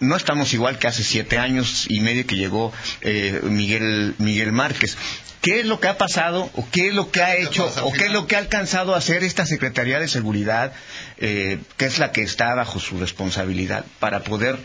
no 0.00 0.16
estamos 0.16 0.52
igual 0.54 0.78
que 0.78 0.88
hace 0.88 1.02
siete 1.02 1.38
años 1.38 1.86
y 1.88 2.00
medio 2.00 2.26
que 2.26 2.36
llegó 2.36 2.72
eh, 3.00 3.40
Miguel, 3.44 4.14
Miguel 4.18 4.52
Márquez. 4.52 4.96
¿Qué 5.40 5.60
es 5.60 5.66
lo 5.66 5.78
que 5.78 5.86
ha 5.86 5.96
pasado 5.96 6.50
o 6.54 6.66
qué 6.72 6.88
es 6.88 6.94
lo 6.94 7.10
que 7.12 7.22
ha 7.22 7.36
hecho 7.36 7.72
o 7.82 7.92
qué 7.92 8.06
es 8.06 8.12
lo 8.12 8.26
que 8.26 8.34
ha 8.34 8.40
alcanzado 8.40 8.94
a 8.94 8.98
hacer 8.98 9.22
esta 9.22 9.46
Secretaría 9.46 10.00
de 10.00 10.08
Seguridad, 10.08 10.72
que 11.18 11.60
es 11.78 11.98
la 12.00 12.10
que 12.10 12.22
está 12.22 12.52
bajo 12.56 12.80
su 12.80 12.98
responsabilidad 12.98 13.84
para 14.00 14.24
poder 14.24 14.58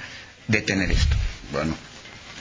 detener 0.47 0.91
esto? 0.91 1.15
Bueno, 1.51 1.75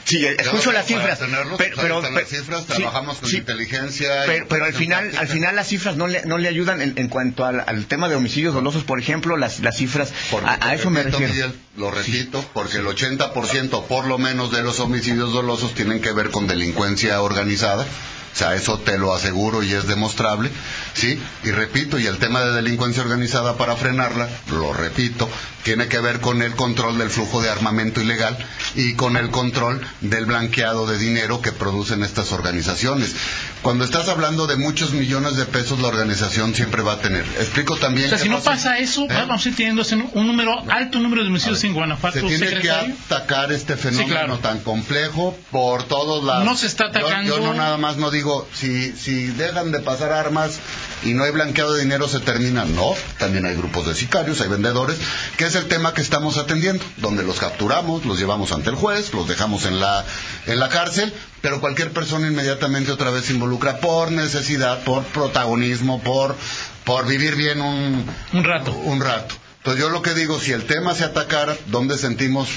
Sí, 0.04 0.24
escucho 0.26 0.72
las 0.72 0.86
cifras. 0.86 1.18
pero, 1.58 2.02
las 2.02 2.28
cifras, 2.28 2.66
trabajamos 2.66 3.18
con 3.18 3.34
inteligencia. 3.34 4.24
Pero, 4.48 4.64
al 4.64 4.72
final, 4.72 5.10
al 5.16 5.28
final 5.28 5.56
las 5.56 5.68
cifras 5.68 5.96
no 5.96 6.06
le, 6.06 6.22
no 6.24 6.38
le 6.38 6.48
ayudan 6.48 6.80
en, 6.80 7.08
cuanto 7.08 7.44
al, 7.44 7.86
tema 7.86 8.08
de 8.08 8.14
homicidios 8.14 8.54
dolosos, 8.54 8.84
por 8.84 8.98
ejemplo, 8.98 9.36
las, 9.36 9.60
las 9.60 9.76
cifras. 9.76 10.12
a, 10.44 10.74
eso 10.74 10.90
me 10.90 11.02
refiero. 11.02 11.52
lo 11.76 11.90
repito, 11.90 12.44
porque 12.52 12.78
el 12.78 12.86
80% 12.86 13.86
por 13.86 14.06
lo 14.06 14.18
menos 14.18 14.50
de 14.50 14.62
los 14.62 14.80
homicidios 14.80 15.32
dolosos 15.32 15.74
tienen 15.74 16.00
que 16.00 16.12
ver 16.12 16.30
con 16.30 16.46
delincuencia 16.46 17.20
organizada. 17.22 17.86
O 18.32 18.36
sea, 18.36 18.54
eso 18.54 18.78
te 18.78 18.96
lo 18.96 19.12
aseguro 19.12 19.62
y 19.62 19.72
es 19.72 19.86
demostrable, 19.86 20.50
¿sí? 20.94 21.20
Y 21.44 21.50
repito, 21.50 21.98
y 21.98 22.06
el 22.06 22.18
tema 22.18 22.40
de 22.40 22.52
delincuencia 22.52 23.02
organizada 23.02 23.56
para 23.56 23.76
frenarla, 23.76 24.28
lo 24.50 24.72
repito, 24.72 25.28
tiene 25.62 25.88
que 25.88 25.98
ver 26.00 26.20
con 26.20 26.42
el 26.42 26.54
control 26.54 26.98
del 26.98 27.10
flujo 27.10 27.42
de 27.42 27.50
armamento 27.50 28.00
ilegal 28.00 28.36
y 28.74 28.94
con 28.94 29.16
el 29.16 29.30
control 29.30 29.80
del 30.00 30.26
blanqueado 30.26 30.86
de 30.86 30.98
dinero 30.98 31.42
que 31.42 31.52
producen 31.52 32.02
estas 32.02 32.32
organizaciones. 32.32 33.14
Cuando 33.62 33.84
estás 33.84 34.08
hablando 34.08 34.46
de 34.46 34.56
muchos 34.56 34.92
millones 34.92 35.36
de 35.36 35.44
pesos, 35.44 35.80
la 35.80 35.88
organización 35.88 36.54
siempre 36.54 36.82
va 36.82 36.94
a 36.94 36.98
tener. 36.98 37.24
Explico 37.38 37.76
también. 37.76 38.06
O 38.06 38.10
sea, 38.10 38.18
si 38.18 38.28
no 38.28 38.40
pasa 38.40 38.78
eso, 38.78 39.04
¿Eh? 39.04 39.08
vamos 39.10 39.44
a 39.44 39.48
ir 39.48 39.56
teniendo 39.56 39.83
un 40.14 40.26
número, 40.26 40.62
alto 40.70 40.98
número 40.98 41.22
de 41.22 41.28
homicidios 41.28 41.62
en 41.64 41.74
Guanajuato. 41.74 42.20
Se 42.20 42.38
tiene 42.38 42.60
que 42.60 42.70
atacar 42.70 43.52
este 43.52 43.76
fenómeno 43.76 44.38
tan 44.38 44.60
complejo 44.60 45.37
por 45.50 45.83
todos 45.85 46.24
lados. 46.24 46.44
No 46.44 46.56
se 46.56 46.66
está 46.66 46.87
atacando. 46.87 47.37
Yo, 47.37 47.44
no 47.44 47.54
nada 47.54 47.76
más 47.76 47.96
no 47.96 48.10
digo, 48.10 48.19
si, 48.54 48.92
si 48.92 49.27
dejan 49.27 49.73
de 49.73 49.81
pasar 49.81 50.12
armas 50.12 50.58
y 51.02 51.14
no 51.14 51.25
hay 51.25 51.31
blanqueado 51.31 51.75
de 51.75 51.83
dinero, 51.83 52.08
se 52.08 52.21
termina. 52.21 52.64
No, 52.64 52.94
también 53.18 53.46
hay 53.46 53.54
grupos 53.56 53.87
de 53.87 53.94
sicarios, 53.94 54.40
hay 54.40 54.48
vendedores, 54.48 54.98
que 55.37 55.44
es 55.46 55.54
el 55.54 55.66
tema 55.66 55.94
que 55.94 56.02
estamos 56.02 56.37
atendiendo, 56.38 56.85
donde 56.98 57.23
los 57.23 57.38
capturamos, 57.38 58.04
los 58.04 58.18
llevamos 58.18 58.52
ante 58.52 58.71
el 58.71 58.77
juez, 58.77 59.12
los 59.12 59.29
dejamos 59.29 59.64
en 59.66 59.81
la, 59.81 60.04
en 60.46 60.58
la 60.58 60.68
cárcel, 60.68 61.12
pero 61.40 61.60
cualquier 61.60 61.92
persona 61.92 62.29
inmediatamente 62.29 62.92
otra 62.92 63.10
vez 63.10 63.27
se 63.27 63.33
involucra 63.33 63.79
por 63.79 64.12
necesidad, 64.12 64.83
por 64.85 65.04
protagonismo, 65.04 66.00
por, 66.02 66.37
por 66.85 67.06
vivir 67.06 67.37
bien 67.37 67.60
un, 67.60 68.04
un 68.33 68.44
rato. 68.44 68.73
Un 68.73 69.00
rato. 69.00 69.35
Entonces 69.58 69.83
yo 69.83 69.90
lo 69.90 70.00
que 70.00 70.14
digo, 70.14 70.38
si 70.40 70.52
el 70.52 70.64
tema 70.64 70.94
se 70.94 71.04
atacara, 71.04 71.56
¿dónde 71.66 71.98
sentimos 71.98 72.48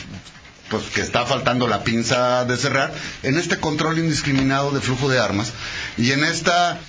pues 0.74 0.86
que 0.86 1.02
está 1.02 1.24
faltando 1.24 1.68
la 1.68 1.84
pinza 1.84 2.46
de 2.46 2.58
cerrar, 2.58 2.92
en 3.22 3.38
este 3.38 3.60
control 3.60 4.00
indiscriminado 4.00 4.72
de 4.72 4.82
flujo 4.82 5.08
de 5.08 5.20
armas 5.20 5.54
y 5.98 6.12
en 6.12 6.24
esta 6.24 6.80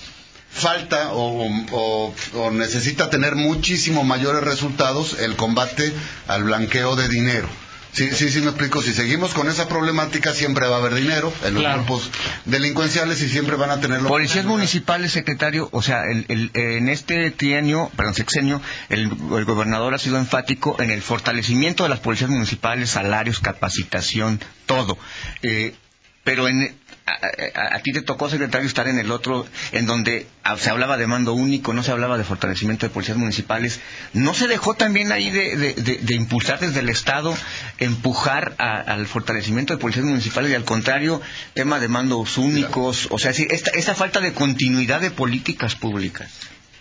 falta 0.50 1.10
o, 1.12 2.14
necesita 2.52 3.10
tener 3.10 3.34
muchísimo 3.34 4.02
mayores 4.02 4.42
resultados 4.42 5.18
el 5.20 5.36
combate 5.36 5.92
al 6.28 6.44
blanqueo 6.44 6.96
de 6.96 7.08
dinero. 7.08 7.48
Sí, 7.94 8.10
sí, 8.10 8.28
sí 8.28 8.40
me 8.40 8.48
explico. 8.48 8.82
Si 8.82 8.92
seguimos 8.92 9.32
con 9.34 9.48
esa 9.48 9.68
problemática, 9.68 10.32
siempre 10.34 10.66
va 10.66 10.76
a 10.76 10.78
haber 10.80 10.96
dinero 10.96 11.32
en 11.44 11.54
los 11.54 11.74
grupos 11.74 12.10
delincuenciales 12.44 13.22
y 13.22 13.28
siempre 13.28 13.54
van 13.54 13.70
a 13.70 13.80
tener... 13.80 14.00
Policías 14.00 14.44
municipales, 14.44 15.12
secretario, 15.12 15.68
o 15.70 15.80
sea, 15.80 16.02
en 16.10 16.88
este 16.88 17.30
trienio, 17.30 17.92
perdón, 17.96 18.14
sexenio, 18.14 18.60
el, 18.88 19.08
gobernador 19.08 19.94
ha 19.94 19.98
sido 19.98 20.18
enfático 20.18 20.76
en 20.80 20.90
el 20.90 21.02
fortalecimiento 21.02 21.84
de 21.84 21.88
las 21.88 22.00
policías 22.00 22.30
municipales, 22.30 22.90
salarios, 22.90 23.38
capacitación, 23.38 24.40
todo. 24.66 24.98
Eh, 25.42 25.74
pero 26.24 26.48
en, 26.48 26.74
a, 27.06 27.78
ti 27.80 27.92
te 27.92 28.00
tocó, 28.00 28.30
secretario, 28.30 28.66
estar 28.66 28.88
en 28.88 28.98
el 28.98 29.10
otro, 29.10 29.46
en 29.72 29.86
donde 29.86 30.26
se 30.58 30.70
hablaba 30.70 30.96
de 30.96 31.06
mando 31.06 31.34
único, 31.34 31.74
no 31.74 31.82
se 31.82 31.90
hablaba 31.90 32.16
de 32.16 32.24
fortalecimiento 32.24 32.86
de 32.86 32.92
policías 32.92 33.18
municipales. 33.18 33.80
¿No 34.14 34.32
se 34.32 34.48
dejó 34.48 34.74
también 34.74 35.12
ahí 35.12 35.30
de, 35.30 36.14
impulsar 36.14 36.60
desde 36.60 36.80
el 36.80 36.88
Estado, 36.88 37.36
empujar 37.78 38.54
al 38.58 39.06
fortalecimiento 39.06 39.74
de 39.74 39.80
policías 39.80 40.06
municipales 40.06 40.50
y 40.50 40.54
al 40.54 40.64
contrario, 40.64 41.20
tema 41.52 41.78
de 41.78 41.88
mandos 41.88 42.38
únicos? 42.38 43.08
O 43.10 43.18
sea, 43.18 43.32
esta, 43.32 43.70
esta 43.72 43.94
falta 43.94 44.20
de 44.20 44.32
continuidad 44.32 45.00
de 45.00 45.10
políticas 45.10 45.74
públicas. 45.74 46.30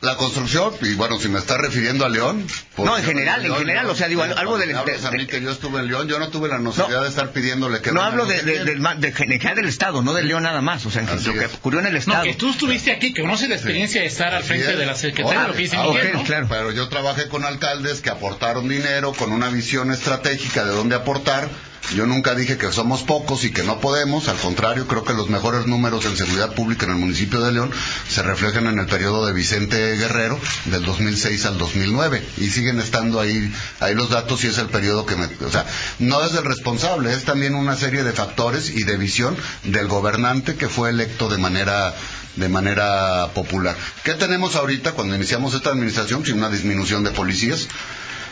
La 0.04 0.18
construcción, 0.18 0.74
y 0.82 0.96
bueno, 0.96 1.18
si 1.18 1.30
me 1.30 1.40
está 1.40 1.58
refiriendo 1.58 2.04
a 2.06 2.10
León. 2.10 2.46
Pues 2.76 2.86
no, 2.86 2.98
en 2.98 3.06
general, 3.06 3.46
en 3.46 3.56
general, 3.56 3.90
o 3.90 3.96
sea, 3.96 4.10
digo, 4.10 4.22
algo 4.22 4.58
del. 4.58 4.76
a 4.76 4.84
mí 5.12 5.26
que 5.26 5.42
yo 5.42 5.50
estuve 5.50 5.80
en 5.80 5.88
León, 5.88 6.10
yo 6.10 6.20
no 6.20 6.28
tuve 6.28 6.50
la 6.50 6.60
necesidad 6.60 7.04
de 7.04 7.08
estar 7.08 7.32
pidiéndole 7.32 7.80
que. 7.80 7.94
No 7.94 8.02
hablo 8.02 8.26
de, 8.26 8.42
de, 8.42 9.14
general 9.14 9.56
del 9.56 9.68
Estado, 9.70 10.02
no 10.02 10.14
de 10.14 10.24
León 10.24 10.44
nada 10.44 10.60
más, 10.60 10.86
o 10.86 10.92
sea, 10.92 11.04
lo 11.04 11.34
que 11.34 11.46
ocurrió 11.46 11.80
en 11.80 11.86
el 11.86 11.96
Estado. 11.96 12.18
No, 12.18 12.24
que 12.26 12.34
tú 12.34 12.50
estuviste 12.50 12.92
aquí, 12.92 13.14
que 13.14 13.22
conoces 13.22 13.48
la 13.48 13.56
experiencia 13.56 14.02
de 14.02 14.08
estar 14.08 14.34
al 14.34 14.44
frente 14.44 14.76
de 14.76 14.86
la 14.86 14.96
Secretaría, 14.96 15.48
lo 15.48 15.54
que 15.54 15.62
dice 15.62 15.78
Miguel, 15.78 16.12
claro. 16.26 16.48
Pero 16.50 16.72
yo 16.72 16.90
trabajé 16.90 17.30
con 17.30 17.46
alcaldes 17.46 18.02
que 18.02 18.10
aportaron 18.10 18.68
dinero, 18.68 19.14
con 19.14 19.32
una 19.32 19.48
visión 19.48 19.90
estratégica 19.92 20.66
de 20.66 20.72
dónde 20.72 20.96
aportar 20.96 21.48
yo 21.96 22.06
nunca 22.06 22.36
dije 22.36 22.58
que 22.58 22.72
somos 22.72 23.04
pocos 23.04 23.44
y 23.44 23.52
que 23.52 23.64
no 23.64 23.80
podemos, 23.80 24.28
al 24.28 24.38
contrario, 24.38 24.88
creo 24.88 25.04
que 25.04 25.14
los 25.14 25.30
mejores 25.30 25.68
números 25.68 26.06
en 26.06 26.18
seguridad 26.18 26.54
pública 26.54 26.86
en 26.86 26.92
el 26.94 26.98
municipio 26.98 27.42
de 27.42 27.52
León 27.52 27.72
se 28.08 28.24
reflejan 28.24 28.68
en 28.68 28.80
el 28.80 28.88
periodo 28.88 29.26
de 29.26 29.34
Vicente 29.34 29.96
Guerrero 29.96 30.40
del 30.66 30.84
2006 30.84 31.46
al 31.46 31.58
2009 31.58 32.24
y 32.38 32.50
siguen 32.50 32.80
estando 32.80 33.20
ahí 33.20 33.54
ahí 33.80 33.96
los 33.96 34.10
datos 34.10 34.44
y 34.44 34.48
es 34.48 34.58
el 34.58 34.68
periodo 34.68 35.06
que 35.06 35.16
me, 35.16 35.26
o 35.26 35.52
sea, 35.52 35.66
no 36.00 36.24
es 36.26 36.34
el 36.34 36.44
responsable, 36.44 37.14
es 37.14 37.24
también 37.24 37.56
una 37.56 37.76
serie 37.76 38.04
de 38.04 38.12
factores 38.12 38.70
y 38.70 38.84
de 38.84 38.98
visión 38.98 39.36
del 39.64 39.88
gobernante 39.88 40.56
que 40.56 40.70
fue 40.70 40.90
electo 40.90 41.30
de 41.30 41.38
manera 41.38 41.94
de 42.36 42.50
manera 42.50 43.30
popular. 43.34 43.76
¿Qué 44.04 44.14
tenemos 44.16 44.56
ahorita 44.56 44.94
cuando 44.94 45.16
iniciamos 45.16 45.54
esta 45.54 45.70
administración? 45.70 46.26
Sin 46.26 46.38
una 46.38 46.50
disminución 46.50 47.04
de 47.04 47.12
policías 47.12 47.68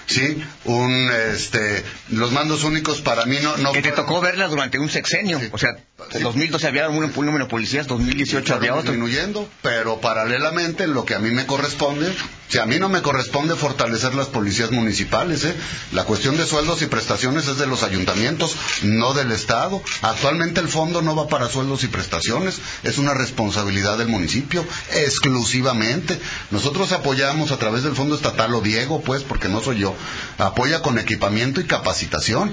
sí, 0.06 0.44
un, 0.66 1.10
este, 1.34 1.84
los 2.10 2.32
mandos 2.32 2.64
únicos 2.64 3.02
para 3.02 3.26
mí 3.26 3.38
no, 3.42 3.58
no 3.58 3.72
que 3.72 3.82
te 3.82 3.92
tocó 3.92 4.22
verla 4.22 4.48
durante 4.48 4.80
un 4.80 4.90
sexenio, 4.90 5.40
o 5.52 5.58
sea, 5.58 5.72
en 6.12 6.24
2012 6.24 6.68
había 6.68 6.90
un, 6.90 7.12
número 7.14 7.46
de 7.46 7.50
policías, 7.50 7.88
2018 7.88 8.56
había 8.56 8.74
otro. 8.74 8.92
Disminuyendo, 8.92 9.48
pero 9.62 10.02
paralelamente 10.02 10.88
lo 10.88 11.06
que 11.06 11.16
a 11.16 11.20
mí 11.20 11.32
me 11.32 11.46
corresponde, 11.46 12.14
si 12.50 12.58
a 12.58 12.66
mí 12.66 12.80
no 12.80 12.90
me 12.90 13.02
corresponde 13.02 13.56
fortalecer 13.56 14.14
las 14.16 14.28
policías 14.28 14.72
municipales, 14.72 15.46
¿eh? 15.46 15.56
la 15.94 16.04
cuestión 16.04 16.38
de 16.38 16.46
sueldos 16.46 16.82
y 16.82 16.88
prestaciones 16.88 17.48
es 17.48 17.58
de 17.58 17.68
los 17.68 17.84
ayuntamientos, 17.84 18.56
no 18.84 19.14
del 19.14 19.32
Estado. 19.32 19.82
Actualmente 20.02 20.60
el 20.60 20.68
fondo 20.68 21.02
no 21.02 21.16
va 21.16 21.28
para 21.28 21.48
sueldos 21.48 21.84
y 21.84 21.88
prestaciones, 21.88 22.60
es 22.84 22.98
una 22.98 23.14
responsabilidad 23.14 23.98
del 23.98 24.10
municipio, 24.10 24.66
exclusivamente. 24.94 26.20
Nosotros 26.50 26.92
apoyamos 26.92 27.52
a 27.52 27.58
través 27.58 27.84
del 27.84 27.96
Fondo 27.96 28.16
Estatal 28.16 28.54
o 28.54 28.62
Diego, 28.62 29.02
pues, 29.02 29.24
porque 29.24 29.48
no 29.48 29.62
soy 29.62 29.80
yo, 29.80 29.96
apoya 30.38 30.82
con 30.82 30.98
equipamiento 30.98 31.62
y 31.62 31.66
capacitación. 31.66 32.52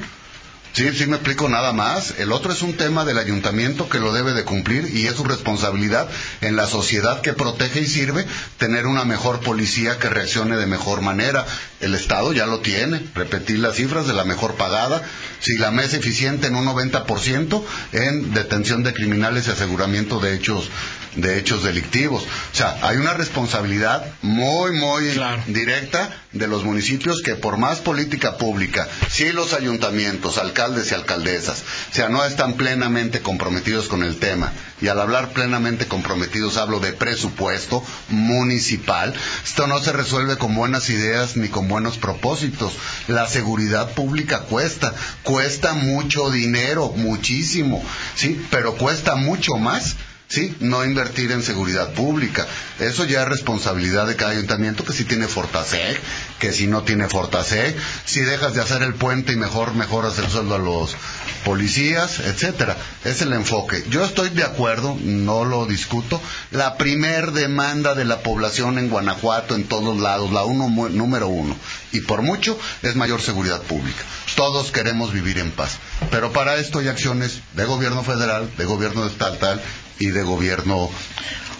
Sí, 0.72 0.88
sí 0.92 1.06
me 1.06 1.16
explico 1.16 1.48
nada 1.48 1.72
más. 1.72 2.14
El 2.18 2.30
otro 2.30 2.52
es 2.52 2.62
un 2.62 2.74
tema 2.74 3.04
del 3.04 3.18
ayuntamiento 3.18 3.88
que 3.88 3.98
lo 3.98 4.12
debe 4.12 4.32
de 4.32 4.44
cumplir 4.44 4.88
y 4.94 5.06
es 5.06 5.16
su 5.16 5.24
responsabilidad 5.24 6.08
en 6.40 6.54
la 6.54 6.66
sociedad 6.66 7.20
que 7.20 7.32
protege 7.32 7.80
y 7.80 7.86
sirve 7.86 8.24
tener 8.58 8.86
una 8.86 9.04
mejor 9.04 9.40
policía 9.40 9.98
que 9.98 10.08
reaccione 10.08 10.56
de 10.56 10.66
mejor 10.66 11.00
manera. 11.00 11.44
El 11.80 11.94
Estado 11.94 12.32
ya 12.32 12.46
lo 12.46 12.60
tiene, 12.60 13.02
repetir 13.14 13.58
las 13.58 13.76
cifras 13.76 14.06
de 14.06 14.12
la 14.12 14.24
mejor 14.24 14.54
pagada, 14.54 15.02
si 15.40 15.56
la 15.58 15.72
mesa 15.72 15.96
eficiente 15.96 16.46
en 16.46 16.54
un 16.54 16.66
90% 16.66 17.64
en 17.92 18.34
detención 18.34 18.84
de 18.84 18.92
criminales 18.92 19.48
y 19.48 19.50
aseguramiento 19.50 20.20
de 20.20 20.34
hechos 20.34 20.70
de 21.18 21.38
hechos 21.38 21.64
delictivos. 21.64 22.22
O 22.22 22.56
sea, 22.56 22.78
hay 22.82 22.96
una 22.96 23.12
responsabilidad 23.12 24.06
muy, 24.22 24.72
muy 24.72 25.10
directa 25.48 26.10
de 26.32 26.46
los 26.46 26.64
municipios 26.64 27.22
que 27.22 27.34
por 27.34 27.56
más 27.56 27.78
política 27.78 28.36
pública, 28.36 28.88
si 29.10 29.32
los 29.32 29.52
ayuntamientos, 29.52 30.38
alcaldes 30.38 30.90
y 30.90 30.94
alcaldesas, 30.94 31.62
o 31.90 31.94
sea, 31.94 32.08
no 32.08 32.24
están 32.24 32.54
plenamente 32.54 33.20
comprometidos 33.20 33.88
con 33.88 34.02
el 34.02 34.16
tema, 34.16 34.52
y 34.80 34.88
al 34.88 35.00
hablar 35.00 35.30
plenamente 35.30 35.86
comprometidos 35.86 36.56
hablo 36.56 36.80
de 36.80 36.92
presupuesto 36.92 37.84
municipal, 38.08 39.12
esto 39.44 39.66
no 39.66 39.80
se 39.80 39.92
resuelve 39.92 40.36
con 40.36 40.54
buenas 40.54 40.88
ideas 40.90 41.36
ni 41.36 41.48
con 41.48 41.66
buenos 41.66 41.98
propósitos. 41.98 42.74
La 43.08 43.26
seguridad 43.26 43.92
pública 43.92 44.40
cuesta, 44.40 44.94
cuesta 45.24 45.74
mucho 45.74 46.30
dinero, 46.30 46.92
muchísimo, 46.94 47.84
sí, 48.14 48.40
pero 48.50 48.76
cuesta 48.76 49.16
mucho 49.16 49.56
más 49.56 49.96
¿sí? 50.28 50.54
No 50.60 50.84
invertir 50.84 51.32
en 51.32 51.42
seguridad 51.42 51.92
pública. 51.94 52.46
Eso 52.78 53.04
ya 53.04 53.22
es 53.22 53.28
responsabilidad 53.28 54.06
de 54.06 54.16
cada 54.16 54.32
ayuntamiento 54.32 54.84
que 54.84 54.92
si 54.92 55.04
tiene 55.04 55.26
Fortaseg, 55.26 55.98
que 56.38 56.52
si 56.52 56.66
no 56.66 56.82
tiene 56.82 57.08
Fortaseg, 57.08 57.76
si 58.04 58.20
dejas 58.20 58.54
de 58.54 58.60
hacer 58.60 58.82
el 58.82 58.94
puente 58.94 59.32
y 59.32 59.36
mejor 59.36 59.74
mejoras 59.74 60.18
el 60.18 60.28
sueldo 60.28 60.54
a 60.54 60.58
los 60.58 60.96
policías, 61.44 62.20
etcétera. 62.20 62.76
Es 63.04 63.22
el 63.22 63.32
enfoque. 63.32 63.84
Yo 63.90 64.04
estoy 64.04 64.30
de 64.30 64.44
acuerdo, 64.44 64.96
no 65.00 65.44
lo 65.44 65.66
discuto. 65.66 66.20
La 66.50 66.76
primer 66.76 67.32
demanda 67.32 67.94
de 67.94 68.04
la 68.04 68.20
población 68.20 68.78
en 68.78 68.88
Guanajuato, 68.88 69.54
en 69.54 69.64
todos 69.64 69.98
lados, 69.98 70.32
la 70.32 70.44
uno, 70.44 70.68
número 70.88 71.28
uno, 71.28 71.56
y 71.92 72.00
por 72.00 72.22
mucho, 72.22 72.58
es 72.82 72.96
mayor 72.96 73.20
seguridad 73.20 73.62
pública. 73.62 74.02
Todos 74.36 74.70
queremos 74.70 75.12
vivir 75.12 75.38
en 75.38 75.50
paz. 75.50 75.78
Pero 76.10 76.32
para 76.32 76.56
esto 76.56 76.78
hay 76.78 76.88
acciones 76.88 77.40
de 77.54 77.64
gobierno 77.64 78.02
federal, 78.02 78.50
de 78.56 78.64
gobierno 78.64 79.06
estatal 79.06 79.60
y 79.98 80.06
de 80.06 80.22
gobierno 80.22 80.90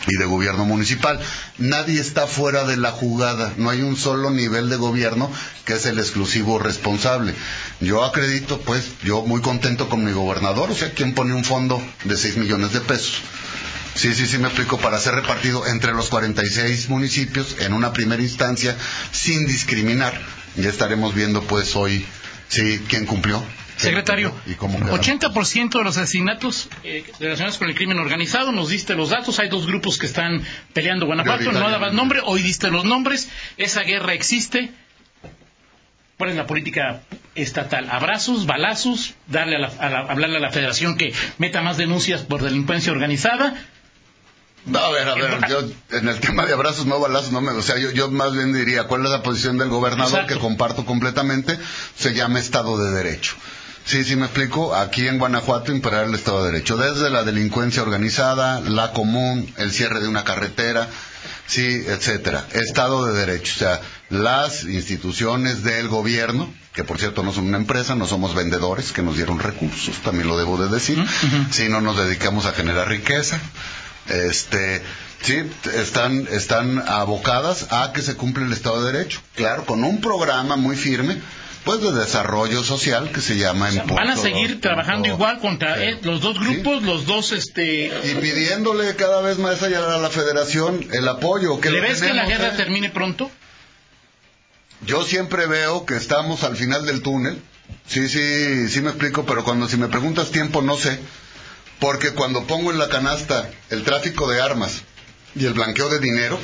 y 0.09 0.17
de 0.17 0.25
gobierno 0.25 0.65
municipal. 0.65 1.21
Nadie 1.59 2.01
está 2.01 2.27
fuera 2.27 2.65
de 2.65 2.77
la 2.77 2.91
jugada, 2.91 3.53
no 3.57 3.71
hay 3.71 3.83
un 3.83 3.97
solo 3.97 4.31
nivel 4.31 4.69
de 4.69 4.77
gobierno 4.77 5.31
que 5.65 5.75
es 5.75 5.87
el 5.87 5.99
exclusivo 5.99 6.59
responsable. 6.59 7.35
Yo 7.81 8.05
acredito, 8.05 8.61
pues, 8.61 8.85
yo 9.05 9.23
muy 9.23 9.41
contento 9.41 9.89
con 9.89 10.05
mi 10.05 10.13
gobernador, 10.13 10.71
o 10.71 10.75
sea, 10.75 10.93
quien 10.93 11.15
pone 11.15 11.35
un 11.35 11.45
fondo 11.45 11.83
de 12.05 12.17
6 12.17 12.39
millones 12.39 12.73
de 12.73 12.81
pesos. 12.81 13.21
Sí, 13.95 14.15
sí, 14.15 14.27
sí, 14.27 14.39
me 14.39 14.47
explico, 14.47 14.79
para 14.79 14.99
ser 14.99 15.15
repartido 15.15 15.67
entre 15.67 15.93
los 15.93 16.09
46 16.09 16.89
municipios 16.89 17.57
en 17.59 17.73
una 17.73 17.93
primera 17.93 18.23
instancia, 18.23 18.77
sin 19.11 19.47
discriminar. 19.47 20.19
Ya 20.57 20.71
estaremos 20.71 21.15
viendo, 21.15 21.43
pues, 21.43 21.75
hoy, 21.77 22.07
sí, 22.49 22.81
quién 22.89 23.07
cumplió 23.07 23.43
Secretario, 23.79 24.35
¿Y 24.47 24.55
cómo 24.55 24.79
80% 24.79 25.79
de 25.79 25.85
los 25.85 25.97
asesinatos 25.97 26.69
eh, 26.83 27.05
relacionados 27.21 27.59
con 27.59 27.69
el 27.69 27.77
crimen 27.77 27.99
organizado, 27.99 28.51
nos 28.51 28.71
diste 28.71 28.97
los 28.97 29.11
datos, 29.11 29.39
hay 29.39 29.49
dos 29.49 29.67
grupos 29.67 29.99
que 29.99 30.07
están 30.07 30.43
peleando 30.73 31.07
Guanajuato, 31.07 31.53
no 31.53 31.71
dabas 31.71 31.93
nombre, 31.93 32.21
hoy 32.25 32.43
diste 32.43 32.71
los 32.71 32.85
nombres, 32.85 33.29
esa 33.57 33.83
guerra 33.83 34.15
existe. 34.15 34.73
¿Cuál 36.17 36.31
es 36.31 36.37
la 36.37 36.49
política 36.49 37.03
estatal? 37.37 37.89
¿Abrazos, 37.91 38.47
balazos, 38.47 39.15
darle 39.29 39.57
a 39.57 39.61
la, 39.61 40.01
hablarle 40.01 40.39
a 40.39 40.41
la 40.41 40.51
federación 40.51 40.97
que 40.97 41.15
meta 41.39 41.63
más 41.63 41.77
denuncias 41.77 42.23
por 42.23 42.43
delincuencia 42.43 42.91
organizada? 42.91 43.55
No, 44.67 44.81
a 44.81 44.91
ver, 44.91 45.09
a 45.09 45.15
ver, 45.15 45.41
yo 45.49 45.61
en 45.97 46.09
el 46.09 46.21
tema 46.21 46.45
de 46.45 46.53
abrazos, 46.53 46.85
no 46.87 47.01
balazos, 47.01 47.33
no 47.33 47.41
me, 47.41 47.53
o 47.53 47.63
sea, 47.63 47.79
yo, 47.79 47.91
yo 47.93 48.11
más 48.11 48.33
bien 48.33 48.53
diría, 48.53 48.85
¿cuál 48.85 49.05
es 49.05 49.11
la 49.11 49.23
posición 49.23 49.57
del 49.57 49.69
gobernador 49.69 50.27
que 50.27 50.37
comparto 50.37 50.85
completamente? 50.85 51.59
Se 51.97 52.13
llama 52.13 52.39
Estado 52.39 52.77
de 52.77 52.91
Derecho. 52.91 53.37
Sí, 53.89 54.05
sí 54.05 54.17
me 54.17 54.27
explico. 54.27 54.75
Aquí 54.75 55.09
en 55.09 55.19
Guanajuato 55.19 55.73
imperar 55.73 56.05
el 56.05 56.15
Estado 56.15 56.45
de 56.45 56.53
Derecho. 56.53 56.77
Desde 56.77 57.09
la 57.09 57.25
delincuencia 57.25 57.83
organizada, 57.83 58.61
la 58.61 58.93
común, 58.93 59.51
el 59.57 59.73
cierre 59.73 60.01
de 60.01 60.09
una 60.09 60.25
carretera, 60.25 60.87
sí, 61.47 61.85
etcétera. 61.87 62.47
Estado 62.53 63.07
de 63.07 63.19
Derecho. 63.19 63.55
O 63.57 63.59
sea, 63.61 63.81
las 64.11 64.65
instituciones 64.65 65.65
del 65.65 65.89
gobierno, 65.89 66.53
que 66.75 66.85
por 66.85 66.99
cierto 66.99 67.23
no 67.23 67.33
son 67.33 67.47
una 67.47 67.57
empresa, 67.57 67.95
no 67.95 68.07
somos 68.07 68.35
vendedores, 68.35 68.93
que 68.93 69.01
nos 69.01 69.17
dieron 69.17 69.39
recursos, 69.39 69.97
también 70.03 70.29
lo 70.29 70.37
debo 70.37 70.59
de 70.63 70.69
decir. 70.69 71.03
Si 71.51 71.71
no 71.71 71.81
nos 71.81 71.97
dedicamos 71.97 72.45
a 72.45 72.53
generar 72.53 72.89
riqueza 72.89 73.41
este, 74.09 74.83
sí, 75.23 75.43
están, 75.75 76.27
están 76.31 76.83
abocadas 76.87 77.67
a 77.71 77.93
que 77.93 78.03
se 78.03 78.17
cumpla 78.17 78.45
el 78.45 78.53
Estado 78.53 78.83
de 78.83 78.93
Derecho. 78.93 79.21
Claro, 79.35 79.65
con 79.65 79.85
un 79.85 80.01
programa 80.01 80.57
muy 80.57 80.77
firme, 80.77 81.21
pues 81.69 81.83
de 81.83 81.93
desarrollo 81.93 82.65
social 82.65 83.13
que 83.13 83.21
se 83.21 83.37
llama 83.37 83.69
o 83.91 83.95
Van 83.95 84.09
a 84.09 84.17
seguir 84.17 84.59
trabajando 84.59 85.07
igual 85.07 85.39
contra 85.39 85.85
eh, 85.85 85.99
los 86.01 86.23
dos 86.23 86.41
grupos, 86.41 86.83
los 86.83 87.05
dos 87.05 87.33
este 87.33 87.93
y 88.05 88.15
pidiéndole 88.15 88.97
cada 88.97 89.21
vez 89.21 89.37
más 89.37 89.63
allá 89.63 89.95
a 89.95 89.99
la 89.99 90.09
Federación 90.09 90.89
el 90.93 91.07
apoyo 91.07 91.61
que 91.61 91.69
¿Le 91.71 91.83
ves 91.83 92.01
que 92.01 92.15
la 92.15 92.25
guerra 92.25 92.57
termine 92.57 92.89
pronto? 92.89 93.31
Yo 94.87 95.05
siempre 95.05 95.47
veo 95.47 95.85
que 95.85 95.97
estamos 95.97 96.43
al 96.43 96.57
final 96.57 96.87
del 96.87 97.03
túnel. 97.03 97.39
Sí, 97.87 98.09
sí, 98.09 98.71
sí 98.71 98.81
me 98.81 98.89
explico, 98.89 99.27
pero 99.27 99.45
cuando 99.45 99.69
si 99.69 99.77
me 99.77 99.89
preguntas 99.89 100.31
tiempo 100.31 100.63
no 100.63 100.79
sé. 100.79 100.99
Porque 101.81 102.13
cuando 102.13 102.45
pongo 102.47 102.73
en 102.73 102.79
la 102.79 102.89
canasta 102.89 103.51
el 103.69 103.85
tráfico 103.85 104.27
de 104.27 104.41
armas 104.41 104.85
y 105.35 105.45
el 105.45 105.53
blanqueo 105.53 105.91
de 105.91 105.99
dinero 105.99 106.41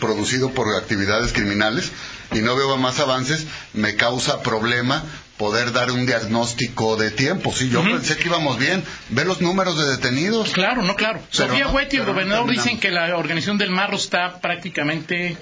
producido 0.00 0.50
por 0.50 0.74
actividades 0.74 1.32
criminales 1.32 1.92
y 2.32 2.40
no 2.40 2.56
veo 2.56 2.76
más 2.76 2.98
avances, 2.98 3.46
me 3.72 3.96
causa 3.96 4.42
problema 4.42 5.04
poder 5.36 5.72
dar 5.72 5.90
un 5.90 6.04
diagnóstico 6.04 6.96
de 6.96 7.10
tiempo. 7.10 7.52
Sí, 7.54 7.70
yo 7.70 7.82
pensé 7.82 8.16
que 8.18 8.28
íbamos 8.28 8.58
bien. 8.58 8.84
Ve 9.08 9.24
los 9.24 9.40
números 9.40 9.78
de 9.78 9.90
detenidos. 9.90 10.50
Claro, 10.50 10.82
no, 10.82 10.96
claro. 10.96 11.20
Sofía 11.30 11.68
Huete 11.68 11.96
y 11.96 12.00
el 12.00 12.06
gobernador 12.06 12.50
dicen 12.50 12.78
que 12.78 12.90
la 12.90 13.16
organización 13.16 13.56
del 13.56 13.70
Marro 13.70 13.96
está 13.96 14.38
prácticamente 14.40 15.38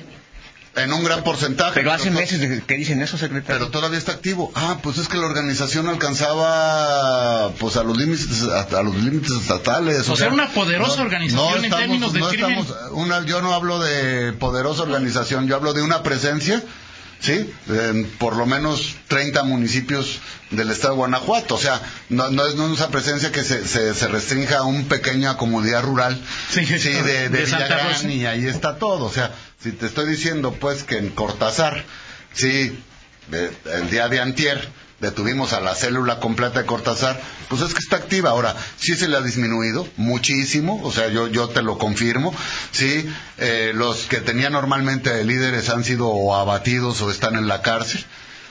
en 0.82 0.92
un 0.92 1.04
gran 1.04 1.22
porcentaje. 1.24 1.72
Pero 1.74 1.92
hace 1.92 2.10
meses 2.10 2.62
que 2.64 2.74
dicen 2.74 3.02
eso, 3.02 3.18
secretario. 3.18 3.58
Pero 3.58 3.70
todavía 3.70 3.98
está 3.98 4.12
activo. 4.12 4.50
Ah, 4.54 4.78
pues 4.82 4.98
es 4.98 5.08
que 5.08 5.16
la 5.16 5.26
organización 5.26 5.88
alcanzaba 5.88 7.52
pues 7.58 7.76
a 7.76 7.82
los 7.82 7.96
límites 7.96 8.42
a, 8.42 8.82
los 8.82 8.94
límites 8.96 9.30
estatales. 9.32 10.08
O, 10.08 10.16
sea, 10.16 10.28
una 10.28 10.48
poderosa 10.48 11.02
organización 11.02 11.64
en 11.64 11.70
términos 11.70 12.12
de 12.12 12.20
crimen. 12.20 12.66
una, 12.92 13.24
yo 13.24 13.42
no 13.42 13.52
hablo 13.54 13.78
de 13.78 14.32
poderosa 14.32 14.82
organización, 14.82 15.46
yo 15.46 15.56
hablo 15.56 15.72
de 15.72 15.82
una 15.82 16.02
presencia 16.02 16.62
¿sí? 17.20 17.50
En 17.68 18.04
por 18.18 18.36
lo 18.36 18.46
menos 18.46 18.96
30 19.08 19.42
municipios 19.44 20.20
del 20.51 20.70
estado 20.70 20.94
de 20.94 20.99
Guanajuato. 20.99 21.55
O 21.55 21.59
sea, 21.59 21.80
no, 22.09 22.30
no 22.30 22.46
es 22.46 22.55
esa 22.74 22.88
presencia 22.88 23.32
que 23.32 23.44
se, 23.44 23.66
se, 23.66 24.09
restrinja 24.09 24.59
a 24.59 24.64
una 24.64 24.88
pequeña 24.88 25.36
comunidad 25.36 25.82
rural 25.82 26.20
sí, 26.51 26.64
de, 26.64 27.28
de, 27.28 28.09
y 28.09 28.26
ahí 28.26 28.46
está 28.46 28.76
todo. 28.78 29.07
O 29.07 29.12
sea, 29.12 29.34
si 29.62 29.72
te 29.72 29.86
estoy 29.86 30.09
diciendo 30.09 30.53
pues 30.53 30.84
que 30.84 30.99
en 30.99 31.11
Cortázar, 31.11 31.84
sí, 32.32 32.78
el 33.30 33.90
día 33.90 34.09
de 34.09 34.20
antier, 34.20 34.68
detuvimos 35.01 35.53
a 35.53 35.61
la 35.61 35.74
célula 35.74 36.18
completa 36.18 36.61
de 36.61 36.66
Cortázar, 36.66 37.20
pues 37.49 37.62
es 37.62 37.72
que 37.72 37.80
está 37.80 37.96
activa. 37.96 38.30
Ahora, 38.30 38.57
sí 38.76 38.96
se 38.96 39.09
le 39.09 39.16
ha 39.16 39.20
disminuido 39.20 39.86
muchísimo, 39.96 40.80
o 40.82 40.92
sea, 40.92 41.09
yo, 41.09 41.28
yo 41.28 41.49
te 41.49 41.62
lo 41.62 41.78
confirmo, 41.78 42.34
sí, 42.72 43.09
eh, 43.38 43.72
los 43.74 44.07
que 44.07 44.20
tenían 44.20 44.53
normalmente 44.53 45.24
líderes 45.24 45.68
han 45.68 45.84
sido 45.84 46.09
o 46.09 46.34
abatidos 46.34 47.01
o 47.03 47.11
están 47.11 47.36
en 47.36 47.49
la 47.49 47.62
cárcel. 47.62 48.05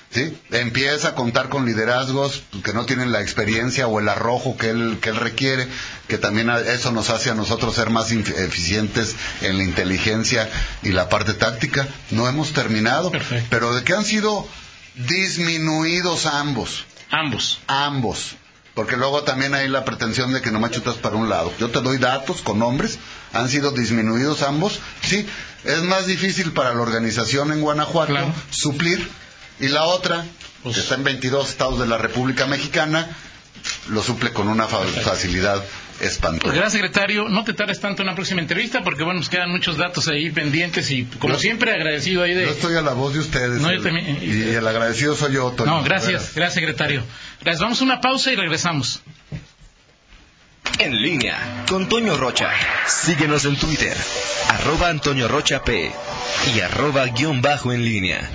¿Sí? 0.10 0.38
Empieza 0.52 1.10
a 1.10 1.16
contar 1.16 1.50
con 1.50 1.66
liderazgos 1.66 2.44
que 2.64 2.72
no 2.72 2.86
tienen 2.86 3.12
la 3.12 3.22
experiencia 3.22 3.88
o 3.88 4.00
el 4.00 4.08
arrojo 4.08 4.58
que 4.58 4.70
él, 4.70 5.00
que 5.02 5.10
él 5.10 5.18
requiere, 5.18 5.68
que 6.08 6.18
también 6.18 6.50
eso 6.50 6.92
nos 6.92 7.10
hace 7.10 7.30
a 7.30 7.36
nosotros 7.36 7.76
ser 7.76 7.90
más 7.90 8.12
eficientes 8.12 9.16
en 9.42 9.58
la 9.58 9.64
inteligencia 9.64 10.50
y 10.82 10.90
la 10.90 11.10
parte 11.10 11.34
táctica. 11.34 11.88
No 12.12 12.28
hemos 12.28 12.54
terminado, 12.54 13.12
pero 13.50 13.76
de 13.76 13.84
que 13.84 13.94
han 13.94 14.06
sido 14.06 14.48
disminuidos 14.96 16.26
ambos. 16.26 16.86
Ambos. 17.12 17.60
Ambos. 17.68 18.36
Porque 18.74 18.96
luego 18.96 19.24
también 19.24 19.56
hay 19.56 19.68
la 19.68 19.86
pretensión 19.86 20.34
de 20.34 20.42
que 20.42 20.52
no 20.52 20.60
me 20.60 20.70
chutas 20.70 20.98
para 20.98 21.16
un 21.16 21.30
lado. 21.30 21.52
Yo 21.60 21.70
te 21.70 21.82
doy 21.82 21.98
datos 21.98 22.42
con 22.42 22.60
nombres, 22.60 23.00
han 23.34 23.50
sido 23.50 23.72
disminuidos 23.72 24.44
ambos. 24.44 24.80
Sí, 25.02 25.26
es 25.64 25.82
más 25.82 26.06
difícil 26.06 26.52
para 26.54 26.76
la 26.76 26.82
organización 26.82 27.52
en 27.52 27.62
Guanajuato 27.62 28.14
suplir. 28.52 29.10
Y 29.60 29.70
la 29.70 29.86
otra, 29.86 30.26
pues 30.64 30.76
que 30.76 30.82
está 30.82 30.96
en 30.96 31.04
22 31.04 31.50
estados 31.50 31.80
de 31.80 31.88
la 31.88 31.98
República 31.98 32.46
Mexicana, 32.46 33.10
lo 33.90 34.04
suple 34.04 34.32
con 34.32 34.48
una 34.48 34.68
facilidad 34.68 35.64
espantoso. 36.00 36.54
Pues, 36.54 36.72
secretario, 36.72 37.28
no 37.30 37.44
te 37.44 37.54
tardes 37.54 37.80
tanto 37.80 38.04
en 38.04 38.08
la 38.08 38.16
próxima 38.16 38.42
entrevista 38.42 38.84
porque, 38.84 39.04
bueno, 39.04 39.20
nos 39.20 39.30
quedan 39.30 39.50
muchos 39.50 39.78
datos 39.78 40.08
ahí 40.08 40.30
pendientes 40.30 40.90
y, 40.92 41.06
como 41.06 41.38
siempre, 41.38 41.74
agradecido 41.74 42.24
ahí 42.24 42.34
de... 42.34 42.46
Yo 42.46 42.52
estoy 42.52 42.76
a 42.76 42.82
la 42.82 42.94
voz 42.94 43.14
de 43.14 43.20
ustedes. 43.20 43.62
y 44.22 44.56
el 44.56 44.68
agradecido 44.68 45.16
soy 45.16 45.34
yo, 45.34 45.52
Toño. 45.52 45.72
No, 45.72 45.84
gracias, 45.84 46.34
gracias, 46.36 46.54
secretario. 46.54 47.04
Les 47.44 47.60
Vamos 47.60 47.82
a 47.82 47.84
una 47.84 48.02
pausa 48.02 48.32
y 48.32 48.36
regresamos. 48.36 49.02
En 50.80 51.02
línea 51.02 51.66
con 51.68 51.90
Toño 51.90 52.18
Rocha. 52.18 52.52
Síguenos 52.86 53.46
en 53.46 53.56
Twitter, 53.56 53.98
arroba 54.50 54.90
Antonio 54.90 55.28
Rocha 55.28 55.64
P 55.64 55.92
y 56.54 56.60
arroba 56.60 57.06
guion 57.08 57.42
bajo 57.42 57.74
en 57.74 57.84
línea. 57.84 58.30